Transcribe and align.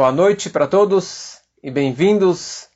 Boa 0.00 0.12
noite 0.12 0.48
para 0.48 0.66
todos 0.66 1.40
e 1.62 1.70
bem-vindos 1.70 2.68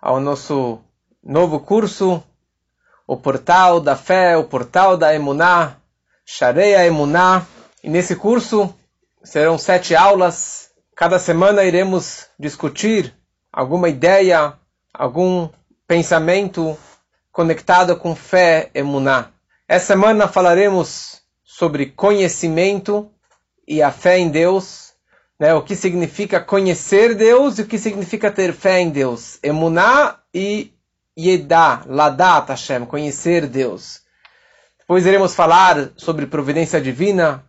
ao 0.00 0.20
nosso 0.20 0.78
novo 1.20 1.58
curso, 1.58 2.22
o 3.04 3.16
Portal 3.16 3.80
da 3.80 3.96
Fé, 3.96 4.36
o 4.36 4.44
Portal 4.44 4.96
da 4.96 5.12
Emuná, 5.12 5.78
Shareia 6.24 6.86
Emuná. 6.86 7.44
E 7.82 7.90
nesse 7.90 8.14
curso 8.14 8.72
serão 9.24 9.58
sete 9.58 9.96
aulas. 9.96 10.70
Cada 10.94 11.18
semana 11.18 11.64
iremos 11.64 12.28
discutir 12.38 13.12
alguma 13.52 13.88
ideia, 13.88 14.52
algum 14.94 15.48
pensamento 15.84 16.78
conectado 17.32 17.96
com 17.96 18.14
fé 18.14 18.70
Emuná. 18.72 19.30
Essa 19.66 19.86
semana 19.86 20.28
falaremos 20.28 21.22
sobre 21.42 21.86
conhecimento 21.86 23.10
e 23.66 23.82
a 23.82 23.90
fé 23.90 24.16
em 24.16 24.30
Deus 24.30 24.81
né, 25.42 25.52
o 25.54 25.60
que 25.60 25.74
significa 25.74 26.38
conhecer 26.38 27.16
Deus 27.16 27.58
e 27.58 27.62
o 27.62 27.66
que 27.66 27.76
significa 27.76 28.30
ter 28.30 28.52
fé 28.52 28.78
em 28.78 28.90
Deus. 28.90 29.40
Emuná 29.42 30.20
e 30.32 30.72
Yedá, 31.18 31.82
Ladat 31.84 32.48
Hashem, 32.50 32.86
conhecer 32.86 33.48
Deus. 33.48 34.02
Depois 34.78 35.04
iremos 35.04 35.34
falar 35.34 35.90
sobre 35.96 36.26
providência 36.26 36.80
divina, 36.80 37.44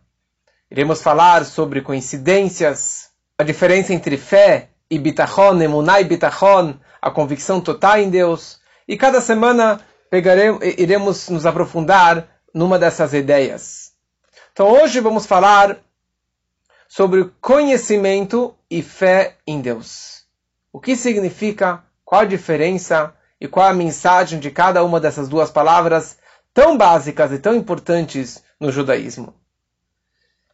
iremos 0.72 1.04
falar 1.04 1.46
sobre 1.46 1.82
coincidências, 1.82 3.10
a 3.38 3.44
diferença 3.44 3.94
entre 3.94 4.18
fé 4.18 4.70
e 4.90 4.98
bitachon, 4.98 5.62
emuná 5.62 6.02
e 6.02 6.04
bitachon, 6.04 6.74
a 7.00 7.12
convicção 7.12 7.62
total 7.62 8.00
em 8.00 8.10
Deus. 8.10 8.60
E 8.88 8.98
cada 8.98 9.22
semana 9.22 9.80
pegaremos, 10.10 10.66
iremos 10.80 11.30
nos 11.30 11.46
aprofundar 11.46 12.28
numa 12.52 12.80
dessas 12.80 13.14
ideias. 13.14 13.92
Então 14.52 14.68
hoje 14.68 15.00
vamos 15.00 15.28
falar 15.28 15.78
sobre 16.88 17.32
conhecimento 17.42 18.56
e 18.70 18.82
fé 18.82 19.38
em 19.46 19.62
Deus. 19.62 20.24
O 20.72 20.80
que 20.80 20.96
significa, 20.96 21.84
qual 22.04 22.22
a 22.22 22.26
diferença 22.26 23.14
e 23.40 23.48
qual 23.48 23.68
a 23.68 23.74
mensagem 23.74 24.40
de 24.40 24.50
cada 24.50 24.84
uma 24.84 25.00
dessas 25.00 25.28
duas 25.28 25.52
palavras 25.52 26.18
tão 26.54 26.78
básicas 26.78 27.32
e 27.32 27.40
tão 27.40 27.56
importantes 27.56 28.44
no 28.60 28.72
judaísmo. 28.72 29.34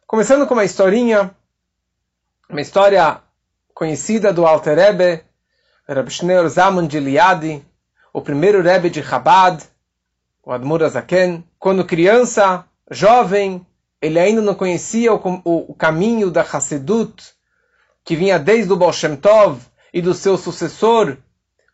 Começando 0.06 0.46
com 0.46 0.54
uma 0.54 0.64
historinha, 0.64 1.30
uma 2.48 2.60
história 2.60 3.20
conhecida 3.72 4.32
do 4.32 4.44
Alter 4.46 4.76
Rebbe, 4.76 5.24
Reb 5.86 6.10
Shneur 6.10 6.48
Zaman 6.48 6.86
de 6.86 6.98
Liadi, 6.98 7.64
o 8.12 8.20
primeiro 8.20 8.62
Rebbe 8.62 8.90
de 8.90 9.02
Chabad, 9.02 9.62
o 10.42 10.50
Admur 10.50 10.82
Azaken, 10.82 11.44
quando 11.58 11.84
criança, 11.84 12.64
jovem, 12.90 13.64
ele 14.00 14.18
ainda 14.18 14.40
não 14.40 14.54
conhecia 14.54 15.12
o, 15.12 15.42
o, 15.44 15.72
o 15.72 15.74
caminho 15.74 16.30
da 16.30 16.42
Hassedut, 16.42 17.34
que 18.04 18.16
vinha 18.16 18.38
desde 18.38 18.72
o 18.72 18.76
Baal 18.76 18.92
Shem 18.92 19.16
Tov 19.16 19.60
e 19.92 20.00
do 20.00 20.14
seu 20.14 20.36
sucessor, 20.36 21.16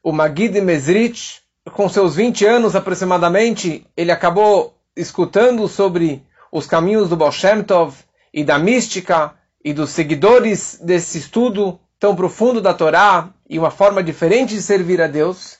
o 0.03 0.13
Magid 0.13 0.61
Mezrich, 0.61 1.41
com 1.73 1.89
seus 1.89 2.17
20 2.17 2.45
anos 2.45 2.77
aproximadamente, 2.77 3.87
ele 3.97 4.11
acabou 4.11 4.77
escutando 4.97 5.69
sobre 5.69 6.23
os 6.51 6.67
caminhos 6.67 7.09
do 7.09 7.17
Baal 7.17 7.33
Shem 7.33 7.63
Tov 7.63 7.95
e 8.33 8.45
da 8.45 8.59
mística 8.59 9.35
e 9.65 9.73
dos 9.73 9.91
seguidores 9.91 10.79
desse 10.83 11.19
estudo 11.19 11.79
tão 11.99 12.15
profundo 12.15 12.61
da 12.61 12.75
Torá 12.75 13.31
e 13.49 13.59
uma 13.59 13.71
forma 13.71 14.03
diferente 14.03 14.55
de 14.55 14.63
servir 14.63 15.01
a 15.01 15.07
Deus. 15.07 15.59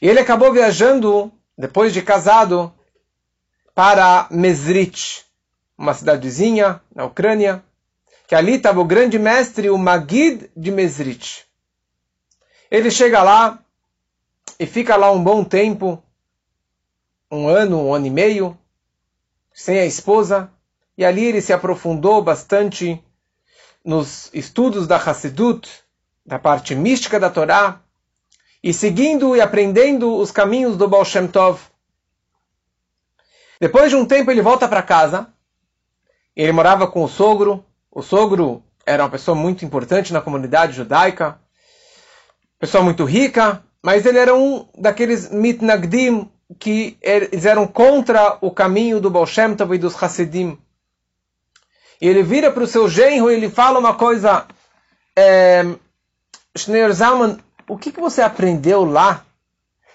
E 0.00 0.08
ele 0.08 0.20
acabou 0.20 0.52
viajando, 0.52 1.32
depois 1.56 1.92
de 1.92 2.02
casado, 2.02 2.72
para 3.74 4.26
Mezrich, 4.30 5.24
uma 5.78 5.94
cidadezinha 5.94 6.82
na 6.92 7.04
Ucrânia, 7.04 7.62
que 8.26 8.34
ali 8.34 8.56
estava 8.56 8.80
o 8.80 8.84
grande 8.84 9.18
mestre, 9.18 9.70
o 9.70 9.78
Magid 9.78 10.50
de 10.56 10.72
Mesrit. 10.72 11.46
Ele 12.68 12.90
chega 12.90 13.22
lá 13.22 13.60
e 14.58 14.66
fica 14.66 14.96
lá 14.96 15.12
um 15.12 15.22
bom 15.22 15.44
tempo, 15.44 16.02
um 17.30 17.48
ano, 17.48 17.80
um 17.86 17.94
ano 17.94 18.06
e 18.06 18.10
meio, 18.10 18.58
sem 19.54 19.78
a 19.78 19.86
esposa, 19.86 20.50
e 20.96 21.04
ali 21.04 21.24
ele 21.24 21.40
se 21.40 21.52
aprofundou 21.52 22.20
bastante 22.20 23.02
nos 23.84 24.28
estudos 24.34 24.86
da 24.86 24.96
Hassidut, 24.96 25.70
da 26.26 26.38
parte 26.38 26.74
mística 26.74 27.20
da 27.20 27.30
Torá, 27.30 27.80
e 28.62 28.74
seguindo 28.74 29.36
e 29.36 29.40
aprendendo 29.40 30.16
os 30.16 30.32
caminhos 30.32 30.76
do 30.76 30.88
Baal 30.88 31.04
Shem 31.04 31.28
Tov. 31.28 31.60
Depois 33.60 33.90
de 33.90 33.96
um 33.96 34.04
tempo 34.04 34.30
ele 34.30 34.42
volta 34.42 34.68
para 34.68 34.82
casa, 34.82 35.32
ele 36.42 36.52
morava 36.52 36.86
com 36.86 37.02
o 37.02 37.08
sogro. 37.08 37.64
O 37.90 38.00
sogro 38.00 38.62
era 38.86 39.02
uma 39.02 39.10
pessoa 39.10 39.34
muito 39.34 39.64
importante 39.64 40.12
na 40.12 40.20
comunidade 40.20 40.72
judaica, 40.72 41.38
pessoa 42.60 42.82
muito 42.82 43.04
rica, 43.04 43.62
mas 43.82 44.06
ele 44.06 44.18
era 44.18 44.34
um 44.34 44.68
daqueles 44.78 45.30
mitnagdim 45.30 46.30
que 46.58 46.96
eles 47.02 47.44
eram 47.44 47.66
contra 47.66 48.38
o 48.40 48.50
caminho 48.50 49.00
do 49.00 49.10
Baal 49.10 49.26
Shem 49.26 49.54
Tov 49.54 49.74
e 49.74 49.78
dos 49.78 50.00
Hasidim. 50.00 50.56
E 52.00 52.08
ele 52.08 52.22
vira 52.22 52.52
para 52.52 52.62
o 52.62 52.66
seu 52.66 52.88
genro 52.88 53.30
e 53.30 53.34
ele 53.34 53.50
fala 53.50 53.78
uma 53.78 53.94
coisa, 53.94 54.46
é, 55.16 55.64
Schneur 56.56 56.92
Zalman, 56.92 57.38
o 57.68 57.76
que, 57.76 57.90
que 57.90 58.00
você 58.00 58.22
aprendeu 58.22 58.84
lá 58.84 59.24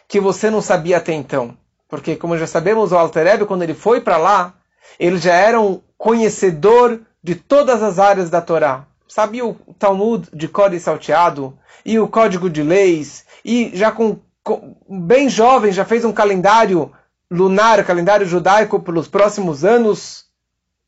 que 0.07 0.19
você 0.19 0.49
não 0.49 0.61
sabia 0.61 0.97
até 0.97 1.13
então? 1.13 1.57
Porque, 1.87 2.17
como 2.17 2.37
já 2.37 2.45
sabemos, 2.45 2.91
o 2.91 2.97
Alter 2.97 3.25
Rebbe, 3.25 3.45
quando 3.45 3.63
ele 3.63 3.73
foi 3.73 4.01
para 4.01 4.17
lá, 4.17 4.53
ele 4.99 5.17
já 5.17 5.33
era 5.33 5.59
um 5.59 5.81
conhecedor 6.03 6.99
de 7.23 7.33
todas 7.33 7.81
as 7.81 7.97
áreas 7.97 8.29
da 8.29 8.41
Torá. 8.41 8.85
Sabia 9.07 9.45
o 9.45 9.53
Talmud 9.79 10.27
de 10.33 10.49
cor 10.49 10.77
salteado, 10.77 11.57
e 11.85 11.97
o 11.97 12.09
código 12.09 12.49
de 12.49 12.61
leis, 12.61 13.25
e 13.43 13.71
já 13.73 13.89
com, 13.89 14.19
com 14.43 14.75
bem 14.89 15.29
jovem 15.29 15.71
já 15.71 15.85
fez 15.85 16.03
um 16.03 16.11
calendário 16.11 16.91
lunar, 17.31 17.85
calendário 17.85 18.25
judaico 18.25 18.81
pelos 18.81 19.07
próximos 19.07 19.63
anos. 19.63 20.23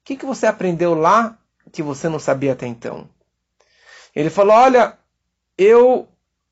O 0.01 0.03
que, 0.03 0.17
que 0.17 0.25
você 0.25 0.47
aprendeu 0.47 0.93
lá 0.93 1.37
que 1.71 1.81
você 1.81 2.09
não 2.09 2.19
sabia 2.19 2.51
até 2.51 2.67
então? 2.67 3.07
Ele 4.13 4.29
falou: 4.29 4.53
Olha, 4.53 4.97
eu 5.57 6.09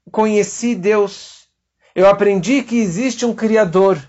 conheci 0.09 0.73
Deus, 0.73 1.49
eu 1.93 2.07
aprendi 2.07 2.63
que 2.63 2.79
existe 2.79 3.25
um 3.25 3.35
Criador. 3.35 4.01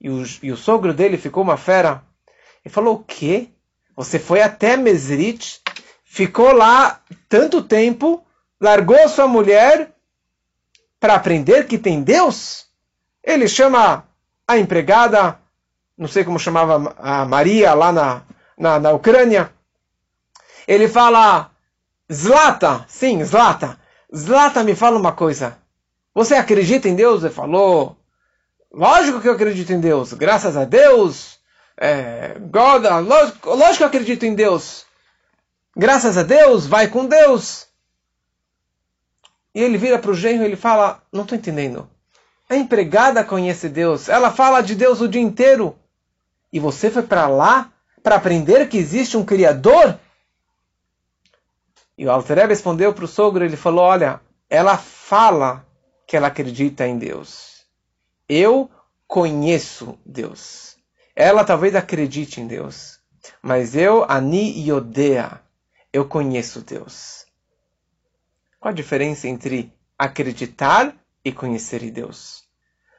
E 0.00 0.10
o, 0.10 0.24
e 0.42 0.50
o 0.50 0.56
sogro 0.56 0.92
dele 0.92 1.16
ficou 1.16 1.44
uma 1.44 1.56
fera. 1.56 2.02
Ele 2.64 2.72
falou: 2.72 2.94
O 2.94 3.04
quê? 3.04 3.48
Você 3.96 4.18
foi 4.18 4.42
até 4.42 4.76
Mesrit, 4.76 5.60
ficou 6.04 6.52
lá 6.52 7.00
tanto 7.28 7.62
tempo, 7.62 8.24
largou 8.60 9.08
sua 9.08 9.28
mulher 9.28 9.92
para 10.98 11.14
aprender 11.14 11.66
que 11.66 11.78
tem 11.78 12.02
Deus? 12.02 12.66
Ele 13.22 13.46
chama 13.46 14.04
a 14.48 14.58
empregada, 14.58 15.38
não 15.96 16.08
sei 16.08 16.24
como 16.24 16.38
chamava 16.38 16.94
a 16.98 17.24
Maria 17.24 17.72
lá 17.74 17.92
na, 17.92 18.22
na, 18.58 18.80
na 18.80 18.92
Ucrânia. 18.92 19.52
Ele 20.66 20.88
fala: 20.88 21.50
Zlata, 22.12 22.84
sim, 22.88 23.22
Zlata. 23.24 23.78
Zlata, 24.14 24.62
me 24.62 24.74
fala 24.74 24.98
uma 24.98 25.12
coisa. 25.12 25.58
Você 26.14 26.34
acredita 26.34 26.88
em 26.88 26.96
Deus? 26.96 27.22
Ele 27.22 27.32
falou: 27.32 27.96
Lógico 28.72 29.20
que 29.20 29.28
eu 29.28 29.32
acredito 29.32 29.72
em 29.72 29.80
Deus. 29.80 30.12
Graças 30.12 30.56
a 30.56 30.64
Deus, 30.64 31.38
é, 31.76 32.36
God, 32.38 32.84
lógico, 33.06 33.50
lógico 33.50 33.76
que 33.78 33.82
eu 33.82 33.88
acredito 33.88 34.24
em 34.24 34.34
Deus. 34.34 34.86
Graças 35.76 36.16
a 36.16 36.22
Deus, 36.22 36.66
vai 36.66 36.88
com 36.88 37.06
Deus. 37.06 37.66
E 39.54 39.60
ele 39.60 39.78
vira 39.78 39.98
para 39.98 40.10
o 40.10 40.14
genro 40.14 40.42
e 40.42 40.46
ele 40.46 40.56
fala: 40.56 41.02
Não 41.12 41.22
estou 41.22 41.36
entendendo. 41.36 41.88
A 42.48 42.56
empregada 42.56 43.24
conhece 43.24 43.68
Deus, 43.68 44.08
ela 44.08 44.30
fala 44.30 44.60
de 44.60 44.74
Deus 44.74 45.00
o 45.00 45.08
dia 45.08 45.20
inteiro. 45.20 45.76
E 46.52 46.60
você 46.60 46.90
foi 46.90 47.02
para 47.02 47.26
lá 47.26 47.72
para 48.02 48.16
aprender 48.16 48.68
que 48.68 48.76
existe 48.76 49.16
um 49.16 49.24
Criador? 49.24 49.98
E 51.96 52.06
o 52.06 52.10
Alter 52.10 52.46
respondeu 52.48 52.92
para 52.92 53.04
o 53.04 53.08
sogro: 53.08 53.44
Ele 53.44 53.56
falou: 53.56 53.84
Olha, 53.84 54.20
ela 54.48 54.76
fala 54.76 55.66
que 56.06 56.16
ela 56.16 56.28
acredita 56.28 56.86
em 56.86 56.98
Deus. 56.98 57.64
Eu 58.28 58.70
conheço 59.06 59.98
Deus. 60.04 60.73
Ela 61.16 61.44
talvez 61.44 61.76
acredite 61.76 62.40
em 62.40 62.46
Deus, 62.46 62.98
mas 63.40 63.76
eu, 63.76 64.04
Ani 64.10 64.68
Yodea, 64.68 65.40
eu 65.92 66.04
conheço 66.04 66.60
Deus. 66.60 67.24
Qual 68.58 68.72
a 68.72 68.74
diferença 68.74 69.28
entre 69.28 69.72
acreditar 69.96 70.92
e 71.24 71.30
conhecer 71.30 71.88
Deus? 71.90 72.42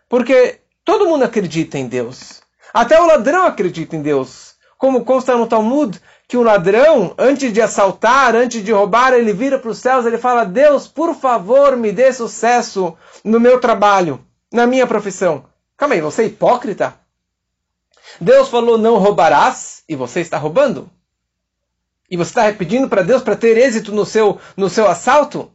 Porque 0.07 0.61
todo 0.85 1.07
mundo 1.07 1.23
acredita 1.23 1.77
em 1.77 1.87
Deus. 1.87 2.41
Até 2.73 3.01
o 3.01 3.05
ladrão 3.05 3.45
acredita 3.45 3.97
em 3.97 4.01
Deus. 4.01 4.55
Como 4.77 5.03
consta 5.03 5.35
no 5.35 5.47
Talmud, 5.47 5.99
que 6.27 6.37
o 6.37 6.43
ladrão, 6.43 7.13
antes 7.17 7.51
de 7.51 7.61
assaltar, 7.61 8.33
antes 8.35 8.63
de 8.63 8.71
roubar, 8.71 9.13
ele 9.13 9.33
vira 9.33 9.59
para 9.59 9.71
os 9.71 9.79
céus, 9.79 10.05
ele 10.05 10.17
fala: 10.17 10.45
Deus, 10.45 10.87
por 10.87 11.15
favor, 11.15 11.75
me 11.75 11.91
dê 11.91 12.13
sucesso 12.13 12.95
no 13.23 13.39
meu 13.41 13.59
trabalho, 13.59 14.25
na 14.53 14.65
minha 14.65 14.87
profissão. 14.87 15.45
Calma 15.75 15.95
aí, 15.95 16.01
você 16.01 16.23
é 16.23 16.25
hipócrita? 16.27 17.04
Deus 18.19 18.49
falou 18.49 18.77
não 18.77 18.97
roubarás 18.97 19.83
e 19.87 19.95
você 19.95 20.21
está 20.21 20.37
roubando. 20.37 20.89
E 22.09 22.17
você 22.17 22.29
está 22.29 22.53
pedindo 22.53 22.87
para 22.87 23.01
Deus 23.01 23.21
para 23.21 23.35
ter 23.35 23.57
êxito 23.57 23.91
no 23.91 24.05
seu, 24.05 24.39
no 24.55 24.69
seu 24.69 24.87
assalto? 24.87 25.51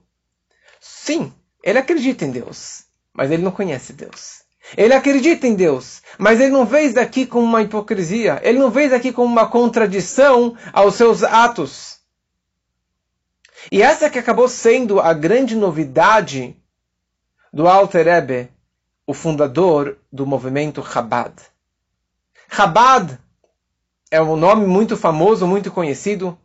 Sim, 0.81 1.33
ele 1.62 1.79
acredita 1.79 2.25
em 2.25 2.31
Deus, 2.31 2.85
mas 3.12 3.31
ele 3.31 3.43
não 3.43 3.53
conhece 3.53 3.93
Deus. 3.93 4.41
Ele 4.77 4.95
acredita 4.95 5.47
em 5.47 5.55
Deus, 5.55 6.03
mas 6.19 6.41
ele 6.41 6.51
não 6.51 6.65
vê 6.65 6.83
isso 6.83 6.95
daqui 6.95 7.27
como 7.27 7.45
uma 7.45 7.62
hipocrisia. 7.62 8.41
Ele 8.43 8.59
não 8.59 8.71
vê 8.71 8.83
isso 8.83 8.91
daqui 8.91 9.12
como 9.12 9.27
uma 9.27 9.49
contradição 9.49 10.57
aos 10.73 10.95
seus 10.95 11.23
atos. 11.23 11.99
E 13.71 13.83
essa 13.83 14.09
que 14.09 14.19
acabou 14.19 14.49
sendo 14.49 15.01
a 15.01 15.12
grande 15.12 15.57
novidade 15.57 16.57
do 17.53 17.69
Alter 17.69 18.07
Rebbe, 18.07 18.49
o 19.07 19.12
fundador 19.12 19.99
do 20.12 20.25
movimento 20.25 20.85
Chabad. 20.85 21.35
Chabad 22.52 23.17
é 24.11 24.20
um 24.20 24.35
nome 24.35 24.67
muito 24.67 24.97
famoso, 24.97 25.47
muito 25.47 25.70
conhecido. 25.70 26.37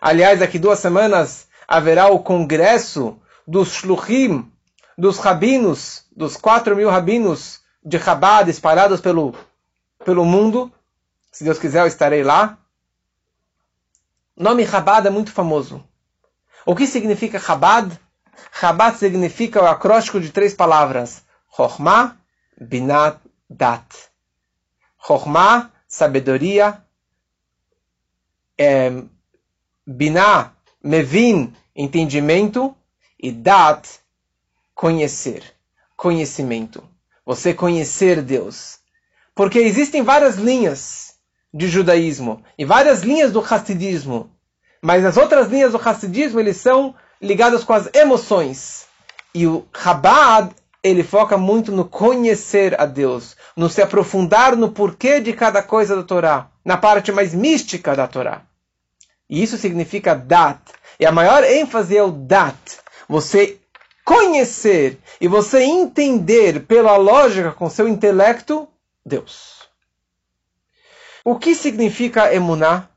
Aliás, 0.00 0.38
daqui 0.38 0.60
duas 0.60 0.78
semanas 0.78 1.48
haverá 1.66 2.06
o 2.06 2.20
congresso 2.20 3.20
dos 3.44 3.72
shluchim, 3.72 4.50
dos 4.96 5.18
rabinos, 5.18 6.06
dos 6.14 6.36
quatro 6.36 6.76
mil 6.76 6.88
rabinos 6.88 7.60
de 7.84 7.98
Chabad 7.98 8.48
espalhados 8.48 9.00
pelo, 9.00 9.34
pelo 10.04 10.24
mundo. 10.24 10.72
Se 11.32 11.42
Deus 11.42 11.58
quiser, 11.58 11.80
eu 11.80 11.86
estarei 11.88 12.22
lá. 12.22 12.56
O 14.36 14.42
nome 14.44 14.64
Chabad 14.64 15.04
é 15.04 15.10
muito 15.10 15.32
famoso. 15.32 15.84
O 16.64 16.76
que 16.76 16.86
significa 16.86 17.40
Chabad? 17.40 17.98
Chabad 18.52 18.96
significa 18.96 19.60
o 19.60 19.66
acróstico 19.66 20.20
de 20.20 20.30
três 20.30 20.54
palavras. 20.54 21.24
Chokhmah, 21.56 22.16
Binat, 22.60 23.18
Dat. 23.48 24.09
Chokhmah, 25.06 25.70
sabedoria. 25.86 26.82
É, 28.56 29.02
Binah, 29.86 30.52
Mevin, 30.82 31.54
entendimento. 31.74 32.74
E 33.18 33.30
Dat, 33.30 33.86
conhecer. 34.74 35.42
Conhecimento. 35.96 36.82
Você 37.24 37.52
conhecer 37.52 38.22
Deus. 38.22 38.78
Porque 39.34 39.58
existem 39.58 40.02
várias 40.02 40.36
linhas 40.36 41.14
de 41.52 41.68
judaísmo 41.68 42.42
e 42.56 42.64
várias 42.64 43.02
linhas 43.02 43.32
do 43.32 43.40
hassidismo. 43.40 44.30
Mas 44.80 45.04
as 45.04 45.16
outras 45.16 45.48
linhas 45.48 45.72
do 45.72 45.78
Hassidismo, 45.78 46.40
eles 46.40 46.56
são 46.56 46.94
ligadas 47.20 47.62
com 47.64 47.74
as 47.74 47.90
emoções. 47.94 48.86
E 49.34 49.46
o 49.46 49.66
Chabad, 49.76 50.54
ele 50.82 51.02
foca 51.02 51.36
muito 51.36 51.70
no 51.70 51.84
conhecer 51.84 52.80
a 52.80 52.86
Deus, 52.86 53.36
no 53.54 53.68
se 53.68 53.82
aprofundar 53.82 54.56
no 54.56 54.70
porquê 54.70 55.20
de 55.20 55.32
cada 55.32 55.62
coisa 55.62 55.94
da 55.94 56.02
Torá, 56.02 56.50
na 56.64 56.76
parte 56.76 57.12
mais 57.12 57.34
mística 57.34 57.94
da 57.94 58.06
Torá. 58.06 58.42
E 59.28 59.42
isso 59.42 59.56
significa 59.56 60.14
dat. 60.14 60.60
E 60.98 61.06
a 61.06 61.12
maior 61.12 61.44
ênfase 61.44 61.96
é 61.96 62.02
o 62.02 62.10
dat. 62.10 62.78
Você 63.08 63.58
conhecer 64.04 64.98
e 65.20 65.28
você 65.28 65.62
entender 65.62 66.66
pela 66.66 66.96
lógica 66.96 67.52
com 67.52 67.70
seu 67.70 67.86
intelecto 67.86 68.66
Deus. 69.04 69.68
O 71.24 71.38
que 71.38 71.54
significa 71.54 72.34
emuná? 72.34 72.88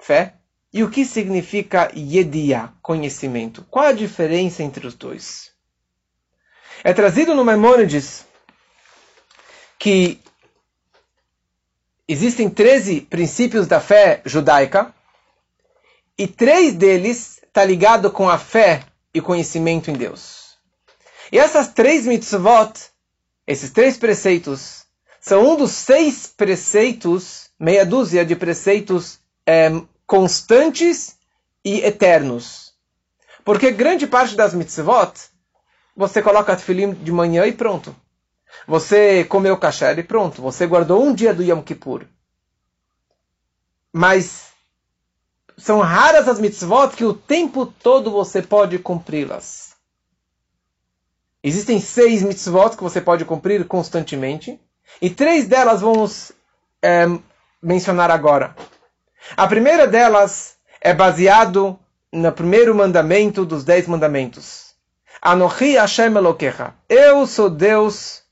Fé? 0.00 0.34
E 0.72 0.82
o 0.82 0.90
que 0.90 1.04
significa 1.04 1.92
Yedia, 1.94 2.72
conhecimento? 2.80 3.64
Qual 3.70 3.84
a 3.84 3.92
diferença 3.92 4.62
entre 4.62 4.86
os 4.86 4.94
dois? 4.94 5.51
É 6.84 6.92
trazido 6.92 7.34
no 7.34 7.44
Maimônides 7.44 8.24
que 9.78 10.20
existem 12.08 12.50
13 12.50 13.02
princípios 13.02 13.68
da 13.68 13.80
fé 13.80 14.20
judaica 14.24 14.92
e 16.18 16.26
três 16.26 16.74
deles 16.74 17.40
está 17.44 17.64
ligado 17.64 18.10
com 18.10 18.28
a 18.28 18.36
fé 18.36 18.84
e 19.14 19.20
conhecimento 19.20 19.90
em 19.90 19.94
Deus. 19.94 20.56
E 21.30 21.38
essas 21.38 21.68
três 21.68 22.04
mitzvot, 22.04 22.72
esses 23.46 23.70
três 23.70 23.96
preceitos, 23.96 24.84
são 25.20 25.52
um 25.52 25.56
dos 25.56 25.70
seis 25.70 26.26
preceitos, 26.26 27.48
meia 27.58 27.86
dúzia 27.86 28.24
de 28.24 28.34
preceitos 28.34 29.20
é, 29.46 29.70
constantes 30.04 31.16
e 31.64 31.80
eternos. 31.80 32.74
Porque 33.44 33.70
grande 33.70 34.06
parte 34.06 34.34
das 34.34 34.52
mitzvot, 34.52 35.31
você 35.96 36.22
coloca 36.22 36.56
tefilim 36.56 36.92
de 36.92 37.12
manhã 37.12 37.46
e 37.46 37.52
pronto. 37.52 37.94
Você 38.66 39.24
comeu 39.24 39.56
kasher 39.56 39.98
e 39.98 40.02
pronto. 40.02 40.42
Você 40.42 40.66
guardou 40.66 41.02
um 41.02 41.14
dia 41.14 41.34
do 41.34 41.42
Yom 41.42 41.62
Kippur. 41.62 42.04
Mas 43.92 44.52
são 45.56 45.80
raras 45.80 46.28
as 46.28 46.40
mitzvot 46.40 46.96
que 46.96 47.04
o 47.04 47.14
tempo 47.14 47.66
todo 47.66 48.10
você 48.10 48.42
pode 48.42 48.78
cumpri-las. 48.78 49.72
Existem 51.42 51.80
seis 51.80 52.22
mitzvot 52.22 52.76
que 52.76 52.82
você 52.82 53.00
pode 53.00 53.24
cumprir 53.24 53.66
constantemente. 53.66 54.60
E 55.00 55.10
três 55.10 55.46
delas 55.46 55.80
vamos 55.80 56.32
é, 56.80 57.06
mencionar 57.60 58.10
agora. 58.10 58.54
A 59.36 59.46
primeira 59.46 59.86
delas 59.86 60.56
é 60.80 60.94
baseado 60.94 61.78
no 62.12 62.30
primeiro 62.32 62.74
mandamento 62.74 63.44
dos 63.44 63.64
dez 63.64 63.86
mandamentos. 63.86 64.71
Anochi 65.24 65.76
Hashem 65.76 66.16
Elokecha. 66.16 66.74
Eu 66.88 67.28
sou 67.28 67.48
Deus, 67.48 68.24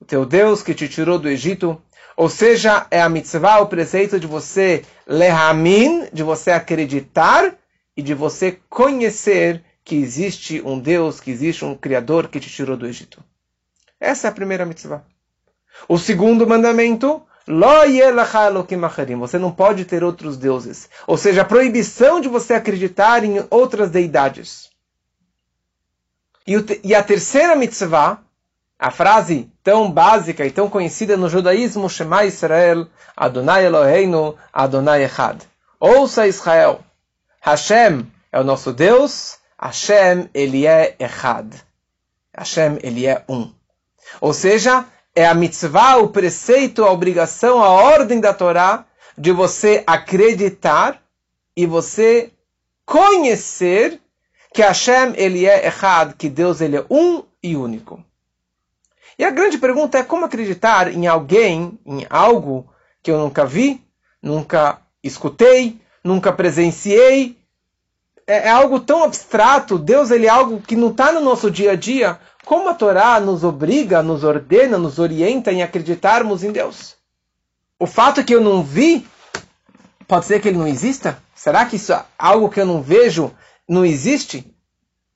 o 0.00 0.04
teu 0.04 0.24
Deus 0.24 0.62
que 0.62 0.74
te 0.74 0.88
tirou 0.88 1.18
do 1.18 1.28
Egito. 1.28 1.82
Ou 2.16 2.28
seja, 2.28 2.86
é 2.88 3.02
a 3.02 3.08
mitzvah, 3.08 3.58
o 3.58 3.66
preceito 3.66 4.20
de 4.20 4.28
você 4.28 4.84
lehamin, 5.08 6.06
de 6.12 6.22
você 6.22 6.52
acreditar 6.52 7.52
e 7.96 8.00
de 8.00 8.14
você 8.14 8.60
conhecer 8.70 9.64
que 9.82 9.96
existe 9.96 10.62
um 10.64 10.78
Deus, 10.78 11.18
que 11.18 11.32
existe 11.32 11.64
um 11.64 11.74
Criador 11.74 12.28
que 12.28 12.38
te 12.38 12.48
tirou 12.48 12.76
do 12.76 12.86
Egito. 12.86 13.24
Essa 13.98 14.28
é 14.28 14.30
a 14.30 14.32
primeira 14.32 14.64
mitzvah. 14.64 15.02
O 15.88 15.98
segundo 15.98 16.46
mandamento, 16.46 17.24
você 19.18 19.36
não 19.36 19.50
pode 19.50 19.84
ter 19.84 20.04
outros 20.04 20.36
deuses. 20.36 20.88
Ou 21.08 21.18
seja, 21.18 21.42
a 21.42 21.44
proibição 21.44 22.20
de 22.20 22.28
você 22.28 22.54
acreditar 22.54 23.24
em 23.24 23.44
outras 23.50 23.90
deidades. 23.90 24.75
E, 26.46 26.94
a 26.94 27.02
terceira 27.02 27.56
mitzvah, 27.56 28.20
a 28.78 28.90
frase 28.90 29.50
tão 29.64 29.90
básica 29.90 30.46
e 30.46 30.50
tão 30.50 30.70
conhecida 30.70 31.16
no 31.16 31.28
judaísmo, 31.28 31.90
Shema 31.90 32.24
Israel, 32.24 32.86
Adonai 33.16 33.64
Eloheinu, 33.66 34.36
Adonai 34.52 35.04
Echad. 35.04 35.42
Ouça 35.80 36.26
Israel, 36.26 36.80
Hashem 37.40 38.06
é 38.30 38.40
o 38.40 38.44
nosso 38.44 38.72
Deus, 38.72 39.38
Hashem 39.60 40.30
ele 40.32 40.66
é 40.66 40.94
Echad. 40.98 41.52
Hashem 42.36 42.78
ele 42.82 43.06
é 43.06 43.24
um. 43.28 43.52
Ou 44.20 44.32
seja, 44.32 44.84
é 45.14 45.26
a 45.26 45.34
mitzvah, 45.34 45.96
o 45.96 46.08
preceito, 46.08 46.84
a 46.84 46.92
obrigação, 46.92 47.62
a 47.62 47.70
ordem 47.70 48.20
da 48.20 48.32
Torá 48.32 48.84
de 49.16 49.32
você 49.32 49.82
acreditar 49.86 51.02
e 51.56 51.66
você 51.66 52.30
conhecer 52.84 54.00
que 54.52 54.62
Hashem 54.62 55.12
ele 55.16 55.46
é 55.46 55.66
Echad, 55.66 56.14
que 56.14 56.28
Deus 56.28 56.60
ele 56.60 56.76
é 56.76 56.84
um 56.90 57.22
e 57.42 57.56
único. 57.56 58.02
E 59.18 59.24
a 59.24 59.30
grande 59.30 59.58
pergunta 59.58 59.98
é 59.98 60.02
como 60.02 60.24
acreditar 60.24 60.92
em 60.92 61.06
alguém, 61.06 61.78
em 61.86 62.06
algo 62.10 62.68
que 63.02 63.10
eu 63.10 63.18
nunca 63.18 63.46
vi, 63.46 63.82
nunca 64.22 64.78
escutei, 65.02 65.80
nunca 66.04 66.32
presenciei. 66.32 67.38
É, 68.26 68.48
é 68.48 68.50
algo 68.50 68.80
tão 68.80 69.04
abstrato. 69.04 69.78
Deus 69.78 70.10
ele 70.10 70.26
é 70.26 70.28
algo 70.28 70.60
que 70.60 70.76
não 70.76 70.90
está 70.90 71.12
no 71.12 71.20
nosso 71.20 71.50
dia 71.50 71.72
a 71.72 71.76
dia. 71.76 72.18
Como 72.44 72.68
a 72.68 72.74
Torá 72.74 73.18
nos 73.18 73.42
obriga, 73.42 74.02
nos 74.02 74.22
ordena, 74.22 74.76
nos 74.76 74.98
orienta 74.98 75.52
em 75.52 75.62
acreditarmos 75.62 76.44
em 76.44 76.52
Deus? 76.52 76.94
O 77.78 77.86
fato 77.86 78.24
que 78.24 78.34
eu 78.34 78.40
não 78.40 78.62
vi, 78.62 79.06
pode 80.06 80.26
ser 80.26 80.40
que 80.40 80.48
ele 80.48 80.58
não 80.58 80.68
exista? 80.68 81.18
Será 81.34 81.64
que 81.66 81.76
isso 81.76 81.92
é 81.92 82.04
algo 82.18 82.48
que 82.48 82.60
eu 82.60 82.66
não 82.66 82.82
vejo 82.82 83.32
não 83.68 83.84
existe? 83.84 84.54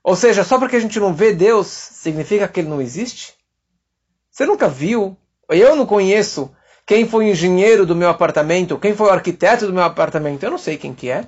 Ou 0.03 0.17
seja, 0.17 0.45
só 0.45 0.59
porque 0.59 0.77
a 0.77 0.81
gente 0.81 0.99
não 0.99 1.15
vê 1.15 1.33
Deus, 1.33 1.67
significa 1.67 2.49
que 2.49 2.61
ele 2.61 2.69
não 2.69 2.81
existe? 2.81 3.35
Você 4.31 4.47
nunca 4.47 4.69
viu? 4.69 5.17
Eu 5.49 5.77
não 5.77 5.85
conheço 5.85 6.55
quem 6.87 7.07
foi 7.07 7.27
o 7.27 7.29
engenheiro 7.29 7.85
do 7.85 7.95
meu 7.95 8.09
apartamento, 8.09 8.79
quem 8.79 8.95
foi 8.95 9.09
o 9.09 9.13
arquiteto 9.13 9.67
do 9.67 9.73
meu 9.73 9.83
apartamento. 9.83 10.43
Eu 10.43 10.51
não 10.51 10.59
sei 10.59 10.77
quem 10.77 10.95
que 10.95 11.11
é. 11.11 11.27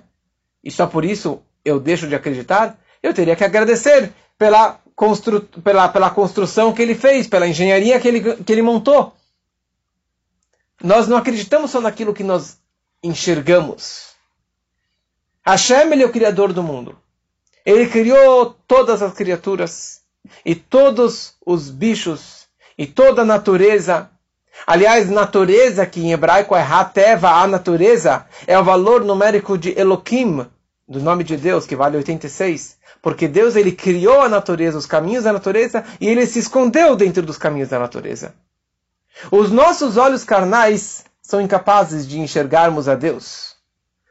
E 0.64 0.70
só 0.70 0.86
por 0.86 1.04
isso 1.04 1.42
eu 1.64 1.78
deixo 1.78 2.08
de 2.08 2.14
acreditar? 2.14 2.78
Eu 3.02 3.12
teria 3.12 3.36
que 3.36 3.44
agradecer 3.44 4.12
pela 4.38 4.80
constru, 4.94 5.40
pela, 5.40 5.88
pela 5.88 6.10
construção 6.10 6.72
que 6.72 6.82
ele 6.82 6.94
fez, 6.94 7.26
pela 7.26 7.46
engenharia 7.46 8.00
que 8.00 8.08
ele, 8.08 8.36
que 8.42 8.52
ele 8.52 8.62
montou. 8.62 9.14
Nós 10.82 11.06
não 11.06 11.16
acreditamos 11.16 11.70
só 11.70 11.80
naquilo 11.80 12.14
que 12.14 12.24
nós 12.24 12.58
enxergamos. 13.02 14.14
Hashem 15.44 15.92
ele 15.92 16.02
é 16.02 16.06
o 16.06 16.12
criador 16.12 16.52
do 16.52 16.62
mundo. 16.62 17.01
Ele 17.64 17.86
criou 17.86 18.56
todas 18.66 19.02
as 19.02 19.12
criaturas 19.12 20.00
e 20.44 20.54
todos 20.54 21.34
os 21.44 21.70
bichos 21.70 22.46
e 22.76 22.86
toda 22.86 23.22
a 23.22 23.24
natureza. 23.24 24.10
Aliás, 24.66 25.08
natureza, 25.08 25.86
que 25.86 26.00
em 26.00 26.12
hebraico 26.12 26.54
é 26.54 26.62
Hateva, 26.62 27.30
a 27.30 27.46
natureza, 27.46 28.26
é 28.46 28.58
o 28.58 28.64
valor 28.64 29.04
numérico 29.04 29.56
de 29.56 29.78
Elohim, 29.78 30.46
do 30.86 31.00
nome 31.00 31.24
de 31.24 31.36
Deus, 31.36 31.66
que 31.66 31.76
vale 31.76 31.96
86. 31.96 32.76
Porque 33.00 33.26
Deus 33.26 33.56
ele 33.56 33.72
criou 33.72 34.20
a 34.20 34.28
natureza, 34.28 34.78
os 34.78 34.86
caminhos 34.86 35.24
da 35.24 35.32
natureza, 35.32 35.84
e 36.00 36.08
ele 36.08 36.26
se 36.26 36.38
escondeu 36.38 36.94
dentro 36.94 37.22
dos 37.22 37.38
caminhos 37.38 37.68
da 37.68 37.78
natureza. 37.78 38.34
Os 39.30 39.50
nossos 39.50 39.96
olhos 39.96 40.24
carnais 40.24 41.04
são 41.20 41.40
incapazes 41.40 42.06
de 42.06 42.18
enxergarmos 42.18 42.88
a 42.88 42.94
Deus. 42.94 43.56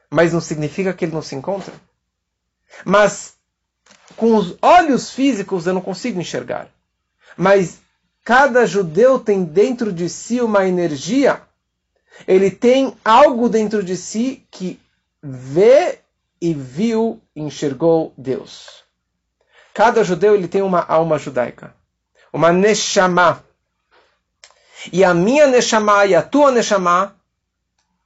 Mas 0.10 0.34
não 0.34 0.42
significa 0.42 0.94
que 0.94 1.06
ele 1.06 1.14
não 1.14 1.22
se 1.22 1.36
encontra. 1.36 1.74
Mas 2.86 3.36
com 4.22 4.36
os 4.36 4.56
olhos 4.62 5.10
físicos 5.10 5.66
eu 5.66 5.74
não 5.74 5.82
consigo 5.82 6.22
enxergar. 6.22 6.68
Mas 7.36 7.80
cada 8.24 8.68
judeu 8.68 9.18
tem 9.18 9.44
dentro 9.44 9.92
de 9.92 10.08
si 10.08 10.40
uma 10.40 10.68
energia. 10.68 11.42
Ele 12.28 12.52
tem 12.52 12.96
algo 13.04 13.50
dentro 13.50 13.82
de 13.82 13.98
si 13.98 14.46
que 14.52 14.80
vê 15.24 15.98
e 16.40 16.54
viu, 16.54 17.20
enxergou 17.36 18.14
Deus. 18.16 18.84
Cada 19.74 20.04
judeu 20.04 20.36
ele 20.36 20.48
tem 20.48 20.62
uma 20.62 20.86
alma 20.86 21.18
judaica, 21.18 21.74
uma 22.32 22.52
neshama. 22.52 23.44
E 24.94 25.04
a 25.04 25.16
minha 25.16 25.48
neshama 25.48 26.06
e 26.06 26.14
a 26.14 26.22
tua 26.22 26.52
neshama, 26.52 27.16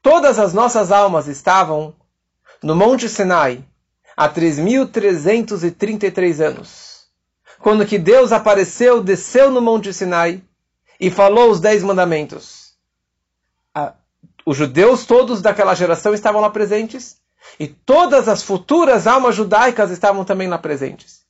todas 0.02 0.40
as 0.40 0.54
nossas 0.54 0.94
almas 0.94 1.28
estavam 1.28 1.94
no 2.64 2.74
Monte 2.74 3.10
Sinai 3.10 3.62
há 4.16 4.30
3.333 4.30 6.40
anos. 6.40 7.08
Quando 7.60 7.86
que 7.86 7.98
Deus 7.98 8.32
apareceu, 8.32 9.04
desceu 9.04 9.52
no 9.52 9.62
Monte 9.62 9.94
Sinai 9.94 10.42
e 11.00 11.10
falou 11.10 11.50
os 11.50 11.60
Dez 11.60 11.84
Mandamentos. 11.84 12.76
Os 14.46 14.58
judeus 14.58 15.06
todos 15.06 15.42
daquela 15.42 15.74
geração 15.74 16.14
estavam 16.14 16.40
lá 16.40 16.52
presentes 16.52 17.18
e 17.60 17.68
todas 17.68 18.28
as 18.28 18.44
futuras 18.44 19.08
almas 19.08 19.36
judaicas 19.36 19.90
estavam 19.90 20.24
também 20.24 20.48
lá 20.48 20.58
presentes. 20.58 21.26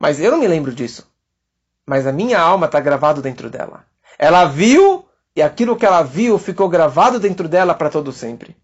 Mas 0.00 0.18
eu 0.18 0.30
não 0.30 0.38
me 0.38 0.48
lembro 0.48 0.72
disso. 0.72 1.06
Mas 1.86 2.06
a 2.06 2.12
minha 2.12 2.40
alma 2.40 2.66
está 2.66 2.80
gravado 2.80 3.20
dentro 3.20 3.50
dela. 3.50 3.84
Ela 4.18 4.46
viu 4.46 5.06
e 5.36 5.42
aquilo 5.42 5.76
que 5.76 5.84
ela 5.84 6.02
viu 6.02 6.38
ficou 6.38 6.68
gravado 6.68 7.20
dentro 7.20 7.48
dela 7.48 7.74
para 7.74 7.90
todo 7.90 8.12
sempre. 8.12 8.56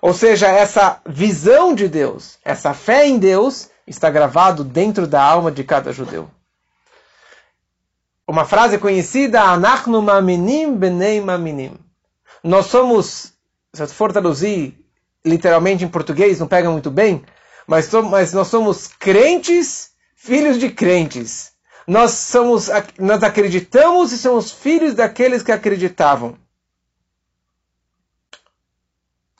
Ou 0.00 0.12
seja, 0.12 0.48
essa 0.48 1.00
visão 1.06 1.74
de 1.74 1.88
Deus, 1.88 2.38
essa 2.44 2.72
fé 2.72 3.06
em 3.06 3.18
Deus, 3.18 3.68
está 3.86 4.10
gravado 4.10 4.62
dentro 4.62 5.06
da 5.06 5.22
alma 5.22 5.50
de 5.50 5.64
cada 5.64 5.92
judeu. 5.92 6.30
Uma 8.26 8.44
frase 8.44 8.78
conhecida, 8.78 9.42
Anachnu 9.42 10.02
maminim 10.02 10.76
benei 10.76 11.20
maminim. 11.20 11.78
Nós 12.44 12.66
somos 12.66 13.32
se 13.72 13.82
eu 13.82 13.88
for 13.88 14.12
traduzir 14.12 14.74
literalmente 15.24 15.84
em 15.84 15.88
português, 15.88 16.40
não 16.40 16.48
pega 16.48 16.70
muito 16.70 16.90
bem, 16.90 17.24
mas, 17.66 17.92
mas 17.92 18.32
nós 18.32 18.48
somos 18.48 18.88
crentes, 18.88 19.90
filhos 20.16 20.58
de 20.58 20.70
crentes. 20.70 21.52
Nós 21.86 22.12
somos, 22.12 22.68
nós 22.98 23.22
acreditamos 23.22 24.12
e 24.12 24.18
somos 24.18 24.50
filhos 24.50 24.94
daqueles 24.94 25.42
que 25.42 25.52
acreditavam. 25.52 26.36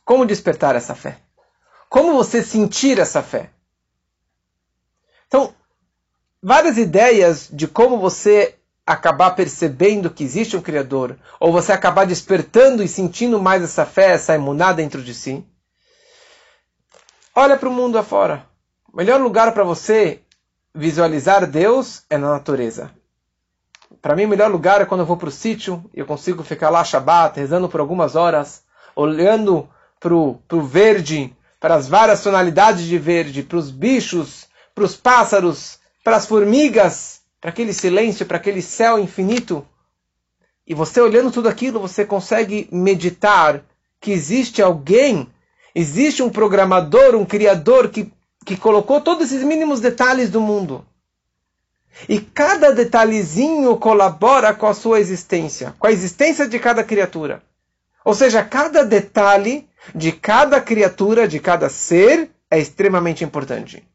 Como 0.08 0.24
despertar 0.24 0.74
essa 0.74 0.94
fé? 0.94 1.18
Como 1.86 2.14
você 2.14 2.42
sentir 2.42 2.98
essa 2.98 3.22
fé? 3.22 3.50
Então, 5.26 5.52
várias 6.42 6.78
ideias 6.78 7.46
de 7.52 7.68
como 7.68 7.98
você 7.98 8.56
acabar 8.86 9.32
percebendo 9.32 10.08
que 10.08 10.24
existe 10.24 10.56
um 10.56 10.62
Criador, 10.62 11.18
ou 11.38 11.52
você 11.52 11.72
acabar 11.72 12.06
despertando 12.06 12.82
e 12.82 12.88
sentindo 12.88 13.38
mais 13.38 13.62
essa 13.62 13.84
fé, 13.84 14.12
essa 14.12 14.34
emuná 14.34 14.72
dentro 14.72 15.02
de 15.02 15.12
si, 15.12 15.46
olha 17.34 17.58
para 17.58 17.68
o 17.68 17.72
mundo 17.72 17.98
afora. 17.98 18.46
O 18.90 18.96
melhor 18.96 19.20
lugar 19.20 19.52
para 19.52 19.62
você 19.62 20.22
visualizar 20.74 21.46
Deus 21.46 22.02
é 22.08 22.16
na 22.16 22.30
natureza. 22.30 22.90
Para 24.00 24.16
mim, 24.16 24.24
o 24.24 24.28
melhor 24.28 24.50
lugar 24.50 24.80
é 24.80 24.86
quando 24.86 25.00
eu 25.00 25.06
vou 25.06 25.18
para 25.18 25.28
o 25.28 25.30
sítio 25.30 25.84
e 25.92 26.00
eu 26.00 26.06
consigo 26.06 26.42
ficar 26.42 26.70
lá 26.70 26.82
Shabbat, 26.82 27.38
rezando 27.38 27.68
por 27.68 27.78
algumas 27.78 28.16
horas, 28.16 28.62
olhando 28.96 29.68
para 30.00 30.14
o 30.14 30.62
verde, 30.62 31.34
para 31.60 31.74
as 31.74 31.88
várias 31.88 32.22
tonalidades 32.22 32.84
de 32.84 32.98
verde, 32.98 33.42
para 33.42 33.58
os 33.58 33.70
bichos, 33.70 34.46
para 34.74 34.84
os 34.84 34.96
pássaros, 34.96 35.78
para 36.04 36.16
as 36.16 36.26
formigas 36.26 37.18
para 37.40 37.50
aquele 37.50 37.72
silêncio, 37.72 38.26
para 38.26 38.36
aquele 38.36 38.62
céu 38.62 38.98
infinito. 38.98 39.66
E 40.66 40.74
você 40.74 41.00
olhando 41.00 41.30
tudo 41.30 41.48
aquilo, 41.48 41.80
você 41.80 42.04
consegue 42.04 42.68
meditar 42.70 43.62
que 44.00 44.10
existe 44.10 44.60
alguém, 44.60 45.28
existe 45.74 46.22
um 46.22 46.30
programador, 46.30 47.14
um 47.14 47.24
criador 47.24 47.88
que, 47.88 48.12
que 48.44 48.56
colocou 48.56 49.00
todos 49.00 49.26
esses 49.26 49.42
mínimos 49.42 49.80
detalhes 49.80 50.30
do 50.30 50.40
mundo. 50.40 50.84
E 52.08 52.20
cada 52.20 52.72
detalhezinho 52.72 53.76
colabora 53.76 54.54
com 54.54 54.66
a 54.66 54.74
sua 54.74 55.00
existência, 55.00 55.74
com 55.78 55.86
a 55.86 55.92
existência 55.92 56.46
de 56.46 56.58
cada 56.58 56.84
criatura. 56.84 57.42
Ou 58.04 58.14
seja, 58.14 58.44
cada 58.44 58.84
detalhe 58.84 59.67
de 59.94 60.12
cada 60.12 60.60
criatura, 60.60 61.26
de 61.26 61.40
cada 61.40 61.68
ser, 61.68 62.30
é 62.50 62.58
extremamente 62.58 63.24
importante. 63.24 63.86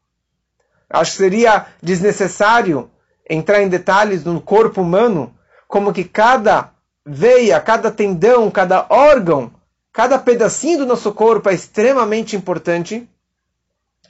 Acho 0.88 1.12
que 1.12 1.16
seria 1.16 1.66
desnecessário 1.82 2.90
entrar 3.28 3.62
em 3.62 3.68
detalhes 3.68 4.24
no 4.24 4.40
corpo 4.40 4.82
humano, 4.82 5.34
como 5.66 5.92
que 5.92 6.04
cada 6.04 6.70
veia, 7.04 7.60
cada 7.60 7.90
tendão, 7.90 8.50
cada 8.50 8.86
órgão, 8.88 9.52
cada 9.92 10.18
pedacinho 10.18 10.80
do 10.80 10.86
nosso 10.86 11.12
corpo 11.12 11.48
é 11.48 11.54
extremamente 11.54 12.36
importante. 12.36 13.08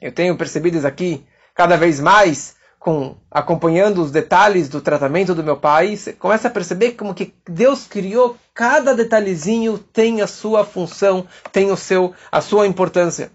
Eu 0.01 0.13
tenho 0.13 0.37
percebido 0.37 0.77
isso 0.77 0.87
aqui 0.87 1.25
cada 1.55 1.77
vez 1.77 2.01
mais, 2.01 2.57
com 2.85 3.17
acompanhando 3.31 4.03
os 4.03 4.11
detalhes 4.11 4.69
do 4.69 4.79
tratamento 4.79 5.35
do 5.35 5.43
meu 5.43 5.57
pai, 5.57 5.97
você 5.97 6.13
começa 6.13 6.49
a 6.49 6.51
perceber 6.51 6.93
como 6.93 7.15
que 7.15 7.35
Deus 7.49 7.87
criou 7.87 8.37
cada 8.53 8.95
detalhezinho 8.95 9.79
tem 9.79 10.21
a 10.21 10.27
sua 10.27 10.67
função, 10.67 11.27
tem 11.51 11.71
o 11.71 11.79
seu 11.79 12.15
a 12.31 12.43
sua 12.43 12.67
importância. 12.67 13.33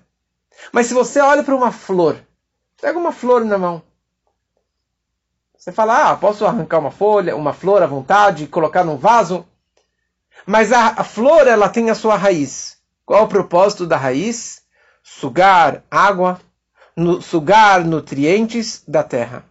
Mas 0.72 0.86
se 0.86 0.94
você 0.94 1.20
olha 1.20 1.42
para 1.42 1.56
uma 1.56 1.72
flor, 1.72 2.18
pega 2.80 3.00
uma 3.00 3.12
flor 3.12 3.44
na 3.44 3.58
mão, 3.58 3.82
você 5.58 5.72
fala, 5.72 6.12
ah, 6.12 6.16
posso 6.16 6.46
arrancar 6.46 6.78
uma 6.78 6.92
folha, 6.92 7.36
uma 7.36 7.52
flor 7.52 7.82
à 7.82 7.88
vontade, 7.88 8.46
colocar 8.46 8.84
num 8.84 8.98
vaso. 8.98 9.48
Mas 10.46 10.72
a, 10.72 10.90
a 10.90 11.04
flor, 11.04 11.48
ela 11.48 11.70
tem 11.70 11.90
a 11.90 11.96
sua 11.96 12.16
raiz. 12.16 12.78
Qual 13.04 13.20
é 13.20 13.24
o 13.24 13.28
propósito 13.28 13.88
da 13.88 13.98
raiz? 13.98 14.62
Sugar 15.02 15.84
água, 15.90 16.40
no, 17.00 17.22
sugar 17.22 17.86
nutrientes 17.86 18.84
da 18.88 19.04
terra. 19.04 19.46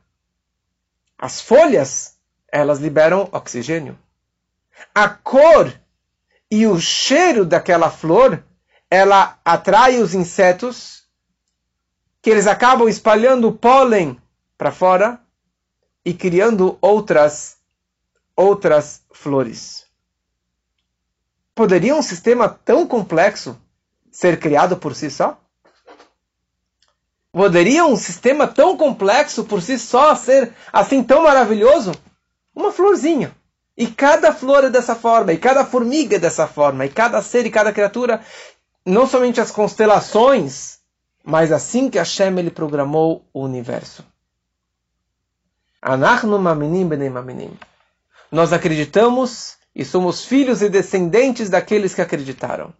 As 1.17 1.41
folhas, 1.41 2.17
elas 2.51 2.79
liberam 2.79 3.29
oxigênio. 3.33 3.99
A 4.95 5.09
cor 5.09 5.73
e 6.51 6.67
o 6.67 6.79
cheiro 6.79 7.45
daquela 7.45 7.91
flor, 7.91 8.45
ela 8.91 9.39
atrai 9.45 9.99
os 9.99 10.15
insetos, 10.15 11.05
que 12.23 12.31
eles 12.31 12.47
acabam 12.47 12.89
espalhando 12.89 13.53
pólen 13.53 14.21
para 14.57 14.71
fora 14.71 15.21
e 16.05 16.15
criando 16.15 16.79
outras 16.81 17.57
outras 18.37 19.03
flores. 19.13 19.87
Poderia 21.55 21.95
um 21.95 22.03
sistema 22.03 22.49
tão 22.49 22.87
complexo 22.87 23.61
ser 24.13 24.39
criado 24.39 24.77
por 24.77 24.95
si 24.95 25.11
só? 25.11 25.41
Poderia 27.33 27.85
um 27.85 27.97
sistema 27.97 28.47
tão 28.47 28.77
complexo 28.77 29.45
por 29.45 29.61
si 29.61 29.79
só 29.79 30.15
ser 30.15 30.55
assim 30.73 31.03
tão 31.03 31.23
maravilhoso? 31.25 31.93
Uma 32.55 32.73
florzinha. 32.73 33.37
E 33.77 33.87
cada 33.87 34.33
flor 34.33 34.65
é 34.65 34.71
dessa 34.71 34.97
forma, 34.97 35.33
e 35.33 35.39
cada 35.39 35.65
formiga 35.65 36.17
é 36.17 36.19
dessa 36.19 36.49
forma, 36.49 36.85
e 36.85 36.89
cada 36.89 37.23
ser 37.23 37.47
e 37.47 37.51
cada 37.51 37.73
criatura, 37.73 38.21
não 38.85 39.07
somente 39.07 39.41
as 39.41 39.53
constelações, 39.53 40.79
mas 41.23 41.53
assim 41.53 41.89
que 41.89 41.99
Hashem 41.99 42.39
ele 42.39 42.51
programou 42.51 43.25
o 43.33 43.45
universo. 43.45 44.05
Anachnu 45.81 46.39
maminim 46.41 46.89
benem 46.89 47.11
maminim. 47.11 47.57
Nós 48.33 48.53
acreditamos 48.53 49.57
e 49.75 49.85
somos 49.85 50.25
filhos 50.25 50.61
e 50.61 50.69
descendentes 50.69 51.49
daqueles 51.49 51.95
que 51.95 52.03
acreditaram. 52.03 52.75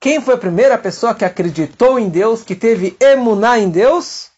Quem 0.00 0.20
foi 0.20 0.34
a 0.34 0.38
primeira 0.38 0.76
pessoa 0.76 1.14
que 1.14 1.24
acreditou 1.24 1.98
em 1.98 2.08
Deus, 2.08 2.42
que 2.42 2.54
teve 2.54 2.96
emuná 3.00 3.58
em 3.58 3.70
Deus? 3.70 4.30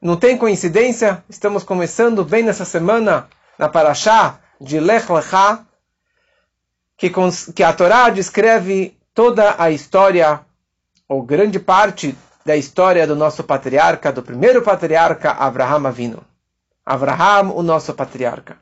Não 0.00 0.16
tem 0.16 0.36
coincidência? 0.36 1.22
Estamos 1.28 1.62
começando 1.62 2.24
bem 2.24 2.42
nessa 2.42 2.64
semana, 2.64 3.28
na 3.58 3.68
Parashá 3.68 4.38
de 4.60 4.80
Lech 4.80 5.10
Lechá, 5.10 5.64
que, 6.96 7.10
que 7.54 7.62
a 7.62 7.72
Torá 7.72 8.08
descreve 8.08 8.96
toda 9.12 9.54
a 9.58 9.70
história, 9.70 10.40
ou 11.08 11.22
grande 11.22 11.58
parte 11.58 12.16
da 12.44 12.56
história 12.56 13.06
do 13.06 13.16
nosso 13.16 13.44
patriarca, 13.44 14.12
do 14.12 14.22
primeiro 14.22 14.62
patriarca, 14.62 15.30
Abraham 15.32 15.88
Avinu. 15.88 16.24
Abraham, 16.84 17.52
o 17.54 17.62
nosso 17.62 17.94
patriarca. 17.94 18.58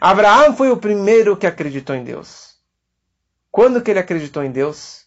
Abraão 0.00 0.56
foi 0.56 0.70
o 0.70 0.76
primeiro 0.76 1.36
que 1.36 1.46
acreditou 1.46 1.94
em 1.94 2.04
Deus. 2.04 2.51
Quando 3.52 3.82
que 3.82 3.90
ele 3.90 4.00
acreditou 4.00 4.42
em 4.42 4.50
Deus? 4.50 5.04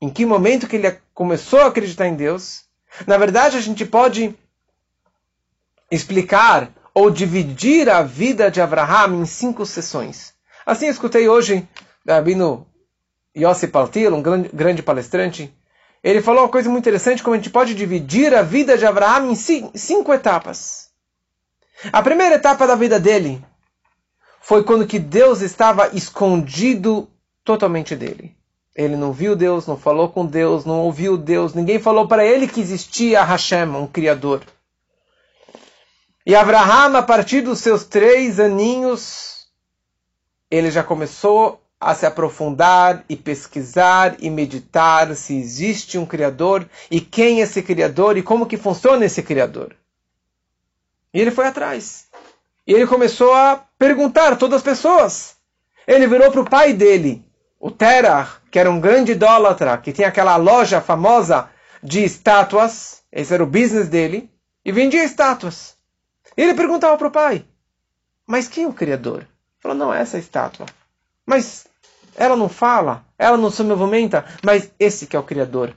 Em 0.00 0.08
que 0.08 0.24
momento 0.24 0.68
que 0.68 0.76
ele 0.76 0.96
começou 1.12 1.60
a 1.60 1.66
acreditar 1.66 2.06
em 2.06 2.14
Deus? 2.14 2.64
Na 3.06 3.18
verdade, 3.18 3.56
a 3.56 3.60
gente 3.60 3.84
pode 3.84 4.34
explicar 5.90 6.70
ou 6.94 7.10
dividir 7.10 7.90
a 7.90 8.02
vida 8.02 8.48
de 8.48 8.60
Abraham 8.60 9.22
em 9.22 9.26
cinco 9.26 9.66
sessões. 9.66 10.32
Assim, 10.64 10.86
escutei 10.86 11.28
hoje 11.28 11.68
Rabino 12.06 12.64
Yossi 13.36 13.66
Paltil, 13.66 14.14
um 14.14 14.22
grande, 14.22 14.48
grande 14.52 14.82
palestrante, 14.82 15.52
ele 16.04 16.22
falou 16.22 16.42
uma 16.42 16.50
coisa 16.50 16.68
muito 16.68 16.84
interessante, 16.84 17.22
como 17.22 17.34
a 17.34 17.38
gente 17.38 17.50
pode 17.50 17.74
dividir 17.74 18.34
a 18.34 18.42
vida 18.42 18.76
de 18.76 18.86
Abraão 18.86 19.30
em 19.30 19.34
cinco 19.34 20.12
etapas. 20.12 20.90
A 21.90 22.02
primeira 22.02 22.36
etapa 22.36 22.66
da 22.66 22.76
vida 22.76 23.00
dele 23.00 23.44
foi 24.40 24.62
quando 24.62 24.86
que 24.86 24.98
Deus 24.98 25.40
estava 25.40 25.88
escondido 25.96 27.08
totalmente 27.44 27.94
dele. 27.94 28.34
Ele 28.74 28.96
não 28.96 29.12
viu 29.12 29.36
Deus, 29.36 29.66
não 29.66 29.76
falou 29.76 30.08
com 30.08 30.26
Deus, 30.26 30.64
não 30.64 30.80
ouviu 30.80 31.16
Deus, 31.16 31.54
ninguém 31.54 31.78
falou 31.78 32.08
para 32.08 32.24
ele 32.24 32.48
que 32.48 32.60
existia 32.60 33.22
Hashem, 33.22 33.68
um 33.68 33.86
Criador. 33.86 34.42
E 36.26 36.34
Abraham, 36.34 36.96
a 36.96 37.02
partir 37.02 37.42
dos 37.42 37.60
seus 37.60 37.84
três 37.84 38.40
aninhos, 38.40 39.46
ele 40.50 40.70
já 40.70 40.82
começou 40.82 41.60
a 41.78 41.94
se 41.94 42.06
aprofundar 42.06 43.04
e 43.08 43.14
pesquisar 43.14 44.16
e 44.18 44.30
meditar 44.30 45.14
se 45.14 45.36
existe 45.36 45.98
um 45.98 46.06
Criador 46.06 46.68
e 46.90 47.00
quem 47.00 47.40
é 47.40 47.42
esse 47.42 47.62
Criador 47.62 48.16
e 48.16 48.22
como 48.22 48.46
que 48.46 48.56
funciona 48.56 49.04
esse 49.04 49.22
Criador. 49.22 49.76
E 51.12 51.20
ele 51.20 51.30
foi 51.30 51.46
atrás. 51.46 52.06
E 52.66 52.72
ele 52.72 52.86
começou 52.86 53.32
a 53.34 53.62
perguntar 53.78 54.32
a 54.32 54.36
todas 54.36 54.56
as 54.56 54.62
pessoas. 54.62 55.36
Ele 55.86 56.06
virou 56.06 56.30
para 56.30 56.40
o 56.40 56.48
pai 56.48 56.72
dele, 56.72 57.22
o 57.64 57.70
Terah, 57.70 58.28
que 58.50 58.58
era 58.58 58.70
um 58.70 58.78
grande 58.78 59.12
idólatra, 59.12 59.78
que 59.78 59.90
tinha 59.90 60.08
aquela 60.08 60.36
loja 60.36 60.82
famosa 60.82 61.48
de 61.82 62.04
estátuas, 62.04 63.02
esse 63.10 63.32
era 63.32 63.42
o 63.42 63.46
business 63.46 63.88
dele, 63.88 64.30
e 64.62 64.70
vendia 64.70 65.02
estátuas. 65.02 65.74
E 66.36 66.42
ele 66.42 66.52
perguntava 66.52 66.94
para 66.98 67.08
o 67.08 67.10
pai, 67.10 67.42
mas 68.26 68.48
quem 68.48 68.64
é 68.64 68.68
o 68.68 68.72
Criador? 68.74 69.20
Ele 69.20 69.28
falou, 69.60 69.78
não, 69.78 69.94
é 69.94 70.02
essa 70.02 70.18
estátua. 70.18 70.66
Mas 71.24 71.66
ela 72.14 72.36
não 72.36 72.50
fala, 72.50 73.02
ela 73.18 73.38
não 73.38 73.50
se 73.50 73.62
movimenta, 73.62 74.26
mas 74.44 74.70
esse 74.78 75.06
que 75.06 75.16
é 75.16 75.18
o 75.18 75.22
Criador. 75.22 75.74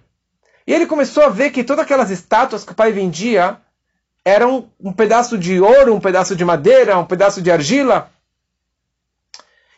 E 0.68 0.74
ele 0.74 0.88
começou 0.88 1.24
a 1.24 1.30
ver 1.30 1.52
que 1.52 1.64
todas 1.64 1.86
aquelas 1.86 2.12
estátuas 2.12 2.66
que 2.66 2.74
o 2.74 2.76
pai 2.76 2.92
vendia 2.92 3.62
eram 4.26 4.70
um 4.78 4.92
pedaço 4.92 5.38
de 5.38 5.62
ouro, 5.62 5.96
um 5.96 6.02
pedaço 6.02 6.36
de 6.36 6.44
madeira, 6.44 7.00
um 7.00 7.06
pedaço 7.06 7.42
de 7.42 7.50
argila. 7.50 8.12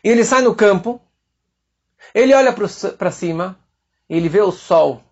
E 0.03 0.09
ele 0.09 0.25
sai 0.25 0.41
no 0.41 0.55
campo, 0.55 0.99
ele 2.13 2.33
olha 2.33 2.53
para 2.53 3.11
cima, 3.11 3.57
ele 4.09 4.29
vê 4.29 4.41
o 4.41 4.51
sol. 4.51 5.03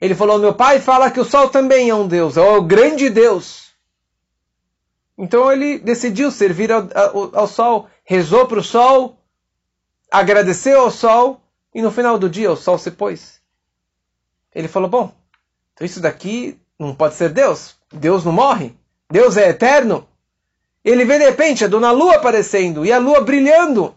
Ele 0.00 0.14
falou: 0.14 0.38
Meu 0.38 0.54
pai 0.54 0.80
fala 0.80 1.10
que 1.10 1.20
o 1.20 1.24
sol 1.24 1.48
também 1.48 1.90
é 1.90 1.94
um 1.94 2.08
Deus, 2.08 2.36
é 2.36 2.40
o 2.40 2.62
grande 2.62 3.08
Deus. 3.10 3.70
Então 5.16 5.52
ele 5.52 5.78
decidiu 5.78 6.30
servir 6.30 6.72
ao, 6.72 6.88
ao, 6.94 7.36
ao 7.40 7.46
sol, 7.46 7.88
rezou 8.04 8.46
para 8.46 8.58
o 8.58 8.64
sol, 8.64 9.18
agradeceu 10.10 10.80
ao 10.80 10.90
sol 10.90 11.42
e 11.74 11.82
no 11.82 11.90
final 11.90 12.18
do 12.18 12.28
dia 12.28 12.50
o 12.50 12.56
sol 12.56 12.78
se 12.78 12.90
pôs. 12.90 13.40
Ele 14.54 14.68
falou: 14.68 14.88
Bom, 14.88 15.12
então 15.74 15.84
isso 15.84 16.00
daqui 16.00 16.58
não 16.78 16.94
pode 16.94 17.14
ser 17.14 17.28
Deus. 17.28 17.76
Deus 17.92 18.24
não 18.24 18.32
morre. 18.32 18.74
Deus 19.10 19.36
é 19.36 19.50
eterno. 19.50 20.08
Ele 20.84 21.04
vê 21.04 21.18
de 21.18 21.24
repente 21.24 21.64
a 21.64 21.68
dona 21.68 21.90
Lua 21.90 22.16
aparecendo 22.16 22.86
e 22.86 22.92
a 22.92 22.98
Lua 22.98 23.20
brilhando. 23.20 23.94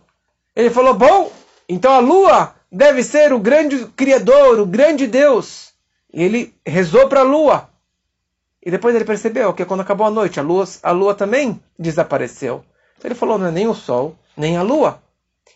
Ele 0.55 0.69
falou: 0.69 0.93
Bom, 0.93 1.31
então 1.67 1.93
a 1.93 1.99
Lua 1.99 2.55
deve 2.71 3.03
ser 3.03 3.33
o 3.33 3.39
grande 3.39 3.85
Criador, 3.95 4.59
o 4.59 4.65
grande 4.65 5.07
Deus. 5.07 5.73
E 6.13 6.23
ele 6.23 6.53
rezou 6.65 7.07
para 7.07 7.21
a 7.21 7.23
Lua. 7.23 7.69
E 8.61 8.71
depois 8.71 8.95
ele 8.95 9.05
percebeu 9.05 9.53
que 9.53 9.65
quando 9.65 9.81
acabou 9.81 10.07
a 10.07 10.11
noite, 10.11 10.39
a 10.39 10.43
Lua, 10.43 10.65
a 10.81 10.91
Lua 10.91 11.15
também 11.15 11.61
desapareceu. 11.77 12.63
Então 12.97 13.09
ele 13.09 13.15
falou: 13.15 13.37
Não 13.37 13.47
é 13.47 13.51
nem 13.51 13.67
o 13.67 13.73
Sol, 13.73 14.15
nem 14.37 14.57
a 14.57 14.61
Lua 14.61 15.03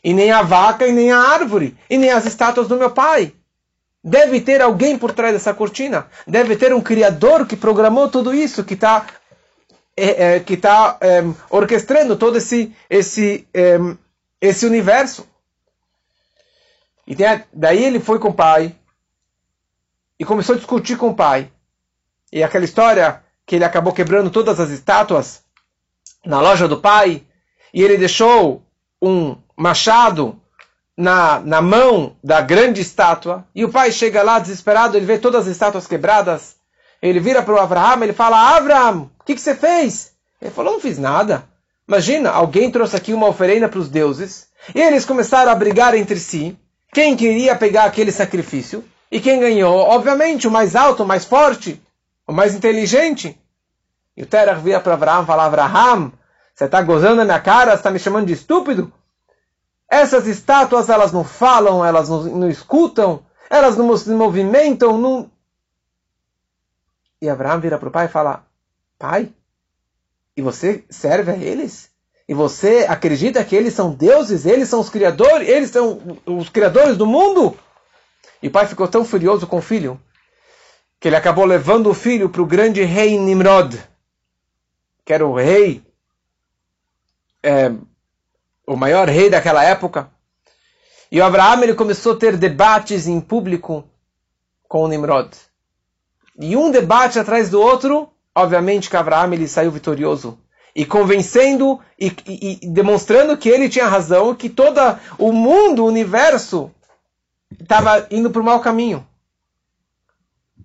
e 0.04 0.14
nem 0.14 0.32
a 0.32 0.42
vaca, 0.42 0.88
e 0.88 0.92
nem 0.92 1.12
a 1.12 1.20
árvore, 1.20 1.76
e 1.90 1.98
nem 1.98 2.12
as 2.12 2.26
estátuas 2.26 2.68
do 2.68 2.78
meu 2.78 2.90
pai. 2.90 3.34
Deve 4.04 4.40
ter 4.40 4.62
alguém 4.62 4.98
por 4.98 5.12
trás 5.12 5.34
dessa 5.34 5.54
cortina. 5.54 6.08
Deve 6.26 6.56
ter 6.56 6.74
um 6.74 6.82
criador 6.82 7.46
que 7.46 7.58
programou 7.58 8.08
tudo 8.08 8.34
isso, 8.34 8.64
que 8.64 8.74
está 8.74 9.06
é, 9.98 10.36
é, 10.36 10.40
que 10.40 10.56
tá, 10.56 10.98
é, 11.02 11.24
orquestrando 11.50 12.16
todo 12.16 12.38
esse, 12.38 12.74
esse, 12.90 13.46
é, 13.54 13.78
esse 14.40 14.66
universo. 14.66 15.28
E 17.08 17.16
tem, 17.16 17.44
daí 17.54 17.84
ele 17.84 18.00
foi 18.00 18.20
com 18.20 18.28
o 18.28 18.34
pai 18.34 18.76
e 20.20 20.26
começou 20.26 20.54
a 20.54 20.58
discutir 20.58 20.98
com 20.98 21.10
o 21.10 21.16
pai. 21.16 21.50
E 22.32 22.44
aquela 22.44 22.66
história 22.66 23.24
que 23.46 23.56
ele 23.56 23.64
acabou 23.64 23.94
quebrando 23.94 24.30
todas 24.30 24.60
as 24.60 24.70
estátuas 24.70 25.42
na 26.26 26.42
loja 26.42 26.68
do 26.68 26.82
pai 26.82 27.24
e 27.74 27.82
ele 27.82 27.98
deixou 27.98 28.62
um 29.02 29.38
machado 29.56 30.40
na, 30.98 31.40
na 31.40 31.62
mão 31.62 32.16
da 32.24 32.42
grande 32.42 32.82
estátua, 32.82 33.46
e 33.54 33.64
o 33.64 33.70
pai 33.70 33.92
chega 33.92 34.24
lá 34.24 34.40
desesperado, 34.40 34.98
ele 34.98 35.06
vê 35.06 35.20
todas 35.20 35.44
as 35.44 35.52
estátuas 35.52 35.86
quebradas, 35.86 36.56
ele 37.00 37.20
vira 37.20 37.44
para 37.44 37.54
o 37.54 37.60
Abraham, 37.60 38.04
ele 38.04 38.14
fala, 38.14 38.58
Abraham, 38.58 39.12
o 39.20 39.24
que, 39.24 39.36
que 39.36 39.42
você 39.42 39.56
fez? 39.56 40.14
Ele 40.42 40.50
falou, 40.50 40.74
não 40.74 40.80
fiz 40.80 40.98
nada. 40.98 41.48
Imagina, 41.88 42.32
alguém 42.32 42.72
trouxe 42.72 42.96
aqui 42.96 43.14
uma 43.14 43.28
oferenda 43.28 43.70
para 43.70 43.80
os 43.80 43.90
deuses, 43.90 44.48
e 44.74 44.82
eles 44.82 45.06
começaram 45.06 45.52
a 45.52 45.56
brigar 45.56 45.94
entre 45.94 46.20
si, 46.20 46.58
quem 46.92 47.16
queria 47.16 47.56
pegar 47.56 47.86
aquele 47.86 48.12
sacrifício, 48.12 48.84
e 49.12 49.20
quem 49.20 49.40
ganhou, 49.40 49.80
obviamente, 49.80 50.48
o 50.48 50.52
mais 50.52 50.76
alto, 50.76 51.04
o 51.04 51.08
mais 51.08 51.24
forte, 51.24 51.82
o 52.26 52.34
mais 52.34 52.54
inteligente. 52.54 53.40
E 54.16 54.24
o 54.24 54.26
Terah 54.26 54.54
vira 54.54 54.80
para 54.80 54.94
Abraham 54.94 55.24
e 55.24 55.26
fala, 55.26 55.46
Abraham, 55.46 56.12
você 56.54 56.66
está 56.66 56.82
gozando 56.82 57.18
na 57.18 57.26
minha 57.26 57.40
cara, 57.40 57.72
você 57.72 57.78
está 57.78 57.92
me 57.92 58.00
chamando 58.00 58.28
de 58.28 58.34
estúpido? 58.34 58.92
Essas 59.90 60.28
estátuas, 60.28 60.90
elas 60.90 61.12
não 61.12 61.24
falam, 61.24 61.86
elas 61.86 62.10
não, 62.10 62.24
não 62.24 62.50
escutam, 62.50 63.24
elas 63.50 63.78
não 63.78 63.96
se 63.96 64.10
movimentam. 64.10 64.98
Não... 64.98 65.32
E 67.22 67.30
Abraão 67.30 67.62
vira 67.62 67.78
para 67.78 67.88
o 67.88 67.92
pai 67.92 68.08
e 68.08 68.10
fala: 68.10 68.46
Pai, 69.00 69.32
e 70.36 70.42
você 70.42 70.84
serve 70.90 71.32
a 71.32 71.38
eles? 71.38 71.90
E 72.28 72.34
você 72.34 72.86
acredita 72.90 73.44
que 73.44 73.56
eles 73.56 73.74
são 73.74 73.92
deuses? 73.92 74.46
Eles 74.46 74.68
são 74.68 74.80
os 74.80 74.90
criadores? 74.90 75.48
Eles 75.48 75.70
são 75.70 76.20
os 76.26 76.50
criadores 76.50 76.98
do 76.98 77.06
mundo? 77.06 77.58
E 78.42 78.48
o 78.48 78.52
pai 78.52 78.68
ficou 78.68 78.88
tão 78.88 79.06
furioso 79.06 79.48
com 79.48 79.58
o 79.58 79.62
filho 79.62 80.00
que 81.00 81.08
ele 81.08 81.16
acabou 81.16 81.46
levando 81.46 81.90
o 81.90 81.94
filho 81.94 82.30
para 82.30 82.42
o 82.42 82.46
grande 82.46 82.84
rei 82.84 83.18
Nimrod, 83.18 83.78
que 85.06 85.14
era 85.14 85.26
o 85.26 85.36
rei 85.36 85.84
é, 87.44 87.72
o 88.66 88.76
maior 88.76 89.08
rei 89.08 89.30
daquela 89.30 89.64
época. 89.64 90.10
E 91.12 91.22
o 91.22 91.24
Abraão 91.24 91.64
ele 91.64 91.74
começou 91.74 92.14
a 92.14 92.18
ter 92.18 92.36
debates 92.36 93.08
em 93.08 93.22
público 93.22 93.88
com 94.68 94.84
o 94.84 94.88
Nimrod. 94.88 95.30
E 96.40 96.58
um 96.58 96.70
debate 96.70 97.18
atrás 97.18 97.50
do 97.50 97.62
outro, 97.62 98.10
obviamente 98.36 98.90
que 98.90 98.98
Abraão 98.98 99.32
ele 99.34 99.48
saiu 99.48 99.72
vitorioso. 99.72 100.38
E 100.78 100.86
convencendo 100.86 101.80
e, 102.00 102.16
e, 102.28 102.60
e 102.62 102.68
demonstrando 102.68 103.36
que 103.36 103.50
ele 103.50 103.68
tinha 103.68 103.88
razão, 103.88 104.36
que 104.36 104.48
todo 104.48 104.80
o 105.18 105.32
mundo, 105.32 105.84
o 105.84 105.88
universo, 105.88 106.70
estava 107.60 108.06
indo 108.12 108.30
para 108.30 108.42
o 108.42 108.46
mau 108.46 108.60
caminho. 108.60 109.06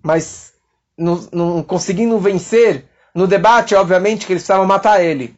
Mas 0.03 0.53
não, 0.95 1.63
conseguindo 1.63 2.19
vencer 2.19 2.85
no 3.15 3.25
debate, 3.25 3.73
obviamente 3.73 4.27
que 4.27 4.33
eles 4.33 4.43
precisavam 4.43 4.67
matar 4.67 5.03
ele 5.03 5.35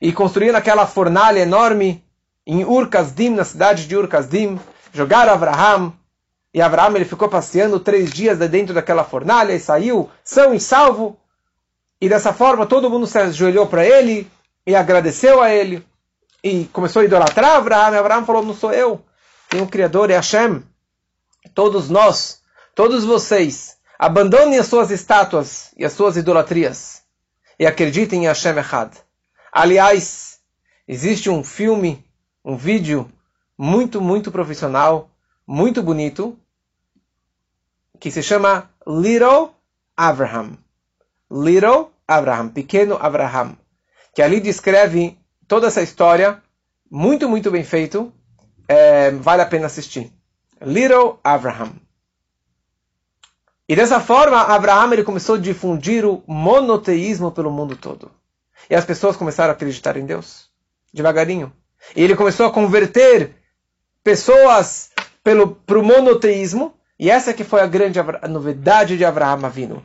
e 0.00 0.12
construíram 0.12 0.58
aquela 0.58 0.86
fornalha 0.86 1.40
enorme 1.40 2.04
em 2.46 2.64
Ur-Kasdim, 2.64 3.30
na 3.30 3.44
cidade 3.44 3.86
de 3.86 3.96
Ur-Kasdim, 3.96 4.58
jogaram 4.92 5.32
Abraham, 5.32 5.92
e 6.54 6.62
Abraham 6.62 6.96
ele 6.96 7.04
ficou 7.04 7.28
passeando 7.28 7.78
três 7.78 8.10
dias 8.10 8.38
dentro 8.38 8.72
daquela 8.72 9.04
fornalha 9.04 9.52
e 9.52 9.60
saiu 9.60 10.08
são 10.24 10.54
e 10.54 10.60
salvo. 10.60 11.18
E 12.00 12.08
dessa 12.08 12.32
forma 12.32 12.66
todo 12.66 12.90
mundo 12.90 13.06
se 13.06 13.18
ajoelhou 13.18 13.66
para 13.66 13.84
ele 13.84 14.30
e 14.66 14.74
agradeceu 14.74 15.42
a 15.42 15.50
ele. 15.50 15.84
E 16.42 16.66
começou 16.66 17.02
a 17.02 17.04
idolatrar 17.04 17.56
Abraham. 17.56 17.94
E 17.94 17.98
Abraham 17.98 18.24
falou: 18.24 18.44
Não 18.44 18.54
sou 18.54 18.72
eu, 18.72 19.02
tem 19.48 19.60
um 19.60 19.66
Criador, 19.66 20.10
é 20.10 20.14
Hashem. 20.14 20.62
Todos 21.54 21.88
nós, 21.88 22.42
todos 22.74 23.04
vocês, 23.04 23.76
abandonem 23.98 24.58
as 24.58 24.66
suas 24.66 24.90
estátuas 24.90 25.72
e 25.76 25.84
as 25.84 25.92
suas 25.92 26.16
idolatrias 26.16 27.02
e 27.58 27.66
acreditem 27.66 28.24
em 28.24 28.26
Hashem 28.28 28.56
Echad. 28.56 28.92
Aliás, 29.50 30.38
existe 30.86 31.28
um 31.28 31.42
filme, 31.42 32.04
um 32.44 32.56
vídeo 32.56 33.10
muito, 33.56 34.00
muito 34.00 34.30
profissional, 34.30 35.10
muito 35.46 35.82
bonito, 35.82 36.38
que 37.98 38.10
se 38.10 38.22
chama 38.22 38.70
Little 38.86 39.50
Abraham. 39.96 40.56
Little 41.30 41.90
Abraham, 42.06 42.48
pequeno 42.48 42.96
Abraham, 43.00 43.56
que 44.14 44.22
ali 44.22 44.40
descreve 44.40 45.18
toda 45.46 45.66
essa 45.66 45.82
história, 45.82 46.42
muito, 46.90 47.28
muito 47.28 47.50
bem 47.50 47.64
feito, 47.64 48.12
é, 48.66 49.10
vale 49.10 49.42
a 49.42 49.46
pena 49.46 49.66
assistir. 49.66 50.12
Little 50.60 51.18
Abraham. 51.22 51.72
E 53.68 53.76
dessa 53.76 54.00
forma, 54.00 54.40
Abraham 54.40 54.94
ele 54.94 55.04
começou 55.04 55.34
a 55.34 55.38
difundir 55.38 56.04
o 56.06 56.22
monoteísmo 56.26 57.30
pelo 57.30 57.50
mundo 57.50 57.76
todo. 57.76 58.10
E 58.68 58.74
as 58.74 58.84
pessoas 58.84 59.16
começaram 59.16 59.50
a 59.50 59.52
acreditar 59.52 59.96
em 59.96 60.06
Deus, 60.06 60.48
devagarinho. 60.92 61.52
E 61.94 62.02
ele 62.02 62.16
começou 62.16 62.46
a 62.46 62.52
converter 62.52 63.36
pessoas 64.02 64.90
para 65.22 65.78
o 65.78 65.82
monoteísmo, 65.82 66.74
e 66.98 67.10
essa 67.10 67.34
que 67.34 67.44
foi 67.44 67.60
a 67.60 67.66
grande 67.66 68.00
novidade 68.28 68.96
de 68.96 69.04
Abraham 69.04 69.44
Avinu. 69.44 69.84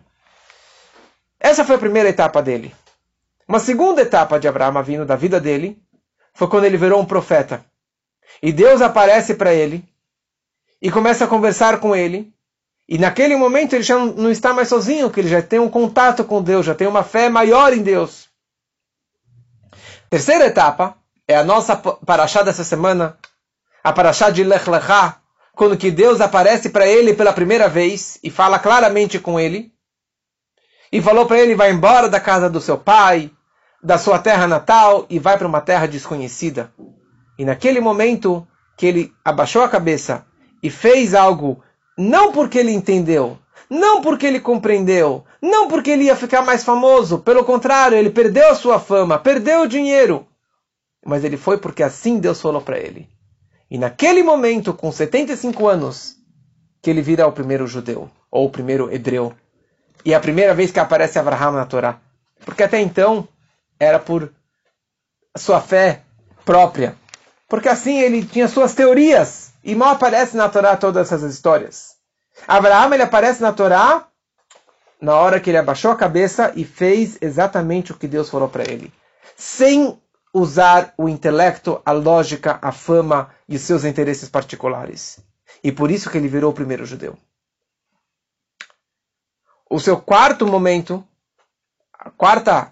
Essa 1.43 1.65
foi 1.65 1.75
a 1.75 1.79
primeira 1.79 2.07
etapa 2.07 2.41
dele. 2.41 2.73
Uma 3.45 3.59
segunda 3.59 4.01
etapa 4.01 4.39
de 4.39 4.47
Abraham 4.47 4.79
Avinu, 4.79 5.05
da 5.05 5.17
vida 5.17 5.41
dele, 5.41 5.77
foi 6.33 6.47
quando 6.47 6.63
ele 6.63 6.77
virou 6.77 7.01
um 7.01 7.05
profeta. 7.05 7.65
E 8.41 8.53
Deus 8.53 8.81
aparece 8.81 9.35
para 9.35 9.53
ele 9.53 9.83
e 10.81 10.89
começa 10.89 11.25
a 11.25 11.27
conversar 11.27 11.81
com 11.81 11.93
ele. 11.93 12.33
E 12.87 12.97
naquele 12.97 13.35
momento 13.35 13.73
ele 13.73 13.83
já 13.83 13.97
não 13.97 14.31
está 14.31 14.53
mais 14.53 14.69
sozinho, 14.69 15.09
que 15.09 15.19
ele 15.19 15.27
já 15.27 15.41
tem 15.41 15.59
um 15.59 15.69
contato 15.69 16.23
com 16.23 16.41
Deus, 16.41 16.65
já 16.65 16.73
tem 16.73 16.87
uma 16.87 17.03
fé 17.03 17.27
maior 17.27 17.73
em 17.73 17.83
Deus. 17.83 18.29
Terceira 20.09 20.45
etapa 20.45 20.95
é 21.27 21.35
a 21.35 21.43
nossa 21.43 21.75
paraxá 21.75 22.41
dessa 22.41 22.63
semana, 22.63 23.17
a 23.83 23.91
paraxá 23.91 24.29
de 24.29 24.45
Lech 24.45 24.69
Lechá, 24.69 25.17
quando 25.53 25.75
que 25.75 25.91
Deus 25.91 26.21
aparece 26.21 26.69
para 26.69 26.87
ele 26.87 27.13
pela 27.13 27.33
primeira 27.33 27.67
vez 27.67 28.17
e 28.23 28.29
fala 28.29 28.59
claramente 28.59 29.19
com 29.19 29.37
ele. 29.37 29.72
E 30.93 31.01
falou 31.01 31.25
para 31.25 31.39
ele, 31.39 31.55
vai 31.55 31.71
embora 31.71 32.07
da 32.07 32.19
casa 32.19 32.47
do 32.47 32.61
seu 32.61 32.77
pai, 32.77 33.31
da 33.81 33.97
sua 33.97 34.19
terra 34.19 34.45
natal 34.45 35.07
e 35.09 35.17
vai 35.17 35.35
para 35.39 35.47
uma 35.47 35.59
terra 35.59 35.87
desconhecida. 35.87 36.71
E 37.35 37.43
naquele 37.43 37.79
momento 37.79 38.47
que 38.77 38.85
ele 38.85 39.11
abaixou 39.25 39.63
a 39.63 39.69
cabeça 39.69 40.23
e 40.61 40.69
fez 40.69 41.15
algo, 41.15 41.63
não 41.97 42.31
porque 42.31 42.59
ele 42.59 42.71
entendeu, 42.71 43.39
não 43.67 44.01
porque 44.01 44.27
ele 44.27 44.39
compreendeu, 44.39 45.25
não 45.41 45.67
porque 45.67 45.89
ele 45.89 46.03
ia 46.03 46.15
ficar 46.15 46.43
mais 46.43 46.63
famoso, 46.63 47.17
pelo 47.17 47.43
contrário, 47.43 47.97
ele 47.97 48.11
perdeu 48.11 48.51
a 48.51 48.55
sua 48.55 48.79
fama, 48.79 49.17
perdeu 49.17 49.63
o 49.63 49.67
dinheiro. 49.67 50.27
Mas 51.03 51.23
ele 51.23 51.37
foi 51.37 51.57
porque 51.57 51.81
assim 51.81 52.19
Deus 52.19 52.39
falou 52.39 52.61
para 52.61 52.77
ele. 52.77 53.09
E 53.67 53.79
naquele 53.79 54.21
momento, 54.21 54.75
com 54.75 54.91
75 54.91 55.67
anos, 55.67 56.17
que 56.83 56.89
ele 56.91 57.01
vira 57.01 57.25
o 57.25 57.31
primeiro 57.31 57.65
judeu, 57.65 58.11
ou 58.29 58.45
o 58.45 58.51
primeiro 58.51 58.93
hebreu. 58.93 59.33
E 60.05 60.13
é 60.13 60.15
a 60.15 60.19
primeira 60.19 60.53
vez 60.53 60.71
que 60.71 60.79
aparece 60.79 61.17
Abraham 61.17 61.51
na 61.51 61.65
Torá. 61.65 61.99
Porque 62.45 62.63
até 62.63 62.79
então 62.79 63.27
era 63.79 63.99
por 63.99 64.31
sua 65.37 65.61
fé 65.61 66.01
própria. 66.45 66.95
Porque 67.47 67.69
assim 67.69 67.99
ele 67.99 68.25
tinha 68.25 68.47
suas 68.47 68.73
teorias. 68.73 69.51
E 69.63 69.75
mal 69.75 69.91
aparece 69.91 70.35
na 70.35 70.49
Torá 70.49 70.75
todas 70.75 71.11
essas 71.11 71.33
histórias. 71.33 71.95
Abraham 72.47 72.93
ele 72.93 73.03
aparece 73.03 73.41
na 73.41 73.53
Torá 73.53 74.07
na 74.99 75.15
hora 75.15 75.39
que 75.39 75.49
ele 75.49 75.57
abaixou 75.57 75.91
a 75.91 75.95
cabeça 75.95 76.53
e 76.55 76.63
fez 76.63 77.17
exatamente 77.21 77.91
o 77.91 77.95
que 77.95 78.07
Deus 78.07 78.29
falou 78.29 78.47
para 78.47 78.63
ele. 78.63 78.91
Sem 79.35 79.99
usar 80.33 80.93
o 80.97 81.07
intelecto, 81.07 81.81
a 81.85 81.91
lógica, 81.91 82.57
a 82.61 82.71
fama 82.71 83.29
e 83.47 83.59
seus 83.59 83.83
interesses 83.83 84.29
particulares. 84.29 85.19
E 85.63 85.71
por 85.71 85.91
isso 85.91 86.09
que 86.09 86.17
ele 86.17 86.27
virou 86.27 86.51
o 86.51 86.55
primeiro 86.55 86.85
judeu. 86.85 87.17
O 89.73 89.79
seu 89.79 89.99
quarto 89.99 90.45
momento, 90.45 91.03
a 91.97 92.11
quarta 92.11 92.71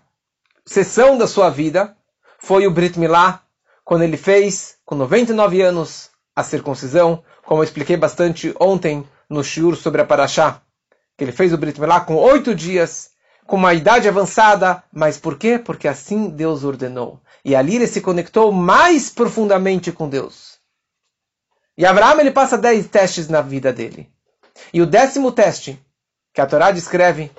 sessão 0.64 1.18
da 1.18 1.26
sua 1.26 1.50
vida, 1.50 1.98
foi 2.38 2.68
o 2.68 2.72
Brit 2.72 3.00
Milá, 3.00 3.42
quando 3.84 4.04
ele 4.04 4.18
fez, 4.18 4.76
com 4.86 4.94
99 4.94 5.64
anos, 5.64 6.12
a 6.36 6.44
circuncisão, 6.44 7.24
como 7.44 7.62
eu 7.62 7.64
expliquei 7.64 7.98
bastante 7.98 8.54
ontem 8.60 9.04
no 9.28 9.44
shiur 9.44 9.76
sobre 9.76 10.00
a 10.00 10.06
Parashá, 10.06 10.62
que 11.18 11.24
ele 11.24 11.32
fez 11.32 11.52
o 11.52 11.58
Brit 11.58 11.82
Milá 11.82 12.02
com 12.02 12.14
oito 12.18 12.54
dias, 12.54 13.10
com 13.48 13.56
uma 13.56 13.74
idade 13.74 14.08
avançada, 14.08 14.84
mas 14.94 15.18
por 15.18 15.40
quê? 15.40 15.58
Porque 15.58 15.88
assim 15.88 16.30
Deus 16.30 16.64
ordenou. 16.64 17.20
E 17.44 17.56
ali 17.56 17.78
ele 17.78 17.88
se 17.88 18.02
conectou 18.02 18.52
mais 18.52 19.10
profundamente 19.10 19.92
com 19.92 20.08
Deus. 20.08 20.60
E 21.76 21.84
Abraão 21.84 22.20
ele 22.20 22.30
passa 22.30 22.60
dez 22.60 22.86
testes 22.86 23.28
na 23.28 23.42
vida 23.42 23.74
dele. 23.74 24.08
E 24.72 24.84
o 24.84 24.86
décimo 24.86 25.32
teste 25.32 25.84
que 26.34 26.42
a 26.42 26.46
Torá 26.46 26.72
descreve 26.72 27.32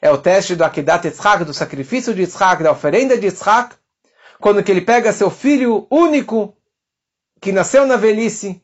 é 0.00 0.10
o 0.10 0.18
teste 0.18 0.56
do 0.56 0.64
Akedat 0.64 1.06
Yitzhak, 1.06 1.44
do 1.44 1.52
sacrifício 1.52 2.14
de 2.14 2.22
Yitzhak, 2.22 2.62
da 2.62 2.72
oferenda 2.72 3.18
de 3.18 3.26
Yitzhak, 3.26 3.74
quando 4.38 4.62
que 4.62 4.70
ele 4.70 4.80
pega 4.80 5.12
seu 5.12 5.30
filho 5.30 5.86
único, 5.90 6.56
que 7.40 7.52
nasceu 7.52 7.86
na 7.86 7.96
velhice, 7.96 8.62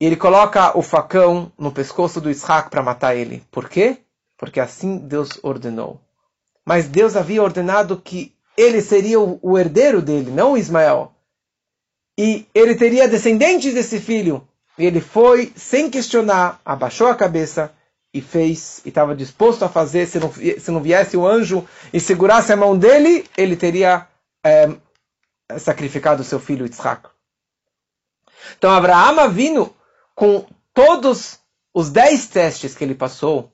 e 0.00 0.06
ele 0.06 0.16
coloca 0.16 0.78
o 0.78 0.82
facão 0.82 1.50
no 1.58 1.72
pescoço 1.72 2.20
do 2.20 2.28
Yitzhak 2.28 2.70
para 2.70 2.82
matar 2.82 3.16
ele. 3.16 3.42
Por 3.50 3.68
quê? 3.68 3.98
Porque 4.36 4.60
assim 4.60 4.98
Deus 4.98 5.40
ordenou. 5.42 6.00
Mas 6.64 6.86
Deus 6.86 7.16
havia 7.16 7.42
ordenado 7.42 8.00
que 8.00 8.32
ele 8.56 8.80
seria 8.80 9.18
o, 9.18 9.58
herdeiro 9.58 10.00
dele, 10.00 10.30
não 10.30 10.56
Ismael. 10.56 11.12
E 12.16 12.46
ele 12.54 12.76
teria 12.76 13.08
descendentes 13.08 13.74
desse 13.74 13.98
filho. 13.98 14.46
E 14.76 14.86
ele 14.86 15.00
foi, 15.00 15.52
sem 15.56 15.90
questionar, 15.90 16.60
abaixou 16.64 17.08
a 17.08 17.14
cabeça 17.14 17.72
e 18.18 18.22
fez, 18.22 18.80
e 18.84 18.88
estava 18.88 19.14
disposto 19.14 19.64
a 19.64 19.68
fazer. 19.68 20.06
Se 20.06 20.18
não, 20.18 20.32
se 20.32 20.70
não 20.70 20.82
viesse 20.82 21.16
o 21.16 21.26
anjo 21.26 21.66
e 21.92 22.00
segurasse 22.00 22.52
a 22.52 22.56
mão 22.56 22.76
dele, 22.76 23.24
ele 23.36 23.56
teria 23.56 24.06
é, 24.44 24.68
sacrificado 25.58 26.24
seu 26.24 26.38
filho 26.38 26.66
Isaac. 26.66 27.08
Então, 28.56 28.70
Abraão 28.70 29.30
vindo 29.30 29.74
com 30.14 30.46
todos 30.72 31.38
os 31.72 31.90
dez 31.90 32.26
testes 32.26 32.74
que 32.74 32.84
ele 32.84 32.94
passou, 32.94 33.52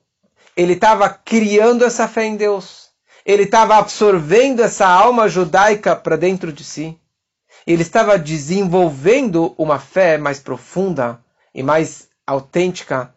ele 0.56 0.74
estava 0.74 1.08
criando 1.08 1.84
essa 1.84 2.06
fé 2.06 2.24
em 2.24 2.36
Deus 2.36 2.84
ele 3.24 3.44
estava 3.44 3.76
absorvendo 3.76 4.62
essa 4.62 4.86
alma 4.86 5.28
judaica 5.28 5.96
para 5.96 6.16
dentro 6.16 6.52
de 6.52 6.62
si. 6.62 6.98
Ele 7.66 7.80
estava 7.80 8.18
desenvolvendo 8.18 9.54
uma 9.56 9.78
fé 9.78 10.18
mais 10.18 10.38
profunda 10.38 11.24
e 11.54 11.62
mais 11.62 12.08
autêntica 12.26 13.14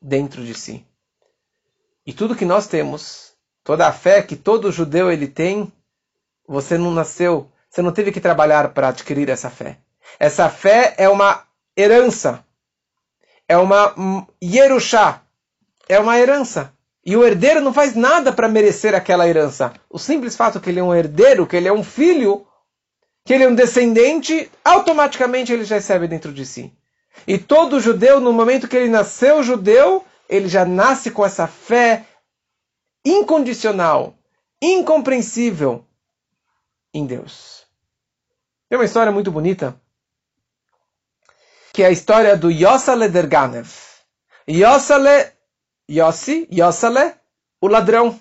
dentro 0.00 0.44
de 0.44 0.54
si. 0.54 0.86
E 2.08 2.12
tudo 2.14 2.34
que 2.34 2.46
nós 2.46 2.66
temos, 2.66 3.34
toda 3.62 3.86
a 3.86 3.92
fé 3.92 4.22
que 4.22 4.34
todo 4.34 4.72
judeu 4.72 5.12
ele 5.12 5.28
tem, 5.28 5.70
você 6.48 6.78
não 6.78 6.90
nasceu, 6.90 7.52
você 7.68 7.82
não 7.82 7.92
teve 7.92 8.10
que 8.10 8.18
trabalhar 8.18 8.70
para 8.70 8.88
adquirir 8.88 9.28
essa 9.28 9.50
fé. 9.50 9.76
Essa 10.18 10.48
fé 10.48 10.94
é 10.96 11.06
uma 11.06 11.44
herança. 11.76 12.42
É 13.46 13.58
uma 13.58 14.26
Yerushá. 14.42 15.20
É 15.86 16.00
uma 16.00 16.18
herança. 16.18 16.72
E 17.04 17.14
o 17.14 17.22
herdeiro 17.22 17.60
não 17.60 17.74
faz 17.74 17.94
nada 17.94 18.32
para 18.32 18.48
merecer 18.48 18.94
aquela 18.94 19.28
herança. 19.28 19.74
O 19.90 19.98
simples 19.98 20.34
fato 20.34 20.60
que 20.60 20.70
ele 20.70 20.80
é 20.80 20.82
um 20.82 20.94
herdeiro, 20.94 21.46
que 21.46 21.56
ele 21.56 21.68
é 21.68 21.72
um 21.74 21.84
filho, 21.84 22.46
que 23.22 23.34
ele 23.34 23.44
é 23.44 23.48
um 23.48 23.54
descendente, 23.54 24.50
automaticamente 24.64 25.52
ele 25.52 25.64
já 25.64 25.74
recebe 25.74 26.08
dentro 26.08 26.32
de 26.32 26.46
si. 26.46 26.72
E 27.26 27.36
todo 27.36 27.80
judeu, 27.80 28.18
no 28.18 28.32
momento 28.32 28.66
que 28.66 28.78
ele 28.78 28.88
nasceu 28.88 29.42
judeu, 29.42 30.06
ele 30.28 30.48
já 30.48 30.64
nasce 30.64 31.10
com 31.10 31.24
essa 31.24 31.46
fé 31.46 32.04
incondicional, 33.04 34.14
incompreensível 34.60 35.86
em 36.92 37.06
Deus. 37.06 37.66
Tem 38.68 38.78
uma 38.78 38.84
história 38.84 39.10
muito 39.10 39.32
bonita, 39.32 39.80
que 41.72 41.82
é 41.82 41.86
a 41.86 41.90
história 41.90 42.36
do 42.36 42.50
Yossale 42.50 43.08
Derganev. 43.08 43.68
Yossale 44.48 45.32
Yossi, 45.90 46.46
Yossale, 46.52 47.14
o 47.60 47.66
ladrão. 47.66 48.20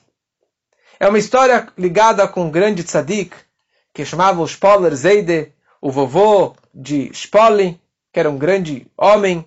É 1.00 1.08
uma 1.08 1.20
história 1.20 1.68
ligada 1.78 2.28
com 2.28 2.46
um 2.46 2.52
grande 2.52 2.84
tzadik, 2.84 3.36
que 3.94 4.06
chamava 4.06 4.42
o 4.42 4.46
Spoller 4.46 4.96
Zeide, 4.96 5.54
o 5.82 5.92
vovô 5.92 6.56
de 6.74 7.12
Spoli, 7.14 7.80
que 8.14 8.20
era 8.20 8.30
um 8.30 8.38
grande 8.38 8.88
homem. 8.98 9.46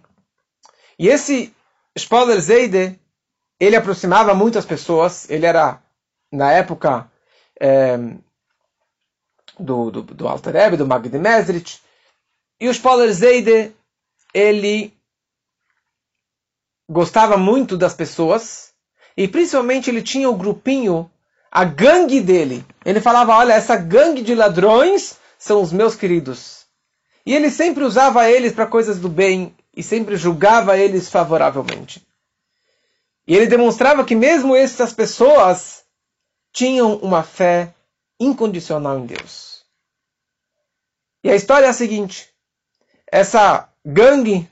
E 0.98 1.08
esse 1.08 1.54
Spoller 2.00 2.40
Zeide, 2.40 2.98
ele 3.58 3.76
aproximava 3.76 4.34
muitas 4.34 4.64
pessoas, 4.64 5.28
ele 5.30 5.46
era, 5.46 5.82
na 6.32 6.52
época, 6.52 7.10
é, 7.60 7.96
do, 9.58 9.90
do, 9.90 10.02
do 10.02 10.28
Alter 10.28 10.54
Rebbe, 10.54 10.76
do 10.76 10.86
Magdi 10.86 11.18
Mesrich, 11.18 11.80
e 12.60 12.68
o 12.68 12.72
Spoller 12.72 13.12
Zeide, 13.12 13.74
ele 14.34 14.92
gostava 16.88 17.36
muito 17.36 17.76
das 17.76 17.94
pessoas 17.94 18.72
e 19.16 19.28
principalmente 19.28 19.88
ele 19.88 20.02
tinha 20.02 20.28
o 20.28 20.36
grupinho, 20.36 21.10
a 21.50 21.64
gangue 21.64 22.20
dele. 22.20 22.64
Ele 22.84 23.00
falava: 23.00 23.36
Olha, 23.36 23.54
essa 23.54 23.76
gangue 23.76 24.22
de 24.22 24.34
ladrões 24.34 25.16
são 25.38 25.62
os 25.62 25.72
meus 25.72 25.94
queridos. 25.94 26.66
E 27.24 27.34
ele 27.34 27.50
sempre 27.50 27.84
usava 27.84 28.30
eles 28.30 28.52
para 28.52 28.66
coisas 28.66 28.98
do 28.98 29.08
bem 29.08 29.54
e 29.80 29.82
sempre 29.82 30.14
julgava 30.14 30.76
eles 30.76 31.08
favoravelmente. 31.08 32.06
E 33.26 33.34
ele 33.34 33.46
demonstrava 33.46 34.04
que 34.04 34.14
mesmo 34.14 34.54
essas 34.54 34.92
pessoas 34.92 35.84
tinham 36.52 36.96
uma 36.96 37.22
fé 37.22 37.74
incondicional 38.20 38.98
em 38.98 39.06
Deus. 39.06 39.64
E 41.24 41.30
a 41.30 41.34
história 41.34 41.64
é 41.64 41.70
a 41.70 41.72
seguinte: 41.72 42.28
essa 43.10 43.70
gangue, 43.82 44.46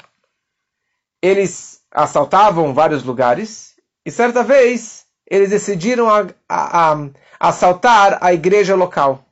eles 1.21 1.83
assaltavam 1.91 2.73
vários 2.73 3.03
lugares, 3.03 3.75
e 4.07 4.11
certa 4.11 4.43
vez 4.43 5.05
eles 5.27 5.51
decidiram 5.51 6.09
a, 6.09 6.27
a, 6.49 6.93
a, 6.95 7.11
assaltar 7.39 8.17
a 8.25 8.33
igreja 8.33 8.75
local. 8.75 9.27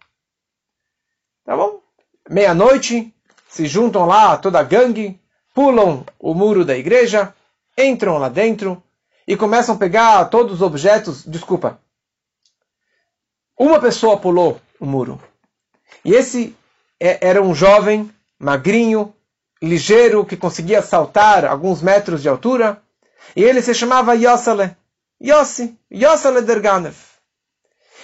Tá 1.43 1.57
bom? 1.57 1.81
Meia-noite, 2.29 3.15
se 3.49 3.67
juntam 3.67 4.05
lá 4.05 4.37
toda 4.37 4.61
a 4.61 4.63
gangue, 4.63 5.19
pulam 5.57 6.05
o 6.19 6.35
muro 6.35 6.67
da 6.67 6.77
igreja, 6.77 7.35
entram 7.79 8.19
lá 8.19 8.29
dentro 8.29 8.83
e 9.27 9.35
começam 9.39 9.75
a 9.75 9.79
pegar 9.79 10.27
todos 10.27 10.57
os 10.57 10.61
objetos. 10.63 11.25
Desculpa. 11.25 11.81
Uma 13.59 13.81
pessoa 13.81 14.19
pulou 14.19 14.61
o 14.79 14.85
muro. 14.85 15.19
E 16.05 16.13
esse 16.13 16.55
é, 17.01 17.27
era 17.27 17.41
um 17.41 17.55
jovem, 17.55 18.11
magrinho, 18.39 19.15
ligeiro, 19.63 20.27
que 20.27 20.37
conseguia 20.37 20.83
saltar 20.83 21.47
alguns 21.47 21.81
metros 21.81 22.21
de 22.21 22.29
altura. 22.29 22.83
E 23.35 23.43
ele 23.43 23.63
se 23.63 23.73
chamava 23.73 24.15
Yossele. 24.15 24.77
Yossi. 25.23 25.75
Yossele 25.91 26.43
Derganev. 26.43 26.97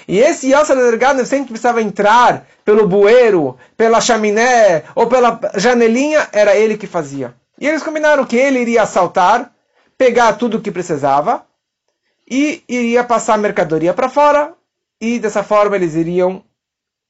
E 0.08 0.18
esse 0.18 0.50
Yossele 0.50 0.80
Derganev 0.80 1.26
sempre 1.26 1.48
precisava 1.48 1.82
entrar 1.82 2.46
pelo 2.64 2.88
bueiro, 2.88 3.58
pela 3.76 4.00
chaminé 4.00 4.84
ou 4.94 5.06
pela 5.06 5.38
janelinha, 5.56 6.26
era 6.32 6.56
ele 6.56 6.78
que 6.78 6.86
fazia. 6.86 7.34
E 7.58 7.66
eles 7.66 7.82
combinaram 7.82 8.24
que 8.24 8.36
ele 8.36 8.60
iria 8.60 8.82
assaltar, 8.82 9.52
pegar 9.96 10.34
tudo 10.34 10.56
o 10.56 10.60
que 10.60 10.70
precisava 10.70 11.46
e 12.28 12.64
iria 12.68 13.04
passar 13.04 13.34
a 13.34 13.38
mercadoria 13.38 13.94
para 13.94 14.08
fora 14.08 14.54
e 15.00 15.18
dessa 15.18 15.42
forma 15.42 15.76
eles 15.76 15.94
iriam 15.94 16.44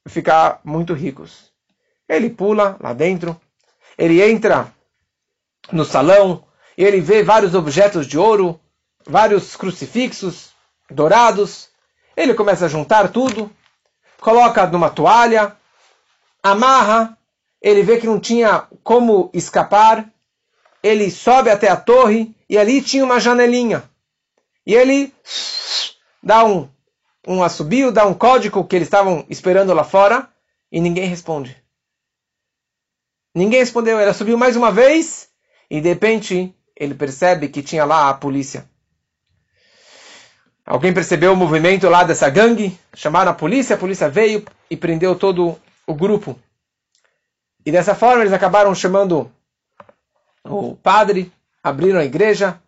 ficar 0.09 0.61
muito 0.65 0.95
ricos. 0.95 1.53
Ele 2.09 2.29
pula 2.29 2.77
lá 2.81 2.93
dentro, 2.93 3.41
ele 3.97 4.23
entra 4.23 4.73
no 5.71 5.85
salão 5.85 6.45
e 6.77 6.85
ele 6.85 7.01
vê 7.01 7.23
vários 7.23 7.55
objetos 7.55 8.07
de 8.07 8.19
ouro, 8.19 8.59
vários 9.07 9.57
crucifixos 9.57 10.51
dourados. 10.91 11.69
Ele 12.17 12.35
começa 12.35 12.67
a 12.67 12.69
juntar 12.69 13.09
tudo, 13.09 13.51
coloca 14.21 14.67
numa 14.67 14.91
toalha, 14.91 15.57
amarra. 16.43 17.17
Ele 17.61 17.83
vê 17.83 17.99
que 17.99 18.07
não 18.07 18.19
tinha 18.19 18.67
como 18.83 19.31
escapar. 19.33 20.12
Ele 20.83 21.11
sobe 21.11 21.51
até 21.51 21.69
a 21.69 21.77
torre 21.77 22.35
e 22.49 22.59
ali 22.59 22.83
tinha 22.83 23.05
uma 23.05 23.21
janelinha. 23.21 23.89
E 24.67 24.75
ele 24.75 25.13
dá 26.23 26.45
um, 26.45 26.69
um 27.27 27.43
assobio, 27.43 27.93
dá 27.93 28.07
um 28.07 28.15
código 28.15 28.65
que 28.65 28.77
eles 28.77 28.89
estavam 28.89 29.25
esperando 29.29 29.73
lá 29.73 29.85
fora 29.85 30.29
e 30.71 30.81
ninguém 30.81 31.07
responde. 31.07 31.57
Ninguém 33.35 33.61
respondeu. 33.61 34.01
Ele 34.01 34.13
subiu 34.13 34.37
mais 34.37 34.57
uma 34.57 34.71
vez 34.71 35.29
e 35.71 35.81
de 35.81 35.89
repente 35.89 36.55
ele 36.77 36.95
percebe 36.95 37.49
que 37.49 37.63
tinha 37.63 37.85
lá 37.85 38.11
a 38.11 38.15
polícia. 38.15 38.69
Alguém 40.65 40.95
percebeu 40.95 41.33
o 41.33 41.37
movimento 41.37 41.89
lá 41.89 42.05
dessa 42.05 42.31
gangue, 42.31 42.79
chamaram 42.95 43.33
a 43.33 43.35
polícia, 43.35 43.75
a 43.75 43.79
polícia 43.79 44.09
veio 44.09 44.45
e 44.71 44.77
prendeu 44.77 45.17
todo 45.17 45.59
o 45.87 45.95
grupo. 45.95 46.39
E 47.67 47.73
dessa 47.73 47.95
forma 47.95 48.23
eles 48.23 48.33
acabaram 48.33 48.75
chamando 48.75 49.31
o 50.45 50.77
padre, 50.77 51.33
abriram 51.63 52.01
a 52.01 52.05
igreja 52.05 52.59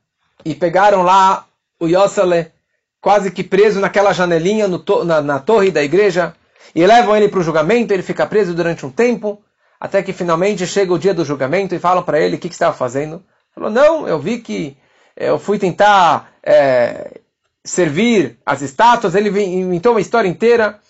e 0.45 0.55
pegaram 0.55 1.03
lá 1.03 1.47
o 1.81 1.87
Yossele, 1.87 2.53
quase 3.01 3.31
que 3.31 3.43
preso 3.43 3.81
naquela 3.81 4.13
janelinha 4.13 4.69
to 4.79 5.05
na, 5.05 5.21
na 5.21 5.39
torre 5.39 5.71
da 5.71 5.83
igreja, 5.83 6.35
e 6.75 6.87
levam 6.87 7.17
ele 7.17 7.29
para 7.29 7.41
o 7.41 7.43
julgamento, 7.43 7.93
ele 7.93 8.03
fica 8.03 8.27
preso 8.27 8.55
durante 8.55 8.85
um 8.85 8.91
tempo, 8.91 9.43
até 9.79 10.03
que 10.03 10.13
finalmente 10.13 10.67
chega 10.67 10.93
o 10.93 10.99
dia 10.99 11.13
do 11.13 11.25
julgamento 11.25 11.75
e 11.75 11.79
falam 11.79 12.03
para 12.03 12.19
ele 12.19 12.37
o 12.37 12.39
que, 12.39 12.49
que 12.49 12.55
estava 12.55 12.75
fazendo. 12.75 13.23
Falou, 13.55 13.71
não, 13.71 14.09
eu 14.09 14.19
vi 14.19 14.39
que 14.39 14.77
eh, 15.17 15.29
eu 15.29 15.39
fui 15.39 15.59
tentar 15.59 16.33
é, 16.43 17.21
servir 17.65 18.39
as 18.45 18.63
estátuas, 18.63 19.15
ele 19.15 19.29
inventou 19.29 19.93
uma 19.93 20.01
história 20.01 20.29
inteira 20.29 20.81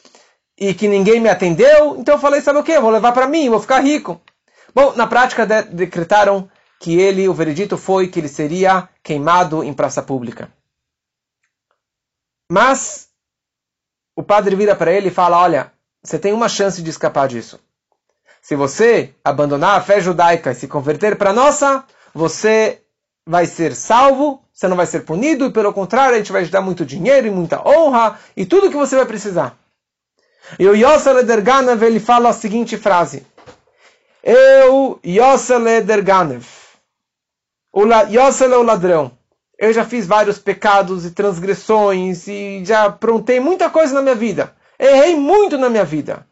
e 0.59 0.73
que 0.73 0.89
ninguém 0.89 1.21
me 1.21 1.29
atendeu, 1.29 1.97
então 1.99 2.15
eu 2.15 2.21
falei, 2.21 2.41
sabe 2.41 2.59
o 2.59 2.63
que? 2.63 2.79
Vou 2.79 2.91
levar 2.91 3.13
para 3.13 3.27
mim, 3.27 3.51
vou 3.51 3.61
ficar 3.61 3.81
rico. 3.81 4.21
Bom, 4.75 4.93
na 4.97 5.07
prática 5.07 5.45
de 5.45 5.63
decretaram 5.63 6.49
que 6.85 7.01
ele, 7.01 7.27
o 7.31 7.33
veredito 7.33 7.79
foi 7.79 8.09
que 8.09 8.21
ele 8.21 8.29
seria 8.29 8.87
queimado 9.03 9.65
em 9.65 9.73
praça 9.73 10.03
pública. 10.03 10.53
Mas 12.53 13.09
o 14.15 14.23
padre 14.23 14.55
vira 14.55 14.77
para 14.77 14.93
ele 14.93 15.09
e 15.09 15.11
fala: 15.11 15.41
Olha, 15.41 15.73
você 16.03 16.19
tem 16.19 16.35
uma 16.35 16.47
chance 16.47 16.83
de 16.83 16.91
escapar 16.91 17.27
disso. 17.27 17.59
Se 18.43 18.55
você 18.55 19.15
abandonar 19.25 19.79
a 19.79 19.81
fé 19.81 19.99
judaica 19.99 20.53
e 20.53 20.55
se 20.55 20.69
converter 20.69 21.17
para 21.17 21.31
a 21.31 21.33
nossa, 21.33 21.83
você 22.13 22.83
vai 23.27 23.47
ser 23.47 23.75
salvo, 23.75 24.45
você 24.53 24.69
não 24.69 24.77
vai 24.77 24.85
ser 24.85 25.07
punido, 25.07 25.47
e 25.47 25.53
pelo 25.53 25.73
contrário, 25.73 26.17
a 26.17 26.19
gente 26.19 26.33
vai 26.33 26.45
te 26.45 26.51
dar 26.51 26.61
muito 26.61 26.85
dinheiro 26.85 27.27
e 27.27 27.31
muita 27.31 27.67
honra 27.67 28.21
e 28.37 28.45
tudo 28.45 28.69
que 28.69 28.77
você 28.77 28.95
vai 28.95 29.07
precisar. 29.07 29.57
E 30.59 30.69
o 30.69 30.77
Yosel 30.77 31.21
Ederganev 31.21 31.83
ele 31.83 31.99
fala 31.99 32.29
a 32.29 32.35
seguinte 32.35 32.77
frase: 32.77 33.27
Eu, 34.23 35.01
Yosel 35.03 35.67
Ederganev, 35.67 36.45
o 37.75 37.85
Yosel 37.85 38.55
é 38.55 38.57
o 38.57 38.63
ladrão. 38.63 39.13
Eu 39.59 39.73
já 39.73 39.85
fiz 39.85 40.07
vários 40.07 40.39
pecados 40.39 41.05
e 41.05 41.11
transgressões 41.11 42.27
e 42.29 42.65
já 42.65 42.85
aprontei 42.85 43.41
muita 43.41 43.69
coisa 43.69 43.95
na 43.95 44.03
minha 44.03 44.15
vida. 44.15 44.55
Errei 44.79 45.17
muito 45.17 45.59
na 45.59 45.69
minha 45.69 45.85
vida 45.85 46.27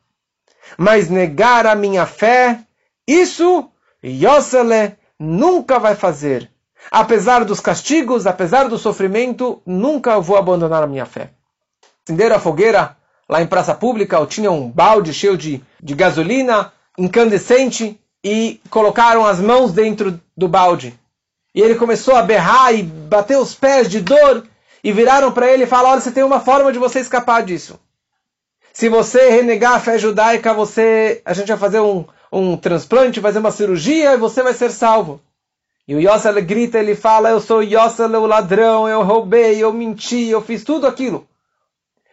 mas 0.77 1.09
negar 1.09 1.67
a 1.67 1.75
minha 1.75 2.07
fé, 2.07 2.61
isso 3.07 3.69
Yosele 4.05 4.97
nunca 5.19 5.79
vai 5.79 5.95
fazer. 5.95 6.51
Apesar 6.91 7.45
dos 7.45 7.61
castigos, 7.61 8.27
apesar 8.27 8.69
do 8.69 8.79
sofrimento, 8.79 9.63
nunca 9.65 10.19
vou 10.19 10.37
abandonar 10.37 10.83
a 10.83 10.87
minha 10.87 11.07
fé. 11.07 11.31
Acenderam 12.05 12.37
a 12.37 12.41
fogueira 12.41 12.97
lá 13.29 13.41
em 13.41 13.47
praça 13.47 13.75
pública, 13.75 14.19
ou 14.19 14.27
tinha 14.27 14.51
um 14.51 14.69
balde 14.69 15.15
cheio 15.15 15.37
de, 15.37 15.63
de 15.81 15.95
gasolina 15.95 16.73
incandescente 16.99 17.99
e 18.25 18.61
colocaram 18.69 19.25
as 19.25 19.41
mãos 19.41 19.73
dentro 19.73 20.21
do 20.37 20.49
balde. 20.49 20.99
E 21.55 21.61
ele 21.61 21.75
começou 21.75 22.17
a 22.17 22.23
berrar 22.23 22.75
e 22.75 22.83
bater 22.83 23.37
os 23.37 23.55
pés 23.55 23.89
de 23.89 24.01
dor 24.01 24.47
e 24.83 24.93
viraram 24.93 25.33
para 25.33 25.51
ele 25.51 25.65
e 25.65 25.67
falaram: 25.67 25.91
Olha, 25.93 26.01
você 26.01 26.11
tem 26.11 26.25
uma 26.25 26.41
forma 26.41 26.73
de 26.73 26.79
você 26.79 27.01
escapar 27.01 27.43
disso. 27.43 27.79
Se 28.73 28.89
você 28.89 29.29
renegar 29.29 29.75
a 29.75 29.81
fé 29.81 29.99
judaica, 29.99 30.55
você, 30.55 31.21
a 31.25 31.35
gente 31.35 31.49
vai 31.49 31.59
fazer 31.59 31.81
um, 31.81 32.07
um 32.33 32.57
transplante, 32.57 33.21
fazer 33.21 33.39
uma 33.39 33.51
cirurgia 33.51 34.15
e 34.15 34.17
você 34.17 34.43
vai 34.43 34.55
ser 34.55 34.71
salvo. 34.71 35.21
E 35.87 35.95
o 35.95 36.01
Yossel 36.01 36.43
grita, 36.43 36.79
ele 36.79 36.95
fala, 36.95 37.31
eu 37.31 37.41
sou 37.41 37.63
Yossel, 37.63 38.09
o 38.09 38.27
ladrão, 38.27 38.89
eu 38.89 39.03
roubei, 39.03 39.63
eu 39.63 39.73
menti, 39.73 40.29
eu 40.29 40.41
fiz 40.41 40.65
tudo 40.65 40.87
aquilo. 40.87 41.27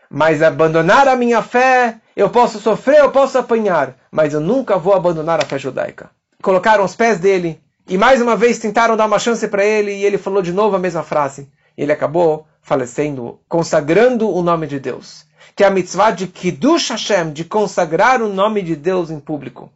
Mas 0.09 0.41
abandonar 0.41 1.07
a 1.07 1.15
minha 1.15 1.41
fé, 1.41 1.97
eu 2.15 2.29
posso 2.29 2.59
sofrer, 2.59 2.99
eu 2.99 3.11
posso 3.11 3.37
apanhar, 3.37 3.95
mas 4.11 4.33
eu 4.33 4.41
nunca 4.41 4.77
vou 4.77 4.93
abandonar 4.93 5.39
a 5.39 5.45
fé 5.45 5.57
judaica. 5.57 6.09
Colocaram 6.41 6.83
os 6.83 6.95
pés 6.95 7.19
dele 7.19 7.61
e 7.89 7.97
mais 7.97 8.21
uma 8.21 8.35
vez 8.35 8.59
tentaram 8.59 8.95
dar 8.95 9.07
uma 9.07 9.19
chance 9.19 9.45
para 9.47 9.65
ele 9.65 9.91
e 9.91 10.05
ele 10.05 10.17
falou 10.17 10.41
de 10.41 10.53
novo 10.53 10.75
a 10.75 10.79
mesma 10.79 11.03
frase. 11.03 11.51
Ele 11.77 11.91
acabou 11.91 12.47
falecendo, 12.61 13.39
consagrando 13.49 14.29
o 14.29 14.41
nome 14.41 14.67
de 14.67 14.79
Deus 14.79 15.27
que 15.59 15.63
é 15.65 15.67
a 15.67 15.69
mitzvah 15.69 16.11
de 16.11 16.25
Kiddush 16.25 16.89
Hashem, 16.89 17.33
de 17.33 17.43
consagrar 17.43 18.21
o 18.21 18.29
nome 18.29 18.61
de 18.61 18.77
Deus 18.77 19.09
em 19.09 19.19
público. 19.19 19.69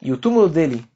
E 0.00 0.10
o 0.10 0.16
túmulo 0.16 0.48
dele 0.48 0.86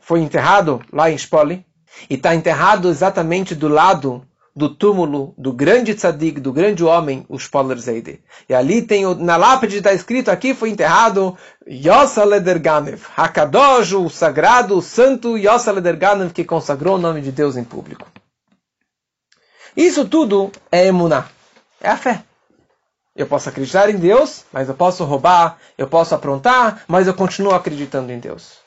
foi 0.00 0.18
enterrado 0.18 0.82
lá 0.92 1.08
em 1.08 1.14
Spoli, 1.14 1.64
e 2.08 2.14
está 2.14 2.34
enterrado 2.34 2.88
exatamente 2.88 3.54
do 3.54 3.68
lado 3.68 4.26
do 4.54 4.68
túmulo 4.68 5.34
do 5.38 5.52
grande 5.52 5.94
tzadik, 5.94 6.40
do 6.40 6.52
grande 6.52 6.84
homem, 6.84 7.24
o 7.28 7.36
Spoller 7.36 7.78
Zeide. 7.78 8.22
E 8.48 8.54
ali 8.54 8.82
tem, 8.82 9.04
na 9.16 9.36
lápide 9.36 9.78
está 9.78 9.92
escrito 9.92 10.30
aqui, 10.30 10.54
foi 10.54 10.70
enterrado 10.70 11.36
Yossa 11.68 12.24
Lederganev, 12.24 13.02
Hakadosh, 13.16 13.92
o 13.94 14.08
sagrado, 14.08 14.76
o 14.76 14.82
santo 14.82 15.38
Yossa 15.38 15.72
Lederganev, 15.72 16.32
que 16.32 16.44
consagrou 16.44 16.96
o 16.96 17.00
nome 17.00 17.20
de 17.20 17.30
Deus 17.30 17.56
em 17.56 17.64
público. 17.64 18.06
Isso 19.76 20.08
tudo 20.08 20.50
é 20.70 20.86
emuná, 20.86 21.28
é 21.80 21.88
a 21.88 21.96
fé. 21.96 22.24
Eu 23.14 23.26
posso 23.26 23.48
acreditar 23.48 23.90
em 23.90 23.96
Deus, 23.96 24.44
mas 24.52 24.68
eu 24.68 24.74
posso 24.74 25.04
roubar, 25.04 25.58
eu 25.76 25.86
posso 25.86 26.14
aprontar, 26.14 26.84
mas 26.88 27.06
eu 27.06 27.14
continuo 27.14 27.54
acreditando 27.54 28.12
em 28.12 28.18
Deus. 28.18 28.58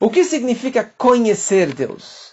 O 0.00 0.08
que 0.08 0.24
significa 0.24 0.92
conhecer 0.96 1.74
Deus? 1.74 2.29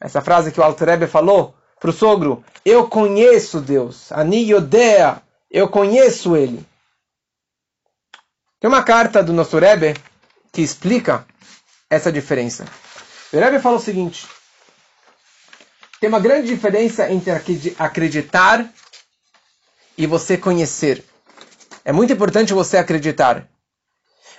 Essa 0.00 0.20
frase 0.20 0.52
que 0.52 0.60
o 0.60 0.62
Alter 0.62 1.08
falou 1.08 1.54
para 1.80 1.90
o 1.90 1.92
sogro, 1.92 2.44
eu 2.64 2.88
conheço 2.88 3.60
Deus, 3.60 4.10
Ani 4.12 4.50
Yodea, 4.50 5.22
eu 5.50 5.68
conheço 5.68 6.36
Ele. 6.36 6.66
Tem 8.60 8.68
uma 8.68 8.82
carta 8.82 9.22
do 9.22 9.32
nosso 9.32 9.58
Rebbe 9.58 9.94
que 10.52 10.62
explica 10.62 11.26
essa 11.88 12.10
diferença. 12.10 12.64
O 13.32 13.38
Rebbe 13.38 13.60
fala 13.60 13.76
o 13.76 13.80
seguinte, 13.80 14.26
tem 16.00 16.08
uma 16.08 16.20
grande 16.20 16.48
diferença 16.48 17.10
entre 17.10 17.30
acreditar 17.78 18.68
e 19.96 20.06
você 20.06 20.36
conhecer. 20.36 21.04
É 21.84 21.92
muito 21.92 22.12
importante 22.12 22.52
você 22.52 22.76
acreditar. 22.76 23.48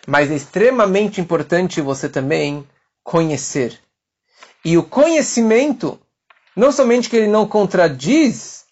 mas 0.08 0.32
é 0.32 0.36
extremamente 0.36 1.20
importante 1.20 1.82
você 1.82 2.08
também 2.08 2.66
conhecer. 3.04 3.78
E 4.64 4.78
o 4.78 4.84
conhecimento, 4.84 6.00
não 6.56 6.72
somente 6.72 7.10
que 7.10 7.16
ele 7.16 7.28
não 7.28 7.48
contradiz, 7.48 8.66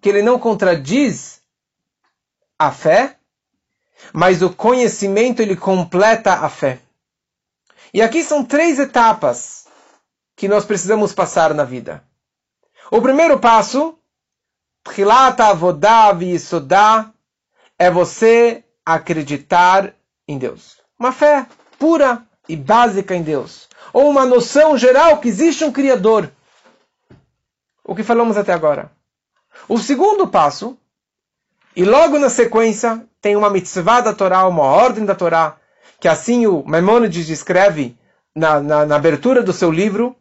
que 0.00 0.08
ele 0.08 0.22
não 0.22 0.38
contradiz 0.38 1.40
a 2.58 2.70
fé, 2.70 3.16
mas 4.12 4.42
o 4.42 4.50
conhecimento 4.50 5.40
ele 5.40 5.56
completa 5.56 6.34
a 6.34 6.48
fé. 6.48 6.80
E 7.92 8.02
aqui 8.02 8.22
são 8.22 8.44
três 8.44 8.78
etapas 8.78 9.66
que 10.36 10.48
nós 10.48 10.64
precisamos 10.64 11.12
passar 11.12 11.52
na 11.54 11.64
vida. 11.64 12.04
O 12.90 13.00
primeiro 13.00 13.38
passo, 13.38 13.98
é 17.78 17.90
você 17.90 18.64
acreditar 18.84 19.94
em 20.26 20.38
Deus. 20.38 20.78
Uma 20.98 21.12
fé 21.12 21.46
pura 21.78 22.26
e 22.48 22.56
básica 22.56 23.14
em 23.14 23.22
Deus. 23.22 23.69
Ou 23.92 24.08
uma 24.10 24.24
noção 24.24 24.76
geral 24.76 25.18
que 25.18 25.28
existe 25.28 25.64
um 25.64 25.72
Criador. 25.72 26.30
O 27.84 27.94
que 27.94 28.02
falamos 28.02 28.36
até 28.36 28.52
agora. 28.52 28.90
O 29.68 29.78
segundo 29.78 30.28
passo, 30.28 30.78
e 31.74 31.84
logo 31.84 32.18
na 32.18 32.28
sequência, 32.28 33.04
tem 33.20 33.36
uma 33.36 33.50
mitzvah 33.50 34.00
da 34.00 34.14
Torá, 34.14 34.46
uma 34.46 34.62
ordem 34.62 35.04
da 35.04 35.14
Torá, 35.14 35.56
que 35.98 36.08
assim 36.08 36.46
o 36.46 36.64
Maimonides 36.64 37.26
descreve 37.26 37.96
na, 38.34 38.60
na, 38.60 38.86
na 38.86 38.96
abertura 38.96 39.42
do 39.42 39.52
seu 39.52 39.70
livro. 39.70 40.16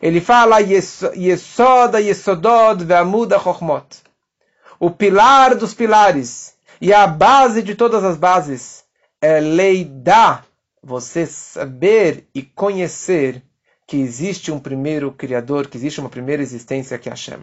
Ele 0.00 0.20
fala 0.20 0.58
Yesoda 0.60 2.00
Yesodod 2.00 2.84
Ve'amuda 2.84 3.38
Chochmot. 3.38 3.86
O 4.78 4.90
pilar 4.90 5.54
dos 5.54 5.72
pilares 5.72 6.54
e 6.80 6.92
a 6.92 7.06
base 7.06 7.62
de 7.62 7.74
todas 7.74 8.04
as 8.04 8.16
bases 8.16 8.84
é 9.20 9.40
lei 9.40 9.84
da 9.84 10.42
você 10.86 11.26
saber 11.26 12.28
e 12.32 12.42
conhecer 12.42 13.42
que 13.88 13.96
existe 13.96 14.52
um 14.52 14.60
primeiro 14.60 15.12
Criador, 15.12 15.66
que 15.66 15.76
existe 15.76 15.98
uma 15.98 16.08
primeira 16.08 16.40
existência 16.40 16.96
que 16.96 17.08
é 17.08 17.12
Hashem. 17.12 17.42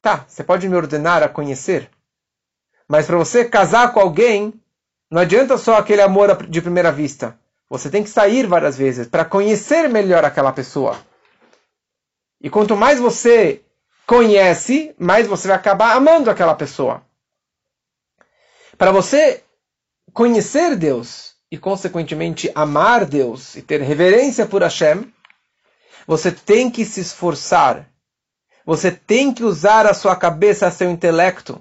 Tá, 0.00 0.24
você 0.28 0.44
pode 0.44 0.68
me 0.68 0.76
ordenar 0.76 1.24
a 1.24 1.28
conhecer, 1.28 1.90
mas 2.88 3.06
para 3.06 3.16
você 3.16 3.44
casar 3.44 3.92
com 3.92 3.98
alguém, 3.98 4.54
não 5.10 5.22
adianta 5.22 5.58
só 5.58 5.76
aquele 5.76 6.00
amor 6.00 6.46
de 6.46 6.62
primeira 6.62 6.92
vista. 6.92 7.36
Você 7.68 7.90
tem 7.90 8.04
que 8.04 8.10
sair 8.10 8.46
várias 8.46 8.78
vezes 8.78 9.08
para 9.08 9.24
conhecer 9.24 9.88
melhor 9.88 10.24
aquela 10.24 10.52
pessoa. 10.52 10.98
E 12.40 12.48
quanto 12.48 12.76
mais 12.76 13.00
você 13.00 13.64
conhece, 14.06 14.94
mais 14.98 15.26
você 15.26 15.48
vai 15.48 15.56
acabar 15.56 15.96
amando 15.96 16.30
aquela 16.30 16.54
pessoa. 16.54 17.04
Para 18.78 18.92
você 18.92 19.42
conhecer 20.12 20.76
Deus 20.76 21.30
e, 21.50 21.58
consequentemente, 21.58 22.50
amar 22.54 23.04
Deus 23.04 23.56
e 23.56 23.62
ter 23.62 23.80
reverência 23.80 24.46
por 24.46 24.62
Hashem, 24.62 25.12
você 26.06 26.30
tem 26.30 26.70
que 26.70 26.84
se 26.84 27.00
esforçar. 27.00 27.88
Você 28.64 28.90
tem 28.90 29.32
que 29.32 29.42
usar 29.42 29.86
a 29.86 29.94
sua 29.94 30.14
cabeça, 30.14 30.70
seu 30.70 30.90
intelecto, 30.90 31.60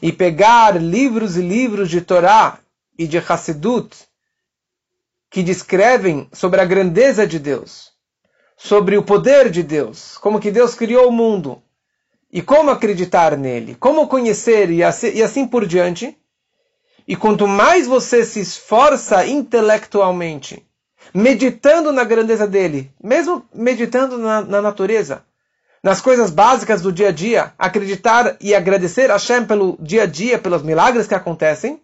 e 0.00 0.12
pegar 0.12 0.80
livros 0.80 1.36
e 1.36 1.40
livros 1.40 1.88
de 1.88 2.00
Torá 2.00 2.58
e 2.98 3.06
de 3.06 3.18
Hassidut 3.18 3.96
que 5.30 5.42
descrevem 5.42 6.28
sobre 6.30 6.60
a 6.60 6.64
grandeza 6.64 7.26
de 7.26 7.38
Deus, 7.38 7.90
sobre 8.56 8.98
o 8.98 9.02
poder 9.02 9.50
de 9.50 9.62
Deus, 9.62 10.18
como 10.18 10.38
que 10.38 10.50
Deus 10.50 10.74
criou 10.74 11.08
o 11.08 11.12
mundo 11.12 11.62
e 12.30 12.42
como 12.42 12.70
acreditar 12.70 13.36
nele, 13.36 13.74
como 13.74 14.06
conhecer 14.06 14.70
e 14.70 14.84
assim, 14.84 15.08
e 15.14 15.22
assim 15.22 15.46
por 15.46 15.66
diante. 15.66 16.16
E 17.12 17.14
quanto 17.14 17.46
mais 17.46 17.86
você 17.86 18.24
se 18.24 18.40
esforça 18.40 19.26
intelectualmente, 19.26 20.66
meditando 21.12 21.92
na 21.92 22.04
grandeza 22.04 22.46
dele, 22.46 22.90
mesmo 23.04 23.46
meditando 23.52 24.16
na, 24.16 24.40
na 24.40 24.62
natureza, 24.62 25.22
nas 25.82 26.00
coisas 26.00 26.30
básicas 26.30 26.80
do 26.80 26.90
dia 26.90 27.08
a 27.08 27.12
dia, 27.12 27.52
acreditar 27.58 28.38
e 28.40 28.54
agradecer 28.54 29.10
a 29.10 29.16
Hashem 29.16 29.44
pelo 29.44 29.76
dia 29.78 30.04
a 30.04 30.06
dia, 30.06 30.38
pelos 30.38 30.62
milagres 30.62 31.06
que 31.06 31.14
acontecem, 31.14 31.82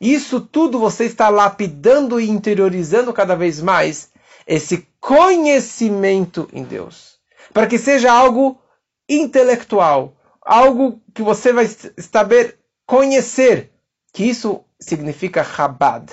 isso 0.00 0.40
tudo 0.40 0.80
você 0.80 1.04
está 1.04 1.28
lapidando 1.28 2.18
e 2.18 2.28
interiorizando 2.28 3.12
cada 3.12 3.36
vez 3.36 3.60
mais 3.62 4.10
esse 4.48 4.84
conhecimento 4.98 6.48
em 6.52 6.64
Deus. 6.64 7.20
Para 7.54 7.68
que 7.68 7.78
seja 7.78 8.12
algo 8.12 8.60
intelectual, 9.08 10.16
algo 10.42 11.00
que 11.14 11.22
você 11.22 11.52
vai 11.52 11.68
saber 11.98 12.58
conhecer, 12.84 13.70
que 14.12 14.24
isso 14.24 14.64
significa 14.78 15.44
Chabad. 15.44 16.10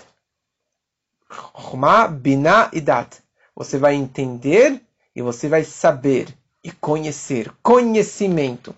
Chumá, 1.29 2.07
Binah 2.07 2.69
e 2.73 2.81
Dat. 2.81 3.17
Você 3.55 3.77
vai 3.77 3.95
entender 3.95 4.81
e 5.15 5.21
você 5.21 5.47
vai 5.47 5.63
saber 5.63 6.27
e 6.63 6.71
conhecer. 6.71 7.51
Conhecimento. 7.63 8.75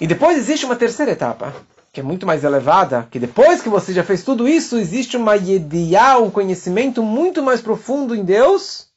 E 0.00 0.06
depois 0.06 0.36
existe 0.36 0.66
uma 0.66 0.76
terceira 0.76 1.12
etapa, 1.12 1.54
que 1.92 2.00
é 2.00 2.02
muito 2.02 2.26
mais 2.26 2.44
elevada, 2.44 3.08
que 3.10 3.18
depois 3.18 3.62
que 3.62 3.68
você 3.70 3.94
já 3.94 4.04
fez 4.04 4.22
tudo 4.22 4.46
isso, 4.46 4.76
existe 4.76 5.16
uma 5.16 5.34
yediá, 5.34 6.18
um 6.18 6.30
conhecimento 6.30 7.02
muito 7.02 7.42
mais 7.42 7.62
profundo 7.62 8.14
em 8.14 8.22
Deus, 8.22 8.88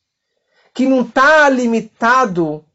que 0.73 0.85
não 0.85 1.01
está 1.01 1.47
limitado 1.47 2.65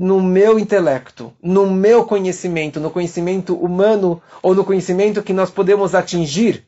no 0.00 0.22
meu 0.22 0.60
intelecto, 0.60 1.36
no 1.42 1.68
meu 1.68 2.06
conhecimento, 2.06 2.78
no 2.78 2.88
conhecimento 2.88 3.56
humano 3.56 4.22
ou 4.40 4.54
no 4.54 4.64
conhecimento 4.64 5.24
que 5.24 5.32
nós 5.32 5.50
podemos 5.50 5.92
atingir. 5.92 6.64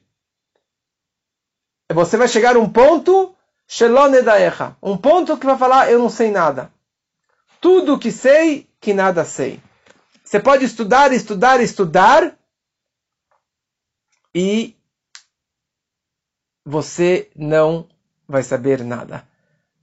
Você 1.92 2.16
vai 2.16 2.26
chegar 2.26 2.56
a 2.56 2.58
um 2.58 2.68
ponto, 2.68 3.32
um 4.82 4.96
ponto 4.96 5.36
que 5.36 5.46
vai 5.46 5.56
falar, 5.56 5.92
eu 5.92 6.00
não 6.00 6.10
sei 6.10 6.32
nada. 6.32 6.72
Tudo 7.60 8.00
que 8.00 8.10
sei, 8.10 8.68
que 8.80 8.92
nada 8.92 9.24
sei. 9.24 9.62
Você 10.24 10.40
pode 10.40 10.64
estudar, 10.64 11.12
estudar, 11.12 11.60
estudar 11.60 12.36
e 14.34 14.74
você 16.64 17.30
não 17.36 17.88
vai 18.26 18.42
saber 18.42 18.82
nada. 18.82 19.29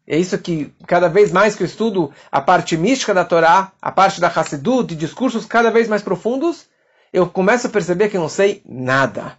É 0.07 0.17
isso 0.17 0.37
que, 0.37 0.73
cada 0.87 1.09
vez 1.09 1.33
mais 1.33 1.53
que 1.53 1.63
eu 1.63 1.67
estudo 1.67 2.13
a 2.31 2.39
parte 2.39 2.77
mística 2.77 3.13
da 3.13 3.25
Torá, 3.25 3.73
a 3.81 3.91
parte 3.91 4.21
da 4.21 4.29
Hassidut, 4.29 4.87
de 4.87 4.95
discursos 4.95 5.45
cada 5.45 5.69
vez 5.69 5.89
mais 5.89 6.01
profundos, 6.01 6.65
eu 7.11 7.27
começo 7.27 7.67
a 7.67 7.69
perceber 7.69 8.07
que 8.07 8.15
eu 8.15 8.21
não 8.21 8.29
sei 8.29 8.61
nada. 8.65 9.37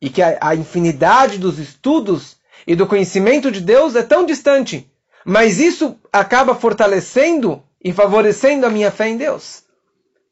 E 0.00 0.10
que 0.10 0.20
a, 0.20 0.36
a 0.40 0.54
infinidade 0.54 1.38
dos 1.38 1.58
estudos 1.58 2.36
e 2.66 2.76
do 2.76 2.86
conhecimento 2.86 3.50
de 3.50 3.60
Deus 3.60 3.96
é 3.96 4.02
tão 4.02 4.26
distante. 4.26 4.86
Mas 5.24 5.58
isso 5.58 5.96
acaba 6.12 6.54
fortalecendo 6.54 7.62
e 7.82 7.90
favorecendo 7.90 8.66
a 8.66 8.70
minha 8.70 8.90
fé 8.90 9.08
em 9.08 9.16
Deus. 9.16 9.62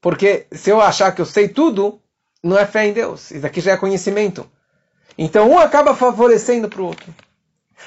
Porque 0.00 0.46
se 0.52 0.68
eu 0.68 0.80
achar 0.80 1.12
que 1.12 1.22
eu 1.22 1.26
sei 1.26 1.48
tudo, 1.48 2.00
não 2.42 2.58
é 2.58 2.66
fé 2.66 2.86
em 2.86 2.92
Deus. 2.92 3.30
Isso 3.30 3.46
aqui 3.46 3.62
já 3.62 3.72
é 3.72 3.76
conhecimento. 3.78 4.46
Então 5.16 5.50
um 5.50 5.58
acaba 5.58 5.94
favorecendo 5.94 6.68
para 6.68 6.82
o 6.82 6.86
outro. 6.86 7.14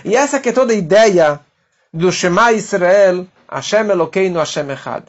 E 0.03 0.15
essa 0.15 0.39
que 0.39 0.49
é 0.49 0.53
toda 0.53 0.73
a 0.73 0.75
ideia 0.75 1.39
do 1.93 2.11
Shema 2.11 2.51
Israel, 2.51 3.27
Hashem 3.47 3.91
Elokeinu 3.91 4.39
Hashem 4.39 4.71
Echad. 4.71 5.03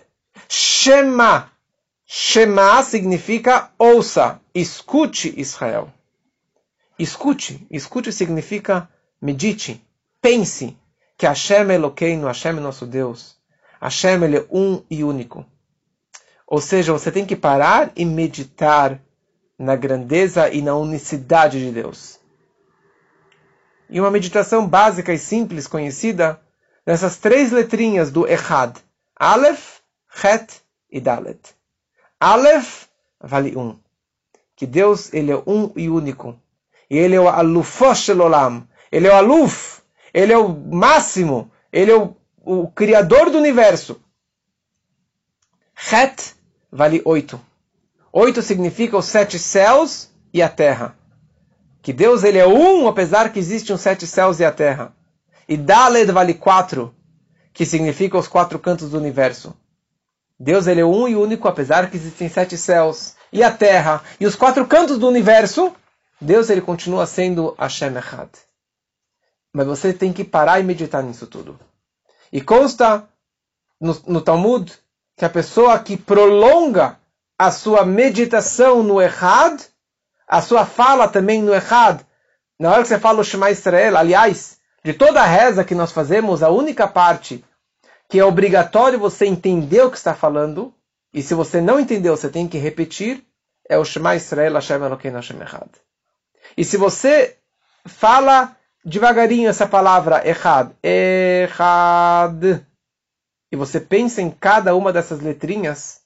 Shema. 0.48 1.50
Shema 2.04 2.82
significa 2.82 3.70
ouça, 3.78 4.38
escute 4.54 5.32
Israel. 5.40 5.90
Escute. 6.98 7.66
Escute 7.70 8.12
significa 8.12 8.88
medite, 9.20 9.82
pense 10.20 10.76
que 11.16 11.26
Hashem 11.26 11.70
Elokeinu, 11.70 12.26
Hashem 12.26 12.58
é 12.58 12.60
nosso 12.60 12.86
Deus. 12.86 13.36
Hashem 13.80 14.22
ele 14.22 14.36
é 14.38 14.46
um 14.50 14.82
e 14.90 15.02
único. 15.02 15.46
Ou 16.46 16.60
seja, 16.60 16.92
você 16.92 17.10
tem 17.10 17.24
que 17.24 17.34
parar 17.34 17.92
e 17.96 18.04
meditar 18.04 19.00
na 19.58 19.74
grandeza 19.74 20.50
e 20.50 20.60
na 20.60 20.76
unicidade 20.76 21.58
de 21.58 21.70
Deus. 21.72 22.20
E 23.88 23.98
uma 23.98 24.10
meditação 24.10 24.66
básica 24.66 25.12
e 25.12 25.18
simples 25.18 25.66
conhecida 25.66 26.40
nessas 26.86 27.16
três 27.16 27.50
letrinhas 27.50 28.10
do 28.10 28.26
Echad. 28.26 28.76
Aleph, 29.16 29.80
Het 30.22 30.62
e 30.90 31.00
Dalet. 31.00 31.54
Aleph 32.20 32.86
vale 33.20 33.56
um. 33.56 33.78
Que 34.56 34.66
Deus 34.66 35.12
ele 35.12 35.32
é 35.32 35.42
um 35.46 35.72
e 35.76 35.88
único. 35.88 36.38
E 36.88 36.96
ele 36.96 37.16
é 37.16 37.20
o 37.20 37.28
Alufosh 37.28 38.10
Olam. 38.10 38.66
Ele 38.90 39.08
é 39.08 39.10
o 39.10 39.16
Aluf. 39.16 39.82
Ele 40.12 40.32
é 40.32 40.38
o 40.38 40.48
máximo. 40.48 41.50
Ele 41.72 41.90
é 41.90 41.96
o, 41.96 42.16
o 42.44 42.68
criador 42.68 43.30
do 43.30 43.38
universo. 43.38 44.00
Het 45.74 46.34
vale 46.70 47.02
oito. 47.04 47.40
Oito 48.12 48.42
significa 48.42 48.96
os 48.96 49.06
sete 49.06 49.38
céus 49.38 50.10
e 50.32 50.40
a 50.40 50.48
terra. 50.48 50.96
Que 51.82 51.92
Deus 51.92 52.22
ele 52.22 52.38
é 52.38 52.46
um, 52.46 52.86
apesar 52.86 53.32
que 53.32 53.38
existem 53.40 53.74
os 53.74 53.80
sete 53.80 54.06
céus 54.06 54.38
e 54.38 54.44
a 54.44 54.52
terra. 54.52 54.94
E 55.48 55.56
Daled 55.56 56.10
vale 56.10 56.34
quatro, 56.34 56.94
que 57.52 57.66
significa 57.66 58.18
os 58.18 58.28
quatro 58.28 58.58
cantos 58.58 58.90
do 58.90 58.98
universo. 58.98 59.54
Deus 60.38 60.66
ele 60.66 60.80
é 60.80 60.84
um 60.84 61.06
e 61.06 61.14
único, 61.14 61.46
apesar 61.46 61.90
que 61.90 61.96
existem 61.96 62.28
sete 62.28 62.56
céus 62.56 63.14
e 63.32 63.42
a 63.42 63.50
terra 63.50 64.02
e 64.18 64.26
os 64.26 64.34
quatro 64.34 64.66
cantos 64.66 64.98
do 64.98 65.08
universo. 65.08 65.74
Deus 66.20 66.50
ele 66.50 66.60
continua 66.60 67.06
sendo 67.06 67.54
Hashem 67.58 67.96
Echad. 67.96 68.30
Mas 69.52 69.66
você 69.66 69.92
tem 69.92 70.12
que 70.12 70.24
parar 70.24 70.58
e 70.58 70.64
meditar 70.64 71.02
nisso 71.02 71.26
tudo. 71.26 71.58
E 72.32 72.40
consta 72.40 73.08
no, 73.80 73.96
no 74.06 74.20
Talmud 74.20 74.72
que 75.16 75.24
a 75.24 75.30
pessoa 75.30 75.78
que 75.78 75.96
prolonga 75.96 76.98
a 77.38 77.50
sua 77.50 77.84
meditação 77.84 78.82
no 78.82 79.00
Echad, 79.00 79.60
a 80.26 80.40
sua 80.40 80.64
fala 80.64 81.06
também 81.06 81.42
no 81.42 81.54
Echad, 81.54 82.00
na 82.58 82.72
hora 82.72 82.82
que 82.82 82.88
você 82.88 82.98
fala 82.98 83.20
o 83.20 83.24
Shema 83.24 83.50
Israel, 83.50 83.96
aliás, 83.96 84.58
de 84.84 84.92
toda 84.92 85.22
a 85.22 85.26
reza 85.26 85.64
que 85.64 85.74
nós 85.74 85.90
fazemos, 85.90 86.42
a 86.42 86.50
única 86.50 86.86
parte 86.86 87.42
que 88.08 88.18
é 88.18 88.24
obrigatório 88.24 88.98
você 88.98 89.24
entender 89.24 89.80
o 89.82 89.90
que 89.90 89.96
está 89.96 90.14
falando, 90.14 90.74
e 91.12 91.22
se 91.22 91.34
você 91.34 91.60
não 91.60 91.80
entendeu, 91.80 92.14
você 92.14 92.28
tem 92.28 92.46
que 92.46 92.58
repetir, 92.58 93.24
é 93.66 93.78
o 93.78 93.84
Shema 93.84 94.14
Israel 94.14 94.52
Hashem 94.52 94.84
Elokeinu 94.84 95.16
Hashem 95.16 95.40
Echad. 95.40 95.70
E 96.56 96.64
se 96.64 96.76
você 96.76 97.38
fala 97.86 98.54
devagarinho 98.84 99.48
essa 99.48 99.66
palavra 99.66 100.28
Echad, 100.28 100.70
Echad, 100.82 102.62
e 103.50 103.56
você 103.56 103.80
pensa 103.80 104.20
em 104.20 104.30
cada 104.30 104.74
uma 104.76 104.92
dessas 104.92 105.20
letrinhas, 105.20 106.02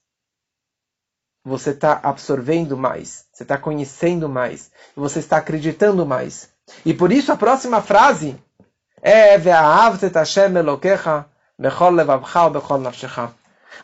você 1.45 1.71
está 1.71 1.99
absorvendo 2.03 2.77
mais, 2.77 3.25
você 3.33 3.43
está 3.43 3.59
conhecendo 3.59 4.29
mais, 4.29 4.71
você 4.95 5.19
está 5.19 5.39
acreditando 5.39 6.07
mais. 6.07 6.51
E 6.85 6.95
por 6.95 7.11
isso 7.11 7.33
a 7.33 7.37
próxima 7.37 7.83
frase 7.83 8.39
é 9.03 9.39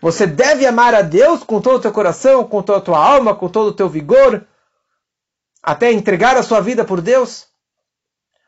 Você 0.00 0.26
deve 0.26 0.66
amar 0.66 0.94
a 0.94 1.02
Deus 1.02 1.44
com 1.44 1.60
todo 1.60 1.76
o 1.76 1.80
teu 1.80 1.92
coração, 1.92 2.44
com 2.44 2.62
toda 2.62 2.78
a 2.78 2.82
tua 2.82 2.98
alma, 2.98 3.34
com 3.34 3.48
todo 3.48 3.68
o 3.68 3.72
teu 3.72 3.88
vigor, 3.88 4.44
até 5.62 5.92
entregar 5.92 6.36
a 6.36 6.42
sua 6.42 6.60
vida 6.60 6.84
por 6.84 7.00
Deus. 7.00 7.46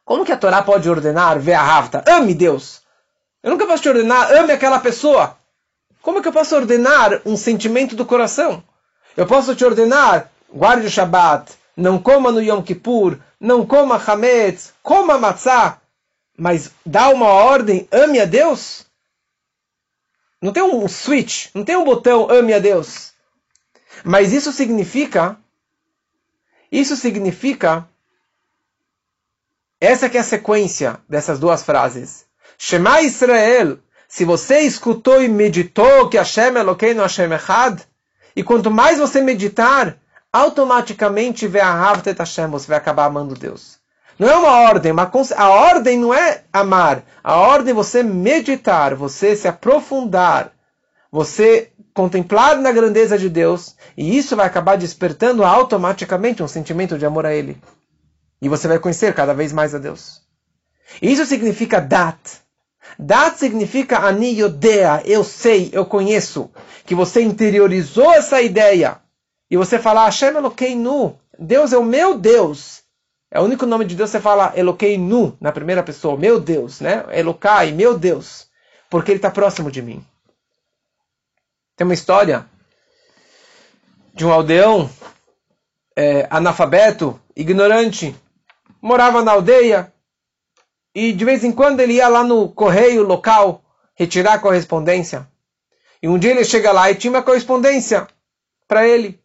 Como 0.04 0.24
que 0.24 0.32
a 0.32 0.36
Torá 0.36 0.62
pode 0.62 0.88
ordenar, 0.88 1.38
Ve'ahavta, 1.38 2.04
ame 2.06 2.34
Deus? 2.34 2.82
Eu 3.42 3.50
nunca 3.50 3.66
posso 3.66 3.82
te 3.82 3.88
ordenar, 3.88 4.32
ame 4.32 4.52
aquela 4.52 4.78
pessoa. 4.78 5.36
Como 6.02 6.22
que 6.22 6.28
eu 6.28 6.32
posso 6.32 6.54
ordenar 6.54 7.20
um 7.26 7.36
sentimento 7.36 7.96
do 7.96 8.06
coração? 8.06 8.62
Eu 9.16 9.26
posso 9.26 9.54
te 9.56 9.64
ordenar, 9.64 10.30
guarde 10.52 10.86
o 10.86 10.90
Shabat, 10.90 11.52
não 11.76 11.98
coma 11.98 12.30
no 12.30 12.40
Yom 12.40 12.62
Kippur, 12.62 13.18
não 13.40 13.66
coma 13.66 14.00
Hametz, 14.06 14.72
coma 14.82 15.18
Matzah, 15.18 15.78
mas 16.36 16.70
dá 16.84 17.08
uma 17.08 17.28
ordem, 17.28 17.88
ame 17.90 18.20
a 18.20 18.24
Deus? 18.24 18.86
Não 20.40 20.52
tem 20.52 20.62
um 20.62 20.86
switch, 20.86 21.48
não 21.54 21.64
tem 21.64 21.76
um 21.76 21.84
botão, 21.84 22.30
ame 22.30 22.52
a 22.52 22.58
Deus. 22.58 23.12
Mas 24.04 24.32
isso 24.32 24.52
significa, 24.52 25.38
isso 26.70 26.96
significa, 26.96 27.88
essa 29.80 30.08
que 30.08 30.16
é 30.16 30.20
a 30.20 30.24
sequência 30.24 31.00
dessas 31.08 31.38
duas 31.38 31.62
frases. 31.62 32.26
Shema 32.58 33.02
Israel, 33.02 33.78
se 34.08 34.24
você 34.24 34.60
escutou 34.60 35.22
e 35.22 35.28
meditou 35.28 36.08
que 36.08 36.16
Hashem 36.16 36.56
Elokeinu 36.56 37.02
Hashem 37.02 37.32
Echad, 37.32 37.82
e 38.34 38.42
quanto 38.42 38.70
mais 38.70 38.98
você 38.98 39.20
meditar, 39.20 39.98
automaticamente 40.32 41.46
você 41.46 42.66
vai 42.68 42.76
acabar 42.76 43.06
amando 43.06 43.34
Deus. 43.34 43.78
Não 44.18 44.28
é 44.28 44.36
uma 44.36 44.60
ordem, 44.68 44.92
uma 44.92 45.10
a 45.36 45.48
ordem 45.50 45.98
não 45.98 46.14
é 46.14 46.42
amar. 46.52 47.02
A 47.22 47.36
ordem 47.36 47.72
é 47.72 47.74
você 47.74 48.02
meditar, 48.02 48.94
você 48.94 49.36
se 49.36 49.46
aprofundar, 49.46 50.52
você 51.10 51.70
contemplar 51.92 52.58
na 52.58 52.72
grandeza 52.72 53.18
de 53.18 53.28
Deus, 53.28 53.74
e 53.96 54.16
isso 54.16 54.36
vai 54.36 54.46
acabar 54.46 54.76
despertando 54.76 55.44
automaticamente 55.44 56.42
um 56.42 56.48
sentimento 56.48 56.98
de 56.98 57.06
amor 57.06 57.26
a 57.26 57.34
Ele. 57.34 57.60
E 58.40 58.48
você 58.48 58.68
vai 58.68 58.78
conhecer 58.78 59.14
cada 59.14 59.34
vez 59.34 59.52
mais 59.52 59.74
a 59.74 59.78
Deus. 59.78 60.22
Isso 61.00 61.24
significa 61.26 61.80
dat. 61.80 62.18
Dat 62.98 63.38
significa 63.38 63.98
ani 63.98 64.40
yodea, 64.40 65.02
eu 65.04 65.24
sei, 65.24 65.70
eu 65.72 65.84
conheço. 65.84 66.50
Que 66.84 66.94
você 66.94 67.22
interiorizou 67.22 68.12
essa 68.12 68.40
ideia. 68.40 68.98
E 69.50 69.56
você 69.56 69.78
fala, 69.78 70.04
Hashem 70.04 70.36
Elokeinu, 70.36 71.18
Deus 71.38 71.72
é 71.72 71.78
o 71.78 71.84
meu 71.84 72.18
Deus. 72.18 72.85
É 73.36 73.38
o 73.38 73.42
único 73.42 73.66
nome 73.66 73.84
de 73.84 73.94
Deus 73.94 74.08
que 74.08 74.16
você 74.16 74.22
fala 74.22 74.54
Elokeinu, 74.56 75.36
na 75.38 75.52
primeira 75.52 75.82
pessoa, 75.82 76.16
meu 76.16 76.40
Deus, 76.40 76.80
né? 76.80 77.04
Elokai, 77.10 77.70
meu 77.70 77.98
Deus. 77.98 78.48
Porque 78.88 79.10
ele 79.10 79.18
está 79.18 79.30
próximo 79.30 79.70
de 79.70 79.82
mim. 79.82 80.02
Tem 81.76 81.86
uma 81.86 81.92
história 81.92 82.46
de 84.14 84.24
um 84.24 84.32
aldeão 84.32 84.88
é, 85.94 86.26
analfabeto, 86.30 87.20
ignorante, 87.36 88.16
morava 88.80 89.22
na 89.22 89.32
aldeia, 89.32 89.92
e 90.94 91.12
de 91.12 91.22
vez 91.22 91.44
em 91.44 91.52
quando 91.52 91.80
ele 91.80 91.92
ia 91.92 92.08
lá 92.08 92.24
no 92.24 92.48
correio 92.48 93.02
local 93.02 93.62
retirar 93.94 94.32
a 94.32 94.38
correspondência. 94.38 95.28
E 96.02 96.08
um 96.08 96.18
dia 96.18 96.30
ele 96.30 96.42
chega 96.42 96.72
lá 96.72 96.90
e 96.90 96.94
tinha 96.94 97.10
uma 97.10 97.22
correspondência 97.22 98.08
para 98.66 98.88
ele. 98.88 99.20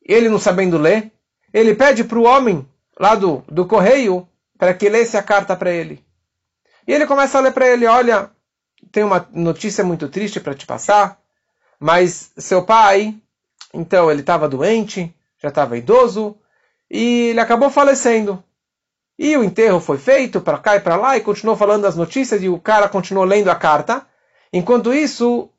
Ele 0.00 0.28
não 0.28 0.38
sabendo 0.38 0.78
ler, 0.78 1.10
ele 1.52 1.74
pede 1.74 2.04
para 2.04 2.20
o 2.20 2.24
homem 2.24 2.64
lá 3.02 3.16
do, 3.16 3.42
do 3.48 3.66
correio 3.66 4.28
para 4.56 4.72
que 4.72 4.88
lesse 4.88 5.16
a 5.16 5.22
carta 5.24 5.56
para 5.56 5.72
ele. 5.72 6.04
E 6.86 6.92
ele 6.92 7.04
começa 7.04 7.36
a 7.36 7.40
ler 7.40 7.52
para 7.52 7.66
ele: 7.66 7.84
Olha, 7.84 8.30
tem 8.92 9.02
uma 9.02 9.26
notícia 9.32 9.82
muito 9.82 10.08
triste 10.08 10.38
para 10.38 10.54
te 10.54 10.64
passar, 10.64 11.18
mas 11.80 12.30
seu 12.36 12.62
pai, 12.64 13.16
então 13.74 14.08
ele 14.08 14.20
estava 14.20 14.48
doente, 14.48 15.12
já 15.42 15.48
estava 15.48 15.76
idoso, 15.76 16.38
e 16.88 17.30
ele 17.30 17.40
acabou 17.40 17.70
falecendo. 17.70 18.42
E 19.18 19.36
o 19.36 19.42
enterro 19.42 19.80
foi 19.80 19.98
feito 19.98 20.40
para 20.40 20.58
cá 20.58 20.76
e 20.76 20.80
para 20.80 20.94
lá, 20.94 21.16
e 21.16 21.22
continuou 21.22 21.56
falando 21.56 21.86
as 21.86 21.96
notícias, 21.96 22.40
e 22.40 22.48
o 22.48 22.60
cara 22.60 22.88
continuou 22.88 23.24
lendo 23.24 23.50
a 23.50 23.56
carta. 23.56 24.06
Enquanto 24.52 24.94
isso, 24.94 25.50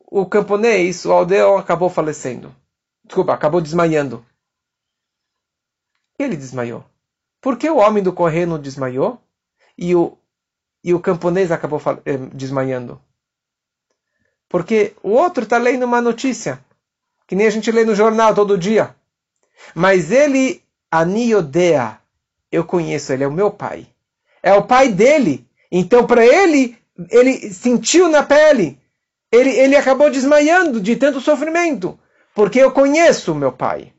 o 0.00 0.26
camponês, 0.26 1.06
o 1.06 1.12
aldeão, 1.12 1.56
acabou 1.56 1.88
falecendo. 1.88 2.54
Desculpa, 3.04 3.32
acabou 3.32 3.62
desmaiando. 3.62 4.24
Ele 6.18 6.36
desmaiou. 6.36 6.84
Por 7.40 7.58
que 7.58 7.68
o 7.68 7.76
homem 7.76 8.02
do 8.02 8.12
correio 8.12 8.46
não 8.46 8.58
desmaiou? 8.58 9.20
E 9.76 9.94
o, 9.94 10.16
e 10.82 10.94
o 10.94 11.00
camponês 11.00 11.50
acabou 11.50 11.80
eh, 12.04 12.16
desmaiando? 12.32 13.00
Porque 14.48 14.94
o 15.02 15.10
outro 15.10 15.44
está 15.44 15.58
lendo 15.58 15.84
uma 15.84 16.00
notícia, 16.00 16.64
que 17.26 17.34
nem 17.34 17.46
a 17.46 17.50
gente 17.50 17.70
lê 17.72 17.84
no 17.84 17.94
jornal 17.94 18.34
todo 18.34 18.56
dia. 18.56 18.94
Mas 19.74 20.10
ele, 20.10 20.62
aniodea, 20.90 21.98
eu 22.50 22.64
conheço, 22.64 23.12
ele 23.12 23.24
é 23.24 23.26
o 23.26 23.32
meu 23.32 23.50
pai. 23.50 23.86
É 24.42 24.54
o 24.54 24.64
pai 24.64 24.88
dele. 24.92 25.46
Então, 25.70 26.06
para 26.06 26.24
ele, 26.24 26.78
ele 27.10 27.52
sentiu 27.52 28.08
na 28.08 28.22
pele. 28.22 28.78
Ele, 29.32 29.50
ele 29.50 29.74
acabou 29.74 30.10
desmaiando 30.10 30.80
de 30.80 30.94
tanto 30.94 31.20
sofrimento. 31.20 31.98
Porque 32.34 32.60
eu 32.60 32.70
conheço 32.70 33.32
o 33.32 33.34
meu 33.34 33.50
pai. 33.50 33.92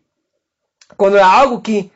Quando 0.96 1.18
é 1.18 1.22
algo 1.22 1.62
que 1.62 1.92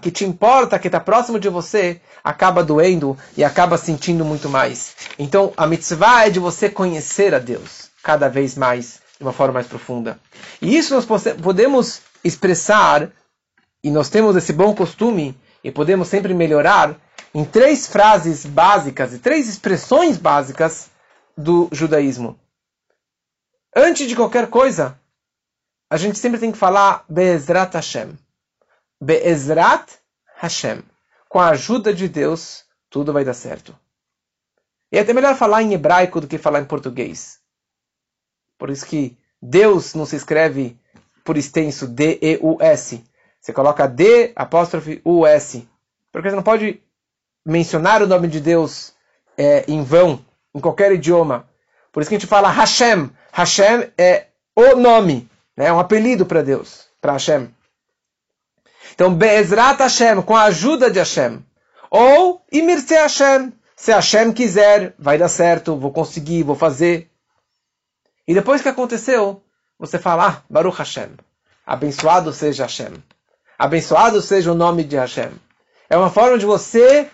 que 0.00 0.10
te 0.10 0.24
importa, 0.24 0.78
que 0.78 0.88
está 0.88 1.00
próximo 1.00 1.40
de 1.40 1.48
você, 1.48 2.00
acaba 2.22 2.62
doendo 2.62 3.16
e 3.36 3.42
acaba 3.42 3.78
sentindo 3.78 4.24
muito 4.24 4.48
mais. 4.48 4.94
Então, 5.18 5.52
a 5.56 5.66
mitzvah 5.66 6.26
é 6.26 6.30
de 6.30 6.38
você 6.38 6.68
conhecer 6.68 7.34
a 7.34 7.38
Deus 7.38 7.90
cada 8.02 8.28
vez 8.28 8.56
mais, 8.56 9.00
de 9.18 9.24
uma 9.24 9.32
forma 9.32 9.54
mais 9.54 9.66
profunda. 9.66 10.18
E 10.60 10.76
isso 10.76 10.94
nós 10.94 11.06
podemos 11.42 12.02
expressar 12.22 13.10
e 13.82 13.90
nós 13.90 14.10
temos 14.10 14.36
esse 14.36 14.52
bom 14.52 14.74
costume 14.74 15.38
e 15.64 15.70
podemos 15.70 16.08
sempre 16.08 16.34
melhorar 16.34 16.94
em 17.34 17.44
três 17.44 17.86
frases 17.86 18.44
básicas 18.44 19.14
e 19.14 19.18
três 19.18 19.48
expressões 19.48 20.18
básicas 20.18 20.90
do 21.36 21.68
judaísmo. 21.72 22.38
Antes 23.74 24.08
de 24.08 24.16
qualquer 24.16 24.48
coisa, 24.48 24.98
a 25.88 25.96
gente 25.96 26.18
sempre 26.18 26.40
tem 26.40 26.52
que 26.52 26.58
falar 26.58 27.04
Be'ezrat 27.08 27.74
Hashem. 27.74 28.18
Be'ezrat 29.00 29.92
Hashem. 30.36 30.82
Com 31.28 31.38
a 31.38 31.50
ajuda 31.50 31.94
de 31.94 32.08
Deus, 32.08 32.64
tudo 32.88 33.12
vai 33.12 33.24
dar 33.24 33.34
certo. 33.34 33.76
E 34.92 34.98
é 34.98 35.00
até 35.00 35.12
melhor 35.12 35.36
falar 35.36 35.62
em 35.62 35.72
hebraico 35.72 36.20
do 36.20 36.26
que 36.26 36.38
falar 36.38 36.60
em 36.60 36.64
português. 36.64 37.38
Por 38.58 38.70
isso 38.70 38.84
que 38.84 39.16
Deus 39.40 39.94
não 39.94 40.04
se 40.04 40.16
escreve 40.16 40.78
por 41.24 41.36
extenso 41.36 41.86
D-E-U-S, 41.86 43.04
você 43.40 43.52
coloca 43.54 43.88
D, 43.88 44.32
apóstrofe, 44.36 45.00
U-S. 45.04 45.66
Porque 46.12 46.28
você 46.28 46.36
não 46.36 46.42
pode 46.42 46.82
mencionar 47.44 48.02
o 48.02 48.06
nome 48.06 48.28
de 48.28 48.38
Deus 48.38 48.92
é, 49.36 49.64
em 49.66 49.82
vão, 49.82 50.24
em 50.54 50.60
qualquer 50.60 50.92
idioma. 50.92 51.48
Por 51.90 52.00
isso 52.00 52.10
que 52.10 52.16
a 52.16 52.18
gente 52.18 52.28
fala 52.28 52.50
Hashem. 52.50 53.10
Hashem 53.32 53.90
é 53.96 54.26
o 54.54 54.76
nome, 54.76 55.28
né? 55.56 55.66
é 55.66 55.72
um 55.72 55.80
apelido 55.80 56.26
para 56.26 56.42
Deus, 56.42 56.86
para 57.00 57.12
Hashem. 57.12 57.48
Então, 59.00 59.14
Be'ezrat 59.14 59.80
Hashem, 59.80 60.20
com 60.20 60.36
a 60.36 60.42
ajuda 60.42 60.90
de 60.90 60.98
Hashem. 60.98 61.42
Ou 61.90 62.44
Imirse 62.52 62.92
Hashem. 62.92 63.50
Se 63.74 63.92
Hashem 63.92 64.30
quiser, 64.30 64.94
vai 64.98 65.16
dar 65.16 65.30
certo, 65.30 65.74
vou 65.74 65.90
conseguir, 65.90 66.42
vou 66.42 66.54
fazer. 66.54 67.10
E 68.28 68.34
depois 68.34 68.60
que 68.60 68.68
aconteceu, 68.68 69.42
você 69.78 69.98
fala, 69.98 70.28
ah, 70.28 70.42
Baruch 70.50 70.76
Hashem. 70.76 71.12
Abençoado 71.66 72.30
seja 72.30 72.64
Hashem. 72.64 72.92
Abençoado 73.58 74.20
seja 74.20 74.52
o 74.52 74.54
nome 74.54 74.84
de 74.84 74.96
Hashem. 74.96 75.30
É 75.88 75.96
uma 75.96 76.10
forma 76.10 76.36
de 76.36 76.44
você 76.44 77.08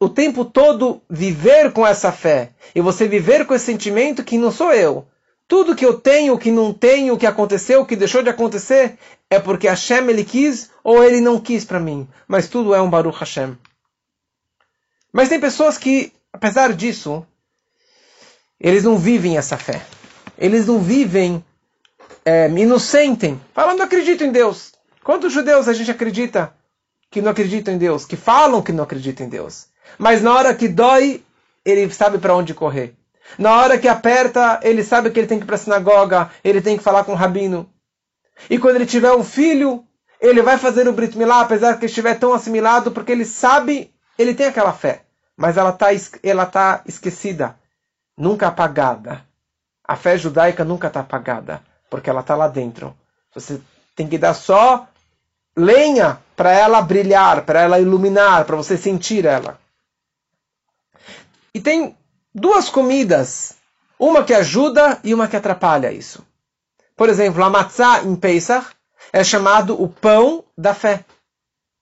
o 0.00 0.08
tempo 0.08 0.44
todo 0.44 1.02
viver 1.08 1.72
com 1.72 1.86
essa 1.86 2.10
fé. 2.10 2.50
E 2.74 2.80
você 2.80 3.06
viver 3.06 3.46
com 3.46 3.54
esse 3.54 3.66
sentimento 3.66 4.24
que 4.24 4.36
não 4.36 4.50
sou 4.50 4.72
eu. 4.72 5.06
Tudo 5.52 5.76
que 5.76 5.84
eu 5.84 6.00
tenho, 6.00 6.38
que 6.38 6.50
não 6.50 6.72
tenho, 6.72 7.12
o 7.12 7.18
que 7.18 7.26
aconteceu, 7.26 7.82
o 7.82 7.84
que 7.84 7.94
deixou 7.94 8.22
de 8.22 8.30
acontecer, 8.30 8.96
é 9.28 9.38
porque 9.38 9.68
Hashem 9.68 10.08
ele 10.08 10.24
quis 10.24 10.70
ou 10.82 11.04
ele 11.04 11.20
não 11.20 11.38
quis 11.38 11.62
para 11.62 11.78
mim. 11.78 12.08
Mas 12.26 12.48
tudo 12.48 12.74
é 12.74 12.80
um 12.80 12.88
Baruch 12.88 13.18
Hashem. 13.18 13.58
Mas 15.12 15.28
tem 15.28 15.38
pessoas 15.38 15.76
que, 15.76 16.10
apesar 16.32 16.72
disso, 16.72 17.26
eles 18.58 18.82
não 18.82 18.96
vivem 18.96 19.36
essa 19.36 19.58
fé. 19.58 19.84
Eles 20.38 20.66
não 20.66 20.78
vivem 20.78 21.44
é, 22.24 22.48
não 22.48 22.78
sentem. 22.78 23.38
Falam, 23.52 23.76
não 23.76 23.84
acredito 23.84 24.24
em 24.24 24.32
Deus. 24.32 24.72
Quantos 25.04 25.34
judeus 25.34 25.68
a 25.68 25.74
gente 25.74 25.90
acredita 25.90 26.54
que 27.10 27.20
não 27.20 27.30
acreditam 27.30 27.74
em 27.74 27.78
Deus? 27.78 28.06
Que 28.06 28.16
falam 28.16 28.62
que 28.62 28.72
não 28.72 28.84
acreditam 28.84 29.26
em 29.26 29.28
Deus. 29.28 29.66
Mas 29.98 30.22
na 30.22 30.34
hora 30.34 30.54
que 30.54 30.66
dói, 30.66 31.22
ele 31.62 31.92
sabe 31.92 32.16
para 32.16 32.34
onde 32.34 32.54
correr. 32.54 32.96
Na 33.38 33.56
hora 33.56 33.78
que 33.78 33.88
aperta, 33.88 34.60
ele 34.62 34.84
sabe 34.84 35.10
que 35.10 35.18
ele 35.18 35.26
tem 35.26 35.38
que 35.38 35.44
ir 35.44 35.46
para 35.46 35.56
a 35.56 35.58
sinagoga, 35.58 36.30
ele 36.44 36.60
tem 36.60 36.76
que 36.76 36.82
falar 36.82 37.04
com 37.04 37.12
o 37.12 37.16
rabino. 37.16 37.70
E 38.50 38.58
quando 38.58 38.76
ele 38.76 38.86
tiver 38.86 39.12
um 39.12 39.24
filho, 39.24 39.84
ele 40.20 40.42
vai 40.42 40.58
fazer 40.58 40.86
o 40.88 40.92
Brit 40.92 41.16
Milá, 41.16 41.40
apesar 41.40 41.78
que 41.78 41.86
estiver 41.86 42.18
tão 42.18 42.32
assimilado, 42.32 42.92
porque 42.92 43.12
ele 43.12 43.24
sabe, 43.24 43.92
ele 44.18 44.34
tem 44.34 44.46
aquela 44.46 44.72
fé. 44.72 45.02
Mas 45.36 45.56
ela 45.56 45.70
está 45.70 45.86
ela 46.22 46.46
tá 46.46 46.82
esquecida, 46.86 47.56
nunca 48.16 48.48
apagada. 48.48 49.24
A 49.84 49.96
fé 49.96 50.16
judaica 50.16 50.64
nunca 50.64 50.88
está 50.88 51.00
apagada, 51.00 51.62
porque 51.90 52.08
ela 52.08 52.20
está 52.20 52.36
lá 52.36 52.48
dentro. 52.48 52.94
Você 53.34 53.60
tem 53.96 54.08
que 54.08 54.18
dar 54.18 54.34
só 54.34 54.86
lenha 55.56 56.18
para 56.36 56.52
ela 56.52 56.80
brilhar, 56.80 57.44
para 57.44 57.60
ela 57.60 57.80
iluminar, 57.80 58.44
para 58.44 58.56
você 58.56 58.76
sentir 58.76 59.24
ela. 59.24 59.58
E 61.54 61.60
tem 61.60 61.96
duas 62.34 62.68
comidas, 62.68 63.56
uma 63.98 64.24
que 64.24 64.34
ajuda 64.34 65.00
e 65.04 65.14
uma 65.14 65.28
que 65.28 65.36
atrapalha 65.36 65.92
isso. 65.92 66.26
Por 66.96 67.08
exemplo, 67.08 67.42
a 67.42 67.50
matzah 67.50 68.04
em 68.04 68.16
Pesach 68.16 68.68
é 69.12 69.22
chamado 69.22 69.80
o 69.80 69.88
pão 69.88 70.44
da 70.56 70.74
fé. 70.74 71.04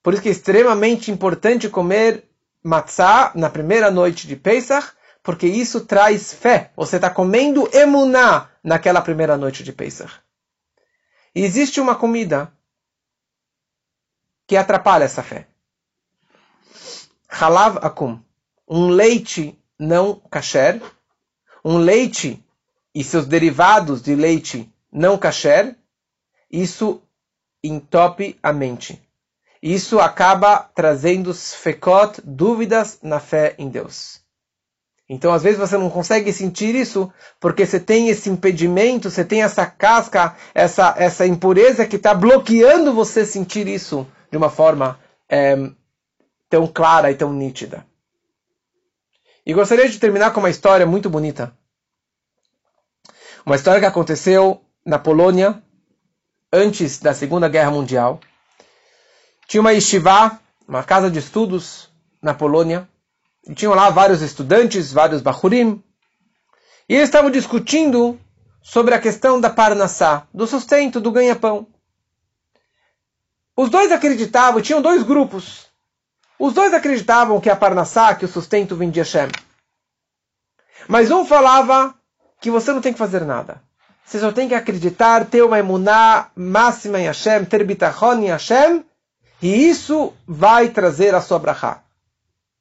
Por 0.03 0.13
isso 0.13 0.21
que 0.21 0.29
é 0.29 0.31
extremamente 0.31 1.11
importante 1.11 1.69
comer 1.69 2.25
matzah 2.63 3.31
na 3.35 3.49
primeira 3.49 3.91
noite 3.91 4.27
de 4.27 4.35
Pesach, 4.35 4.93
porque 5.23 5.47
isso 5.47 5.81
traz 5.81 6.33
fé. 6.33 6.71
Você 6.75 6.95
está 6.95 7.09
comendo 7.09 7.69
emuná 7.73 8.49
naquela 8.63 9.01
primeira 9.01 9.37
noite 9.37 9.63
de 9.63 9.71
Pesach. 9.71 10.13
E 11.33 11.43
existe 11.43 11.79
uma 11.79 11.95
comida 11.95 12.51
que 14.47 14.57
atrapalha 14.57 15.05
essa 15.05 15.23
fé. 15.23 15.47
Halav 17.29 17.77
akum, 17.81 18.19
um 18.67 18.89
leite 18.89 19.57
não 19.81 20.21
kasher, 20.29 20.79
um 21.65 21.77
leite 21.77 22.39
e 22.93 23.03
seus 23.03 23.25
derivados 23.25 23.99
de 23.99 24.13
leite 24.13 24.71
não 24.91 25.17
kasher, 25.17 25.75
isso 26.51 27.01
entope 27.63 28.37
a 28.43 28.53
mente. 28.53 29.01
Isso 29.61 29.99
acaba 29.99 30.69
trazendo 30.75 31.33
fekot, 31.33 32.21
dúvidas 32.23 32.99
na 33.01 33.19
fé 33.19 33.55
em 33.57 33.69
Deus. 33.69 34.21
Então, 35.09 35.33
às 35.33 35.43
vezes, 35.43 35.59
você 35.59 35.77
não 35.77 35.89
consegue 35.89 36.31
sentir 36.31 36.75
isso 36.75 37.11
porque 37.39 37.65
você 37.65 37.79
tem 37.79 38.09
esse 38.09 38.29
impedimento, 38.29 39.09
você 39.09 39.25
tem 39.25 39.41
essa 39.41 39.65
casca, 39.65 40.35
essa, 40.53 40.93
essa 40.97 41.25
impureza 41.25 41.87
que 41.87 41.95
está 41.95 42.13
bloqueando 42.13 42.93
você 42.93 43.25
sentir 43.25 43.67
isso 43.67 44.07
de 44.31 44.37
uma 44.37 44.49
forma 44.49 44.99
é, 45.27 45.57
tão 46.49 46.67
clara 46.67 47.11
e 47.11 47.15
tão 47.15 47.33
nítida. 47.33 47.85
E 49.45 49.53
gostaria 49.53 49.89
de 49.89 49.99
terminar 49.99 50.31
com 50.31 50.39
uma 50.39 50.49
história 50.49 50.85
muito 50.85 51.09
bonita. 51.09 51.55
Uma 53.45 53.55
história 53.55 53.79
que 53.79 53.85
aconteceu 53.87 54.63
na 54.85 54.99
Polônia 54.99 55.61
antes 56.53 56.99
da 56.99 57.13
Segunda 57.13 57.49
Guerra 57.49 57.71
Mundial. 57.71 58.19
Tinha 59.47 59.61
uma 59.61 59.73
yeshiva, 59.73 60.39
uma 60.67 60.83
casa 60.83 61.09
de 61.09 61.17
estudos 61.17 61.89
na 62.21 62.33
Polônia. 62.33 62.87
E 63.47 63.55
tinham 63.55 63.73
lá 63.73 63.89
vários 63.89 64.21
estudantes, 64.21 64.93
vários 64.93 65.21
bachurim. 65.21 65.83
E 66.87 66.93
eles 66.93 67.09
estavam 67.09 67.31
discutindo 67.31 68.19
sobre 68.61 68.93
a 68.93 68.99
questão 68.99 69.41
da 69.41 69.49
parnassá, 69.49 70.27
do 70.31 70.45
sustento, 70.45 71.01
do 71.01 71.11
ganha-pão. 71.11 71.65
Os 73.57 73.69
dois 73.69 73.91
acreditavam, 73.91 74.61
tinham 74.61 74.81
dois 74.81 75.01
grupos. 75.01 75.70
Os 76.43 76.55
dois 76.55 76.73
acreditavam 76.73 77.39
que 77.39 77.51
a 77.51 77.55
Parnassá, 77.55 78.15
que 78.15 78.25
o 78.25 78.27
sustento 78.27 78.75
vinha 78.75 78.91
de 78.91 78.99
Hashem. 78.99 79.29
Mas 80.87 81.11
um 81.11 81.23
falava 81.23 81.93
que 82.41 82.49
você 82.49 82.73
não 82.73 82.81
tem 82.81 82.91
que 82.91 82.97
fazer 82.97 83.23
nada. 83.23 83.61
Você 84.03 84.19
só 84.19 84.31
tem 84.31 84.47
que 84.47 84.55
acreditar, 84.55 85.25
ter 85.25 85.43
uma 85.43 85.59
emuná 85.59 86.31
máxima 86.35 86.99
em 86.99 87.05
Hashem, 87.05 87.45
ter 87.45 87.63
bitachon 87.63 88.23
em 88.23 88.29
Hashem, 88.29 88.83
e 89.39 89.69
isso 89.69 90.13
vai 90.27 90.69
trazer 90.69 91.13
a 91.13 91.21
sua 91.21 91.37
brachá. 91.37 91.83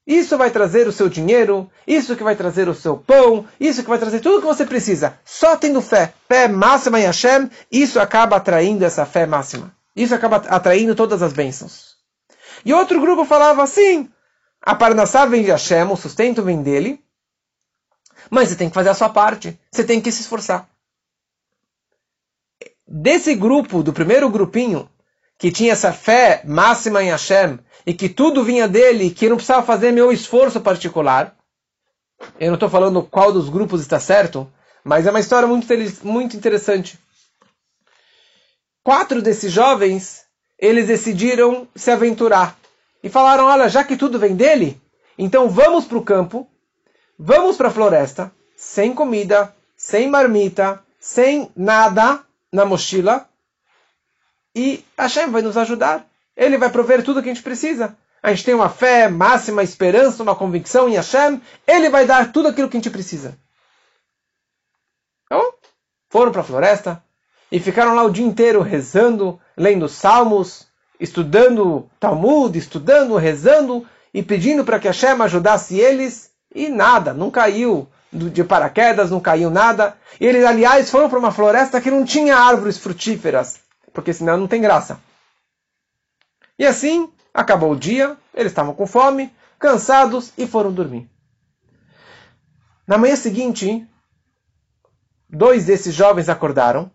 Isso 0.06 0.36
vai 0.36 0.50
trazer 0.50 0.86
o 0.86 0.92
seu 0.92 1.08
dinheiro, 1.08 1.66
isso 1.86 2.14
que 2.14 2.22
vai 2.22 2.36
trazer 2.36 2.68
o 2.68 2.74
seu 2.74 2.98
pão, 2.98 3.46
isso 3.58 3.82
que 3.82 3.88
vai 3.88 3.98
trazer 3.98 4.20
tudo 4.20 4.42
que 4.42 4.46
você 4.46 4.66
precisa. 4.66 5.18
Só 5.24 5.56
tendo 5.56 5.80
fé, 5.80 6.12
fé 6.28 6.46
máxima 6.48 7.00
em 7.00 7.04
Hashem, 7.04 7.48
isso 7.72 7.98
acaba 7.98 8.36
atraindo 8.36 8.84
essa 8.84 9.06
fé 9.06 9.24
máxima. 9.24 9.74
Isso 9.96 10.14
acaba 10.14 10.36
atraindo 10.36 10.94
todas 10.94 11.22
as 11.22 11.32
bênçãos. 11.32 11.89
E 12.64 12.72
outro 12.72 13.00
grupo 13.00 13.24
falava 13.24 13.62
assim: 13.62 14.10
a 14.60 14.74
Parnassá 14.74 15.24
vem 15.26 15.42
de 15.42 15.50
Hashem, 15.50 15.84
o 15.84 15.96
sustento 15.96 16.42
vem 16.42 16.62
dele, 16.62 17.02
mas 18.30 18.48
você 18.48 18.56
tem 18.56 18.68
que 18.68 18.74
fazer 18.74 18.90
a 18.90 18.94
sua 18.94 19.08
parte, 19.08 19.58
você 19.70 19.84
tem 19.84 20.00
que 20.00 20.12
se 20.12 20.22
esforçar. 20.22 20.68
Desse 22.86 23.34
grupo, 23.34 23.82
do 23.82 23.92
primeiro 23.92 24.28
grupinho, 24.28 24.90
que 25.38 25.50
tinha 25.50 25.72
essa 25.72 25.92
fé 25.92 26.42
máxima 26.44 27.02
em 27.02 27.10
Hashem, 27.10 27.58
e 27.86 27.94
que 27.94 28.08
tudo 28.08 28.44
vinha 28.44 28.68
dele, 28.68 29.10
que 29.10 29.26
eu 29.26 29.30
não 29.30 29.36
precisava 29.36 29.64
fazer 29.64 29.92
meu 29.92 30.12
esforço 30.12 30.60
particular, 30.60 31.36
eu 32.38 32.48
não 32.48 32.54
estou 32.54 32.68
falando 32.68 33.02
qual 33.02 33.32
dos 33.32 33.48
grupos 33.48 33.80
está 33.80 33.98
certo, 33.98 34.52
mas 34.84 35.06
é 35.06 35.10
uma 35.10 35.20
história 35.20 35.48
muito, 35.48 35.66
muito 36.04 36.36
interessante. 36.36 36.98
Quatro 38.82 39.22
desses 39.22 39.52
jovens 39.52 40.26
eles 40.60 40.86
decidiram 40.86 41.66
se 41.74 41.90
aventurar 41.90 42.56
e 43.02 43.08
falaram: 43.08 43.44
olha, 43.44 43.68
já 43.68 43.82
que 43.82 43.96
tudo 43.96 44.18
vem 44.18 44.36
dele, 44.36 44.80
então 45.16 45.48
vamos 45.48 45.86
para 45.86 45.98
o 45.98 46.04
campo, 46.04 46.46
vamos 47.18 47.56
para 47.56 47.68
a 47.68 47.72
floresta, 47.72 48.30
sem 48.54 48.94
comida, 48.94 49.54
sem 49.74 50.08
marmita, 50.08 50.84
sem 50.98 51.50
nada 51.56 52.20
na 52.52 52.66
mochila, 52.66 53.26
e 54.54 54.84
Hashem 54.98 55.30
vai 55.30 55.40
nos 55.40 55.56
ajudar. 55.56 56.06
Ele 56.36 56.58
vai 56.58 56.70
prover 56.70 57.02
tudo 57.02 57.20
o 57.20 57.22
que 57.22 57.30
a 57.30 57.34
gente 57.34 57.42
precisa. 57.42 57.96
A 58.22 58.30
gente 58.30 58.44
tem 58.44 58.54
uma 58.54 58.68
fé 58.68 59.08
máxima, 59.08 59.62
esperança, 59.62 60.22
uma 60.22 60.36
convicção 60.36 60.88
em 60.88 60.94
Hashem. 60.94 61.40
Ele 61.66 61.88
vai 61.88 62.06
dar 62.06 62.32
tudo 62.32 62.48
aquilo 62.48 62.68
que 62.68 62.76
a 62.76 62.80
gente 62.80 62.90
precisa. 62.90 63.38
Então, 65.24 65.54
foram 66.08 66.32
para 66.32 66.40
a 66.40 66.44
floresta 66.44 67.02
e 67.50 67.58
ficaram 67.58 67.94
lá 67.94 68.04
o 68.04 68.10
dia 68.10 68.24
inteiro 68.24 68.62
rezando, 68.62 69.40
lendo 69.56 69.88
salmos, 69.88 70.68
estudando 70.98 71.88
Talmud, 71.98 72.56
estudando, 72.56 73.16
rezando 73.16 73.86
e 74.12 74.22
pedindo 74.22 74.64
para 74.64 74.78
que 74.78 74.86
Hashem 74.86 75.20
ajudasse 75.20 75.78
eles, 75.78 76.30
e 76.54 76.68
nada, 76.68 77.14
não 77.14 77.30
caiu 77.30 77.88
de 78.12 78.42
paraquedas, 78.42 79.10
não 79.10 79.20
caiu 79.20 79.50
nada. 79.50 79.96
E 80.20 80.26
eles, 80.26 80.44
aliás, 80.44 80.90
foram 80.90 81.08
para 81.08 81.18
uma 81.18 81.30
floresta 81.30 81.80
que 81.80 81.90
não 81.90 82.04
tinha 82.04 82.36
árvores 82.36 82.76
frutíferas, 82.76 83.60
porque 83.92 84.12
senão 84.12 84.36
não 84.36 84.48
tem 84.48 84.60
graça. 84.60 85.00
E 86.58 86.66
assim, 86.66 87.10
acabou 87.32 87.72
o 87.72 87.76
dia, 87.76 88.16
eles 88.34 88.52
estavam 88.52 88.74
com 88.74 88.86
fome, 88.86 89.32
cansados 89.58 90.32
e 90.36 90.46
foram 90.46 90.72
dormir. 90.72 91.08
Na 92.86 92.98
manhã 92.98 93.14
seguinte, 93.14 93.86
dois 95.28 95.64
desses 95.66 95.94
jovens 95.94 96.28
acordaram, 96.28 96.90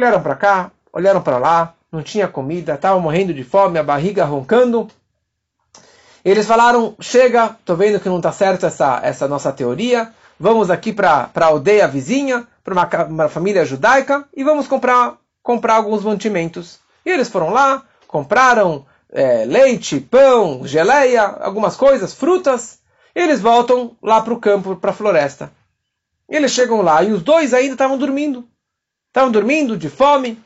olharam 0.00 0.22
para 0.22 0.34
cá, 0.34 0.70
olharam 0.92 1.22
para 1.22 1.38
lá, 1.38 1.74
não 1.92 2.02
tinha 2.02 2.26
comida, 2.26 2.74
estavam 2.74 3.00
morrendo 3.00 3.34
de 3.34 3.44
fome, 3.44 3.78
a 3.78 3.82
barriga 3.82 4.24
roncando. 4.24 4.88
Eles 6.24 6.46
falaram: 6.46 6.94
chega, 7.00 7.56
estou 7.58 7.76
vendo 7.76 8.00
que 8.00 8.08
não 8.08 8.16
está 8.16 8.32
certo 8.32 8.66
essa, 8.66 9.00
essa 9.02 9.28
nossa 9.28 9.52
teoria, 9.52 10.12
vamos 10.38 10.70
aqui 10.70 10.92
para 10.92 11.30
a 11.34 11.44
aldeia 11.44 11.86
vizinha, 11.86 12.46
para 12.64 12.74
uma, 12.74 13.04
uma, 13.04 13.28
família 13.28 13.64
judaica, 13.64 14.26
e 14.34 14.42
vamos 14.42 14.66
comprar, 14.66 15.16
comprar 15.42 15.74
alguns 15.74 16.02
mantimentos. 16.02 16.78
E 17.04 17.10
eles 17.10 17.28
foram 17.28 17.50
lá, 17.50 17.82
compraram 18.06 18.86
é, 19.12 19.44
leite, 19.44 20.00
pão, 20.00 20.66
geleia, 20.66 21.22
algumas 21.22 21.76
coisas, 21.76 22.14
frutas, 22.14 22.78
e 23.14 23.20
eles 23.20 23.40
voltam 23.40 23.96
lá 24.02 24.20
para 24.20 24.34
o 24.34 24.40
campo, 24.40 24.76
para 24.76 24.90
a 24.90 24.94
floresta. 24.94 25.50
Eles 26.28 26.52
chegam 26.52 26.80
lá 26.80 27.02
e 27.02 27.10
os 27.10 27.22
dois 27.22 27.52
ainda 27.52 27.72
estavam 27.72 27.98
dormindo. 27.98 28.46
Estavam 29.10 29.32
dormindo 29.32 29.76
de 29.76 29.90
fome. 29.90 30.40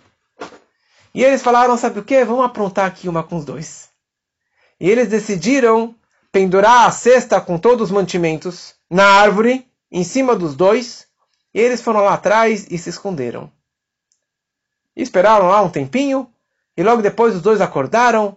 E 1.14 1.22
eles 1.22 1.42
falaram, 1.42 1.76
sabe 1.76 2.00
o 2.00 2.04
que? 2.04 2.24
Vamos 2.24 2.46
aprontar 2.46 2.86
aqui 2.86 3.10
uma 3.10 3.22
com 3.22 3.36
os 3.36 3.44
dois. 3.44 3.90
E 4.80 4.88
eles 4.88 5.08
decidiram 5.08 5.94
pendurar 6.32 6.86
a 6.86 6.90
cesta 6.90 7.40
com 7.42 7.58
todos 7.58 7.90
os 7.90 7.90
mantimentos 7.90 8.74
na 8.90 9.04
árvore, 9.04 9.70
em 9.92 10.02
cima 10.02 10.34
dos 10.34 10.56
dois, 10.56 11.06
e 11.52 11.60
eles 11.60 11.82
foram 11.82 12.00
lá 12.00 12.14
atrás 12.14 12.66
e 12.70 12.78
se 12.78 12.88
esconderam. 12.88 13.52
E 14.96 15.02
esperaram 15.02 15.48
lá 15.48 15.60
um 15.60 15.70
tempinho, 15.70 16.28
e 16.74 16.82
logo 16.82 17.02
depois 17.02 17.36
os 17.36 17.42
dois 17.42 17.60
acordaram, 17.60 18.36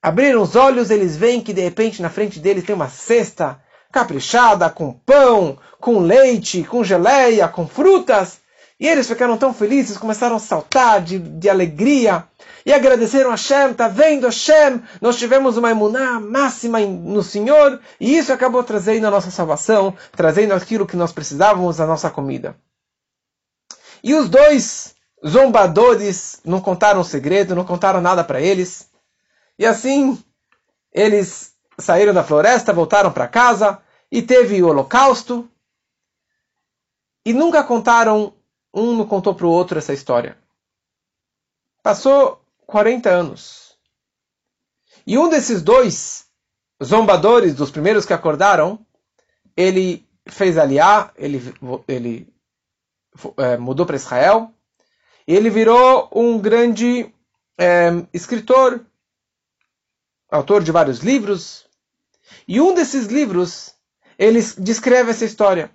abriram 0.00 0.40
os 0.40 0.54
olhos, 0.54 0.88
eles 0.88 1.16
veem 1.16 1.42
que 1.42 1.52
de 1.52 1.62
repente 1.62 2.00
na 2.00 2.08
frente 2.08 2.38
deles 2.38 2.64
tem 2.64 2.76
uma 2.76 2.88
cesta 2.88 3.60
caprichada, 3.90 4.70
com 4.70 4.92
pão, 4.92 5.58
com 5.80 5.98
leite, 5.98 6.62
com 6.62 6.84
geleia, 6.84 7.48
com 7.48 7.66
frutas. 7.66 8.45
E 8.78 8.86
eles 8.86 9.08
ficaram 9.08 9.38
tão 9.38 9.54
felizes, 9.54 9.96
começaram 9.96 10.36
a 10.36 10.40
saltar 10.40 11.00
de, 11.00 11.18
de 11.18 11.48
alegria 11.48 12.24
e 12.64 12.72
agradeceram 12.72 13.30
a 13.30 13.32
Hashem. 13.32 13.70
Está 13.70 13.88
vendo, 13.88 14.26
Hashem? 14.26 14.82
Nós 15.00 15.16
tivemos 15.16 15.56
uma 15.56 15.70
emuná 15.70 16.20
máxima 16.20 16.80
no 16.80 17.22
Senhor 17.22 17.80
e 17.98 18.18
isso 18.18 18.32
acabou 18.32 18.62
trazendo 18.62 19.06
a 19.06 19.10
nossa 19.10 19.30
salvação, 19.30 19.96
trazendo 20.12 20.52
aquilo 20.52 20.86
que 20.86 20.96
nós 20.96 21.10
precisávamos, 21.10 21.80
a 21.80 21.86
nossa 21.86 22.10
comida. 22.10 22.54
E 24.04 24.14
os 24.14 24.28
dois 24.28 24.94
zombadores 25.26 26.40
não 26.44 26.60
contaram 26.60 27.00
o 27.00 27.04
segredo, 27.04 27.54
não 27.54 27.64
contaram 27.64 28.00
nada 28.00 28.22
para 28.22 28.42
eles. 28.42 28.90
E 29.58 29.64
assim, 29.64 30.22
eles 30.92 31.54
saíram 31.78 32.12
da 32.12 32.22
floresta, 32.22 32.74
voltaram 32.74 33.10
para 33.10 33.26
casa 33.26 33.78
e 34.12 34.20
teve 34.20 34.62
o 34.62 34.68
holocausto. 34.68 35.48
E 37.24 37.32
nunca 37.32 37.64
contaram 37.64 38.35
um 38.76 38.94
não 38.94 39.06
contou 39.06 39.34
para 39.34 39.46
o 39.46 39.50
outro 39.50 39.78
essa 39.78 39.94
história. 39.94 40.36
Passou 41.82 42.44
40 42.66 43.08
anos. 43.08 43.76
E 45.06 45.16
um 45.16 45.28
desses 45.28 45.62
dois 45.62 46.26
zombadores, 46.84 47.54
dos 47.54 47.70
primeiros 47.70 48.04
que 48.04 48.12
acordaram, 48.12 48.84
ele 49.56 50.06
fez 50.28 50.58
aliar, 50.58 51.12
ele, 51.16 51.40
ele 51.88 52.34
é, 53.38 53.56
mudou 53.56 53.86
para 53.86 53.96
Israel, 53.96 54.52
e 55.26 55.34
ele 55.34 55.48
virou 55.48 56.10
um 56.12 56.38
grande 56.38 57.12
é, 57.58 57.88
escritor, 58.12 58.84
autor 60.30 60.62
de 60.62 60.70
vários 60.70 60.98
livros. 60.98 61.66
E 62.46 62.60
um 62.60 62.74
desses 62.74 63.06
livros, 63.06 63.74
ele 64.18 64.42
descreve 64.58 65.12
essa 65.12 65.24
história. 65.24 65.70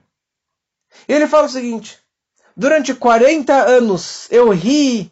Ele 1.07 1.27
fala 1.27 1.47
o 1.47 1.49
seguinte: 1.49 1.99
Durante 2.55 2.93
40 2.93 3.53
anos 3.53 4.27
eu 4.31 4.49
ri 4.49 5.11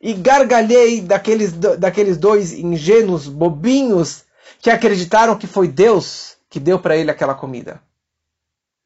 e 0.00 0.14
gargalhei 0.14 1.00
daqueles, 1.00 1.52
daqueles 1.52 2.16
dois 2.16 2.52
ingênuos, 2.52 3.28
bobinhos, 3.28 4.24
que 4.60 4.70
acreditaram 4.70 5.38
que 5.38 5.46
foi 5.46 5.68
Deus 5.68 6.36
que 6.48 6.58
deu 6.58 6.78
para 6.78 6.96
ele 6.96 7.10
aquela 7.10 7.34
comida. 7.34 7.80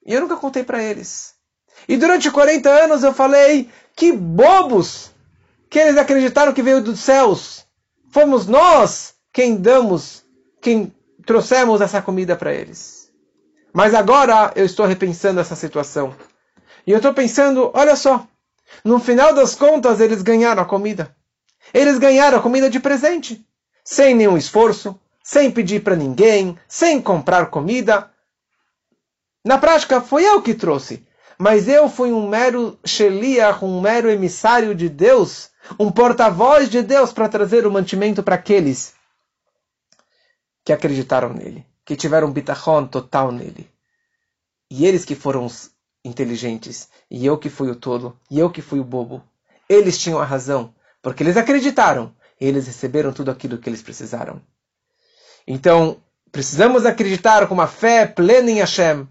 E 0.05 0.13
eu 0.13 0.21
nunca 0.21 0.37
contei 0.37 0.63
para 0.63 0.83
eles. 0.83 1.35
E 1.89 1.97
durante 1.97 2.31
40 2.31 2.69
anos 2.69 3.03
eu 3.03 3.15
falei, 3.15 3.71
que 3.97 4.13
bobos, 4.13 5.11
que 5.71 5.79
eles 5.79 5.97
acreditaram 5.97 6.53
que 6.53 6.63
veio 6.63 6.83
dos 6.83 7.01
céus. 7.01 7.65
Fomos 8.11 8.47
nós 8.47 9.15
quem 9.33 9.57
damos, 9.57 10.25
quem 10.61 10.95
trouxemos 11.27 11.81
essa 11.81 12.03
comida 12.03 12.37
para 12.37 12.53
eles. 12.53 13.11
Mas 13.73 13.95
agora 13.95 14.53
eu 14.55 14.65
estou 14.65 14.87
repensando 14.87 15.41
essa 15.41 15.57
situação. 15.57 16.15
E 16.87 16.91
eu 16.91 16.99
estou 16.99 17.15
pensando, 17.15 17.71
olha 17.75 17.97
só, 17.97 18.27
no 18.85 18.99
final 18.99 19.35
das 19.35 19.55
contas 19.55 20.01
eles 20.01 20.23
ganharam 20.23 20.63
a 20.63 20.67
comida. 20.67 21.15
Eles 21.73 21.99
ganharam 21.99 22.39
a 22.39 22.43
comida 22.43 22.69
de 22.69 22.79
presente, 22.79 23.45
sem 23.83 24.15
nenhum 24.15 24.37
esforço, 24.37 24.99
sem 25.23 25.51
pedir 25.51 25.83
para 25.83 25.97
ninguém, 25.97 26.59
sem 26.69 27.01
comprar 27.01 27.47
comida. 27.47 28.11
Na 29.45 29.59
prática, 29.59 30.01
foi 30.01 30.25
eu 30.25 30.43
que 30.43 30.55
trouxe, 30.55 31.07
mas 31.39 31.69
eu 31.69 31.89
fui 31.89 32.13
um 32.13 32.29
mero 32.29 32.79
sheliach, 32.85 33.65
um 33.65 33.81
mero 33.81 34.11
emissário 34.11 34.75
de 34.75 34.89
Deus, 34.89 35.51
um 35.79 35.91
porta-voz 35.91 36.69
de 36.69 36.83
Deus 36.83 37.13
para 37.13 37.29
trazer 37.29 37.67
o 37.67 37.73
mantimento 37.73 38.23
para 38.23 38.35
aqueles 38.35 38.95
que 40.65 40.73
acreditaram 40.73 41.33
nele, 41.33 41.67
que 41.85 41.97
tiveram 41.97 42.31
bitachon 42.31 42.87
total 42.87 43.33
nele. 43.33 43.71
E 44.71 44.87
eles 44.87 45.05
que 45.05 45.15
foram 45.15 45.45
os 45.45 45.74
inteligentes, 46.05 46.89
e 47.11 47.25
eu 47.25 47.39
que 47.39 47.49
fui 47.49 47.71
o 47.71 47.77
tolo, 47.77 48.19
e 48.31 48.39
eu 48.39 48.51
que 48.51 48.61
fui 48.61 48.79
o 48.79 48.85
bobo. 48.85 49.23
Eles 49.69 49.99
tinham 49.99 50.21
a 50.21 50.25
razão, 50.25 50.75
porque 51.03 51.23
eles 51.23 51.37
acreditaram, 51.37 52.15
e 52.41 52.47
eles 52.47 52.67
receberam 52.67 53.13
tudo 53.13 53.31
aquilo 53.31 53.59
que 53.59 53.69
eles 53.69 53.83
precisaram. 53.83 54.41
Então, 55.47 55.97
precisamos 56.31 56.85
acreditar 56.85 57.47
com 57.47 57.55
uma 57.55 57.67
fé 57.67 58.07
plena 58.07 58.51
em 58.51 58.59
Hashem, 58.59 59.09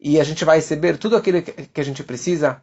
e 0.00 0.20
a 0.20 0.24
gente 0.24 0.44
vai 0.44 0.58
receber 0.58 0.96
tudo 0.96 1.16
aquilo 1.16 1.42
que 1.42 1.80
a 1.80 1.84
gente 1.84 2.04
precisa. 2.04 2.62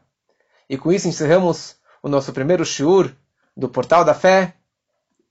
E 0.70 0.78
com 0.78 0.92
isso 0.92 1.08
encerramos 1.08 1.76
o 2.02 2.08
nosso 2.08 2.32
primeiro 2.32 2.66
shiur 2.66 3.12
do 3.56 3.68
Portal 3.68 4.06
da 4.06 4.14
Fé. 4.14 4.56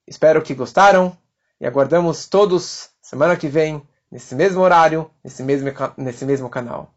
Espero 0.07 0.43
que 0.43 0.55
gostaram 0.55 1.17
e 1.61 1.67
aguardamos 1.67 2.29
todos 2.29 2.91
semana 3.01 3.37
que 3.37 3.49
vem, 3.49 3.83
nesse 4.11 4.35
mesmo 4.35 4.61
horário, 4.61 5.11
nesse 5.23 5.43
mesmo, 5.43 5.71
nesse 5.97 6.25
mesmo 6.27 6.51
canal. 6.51 6.94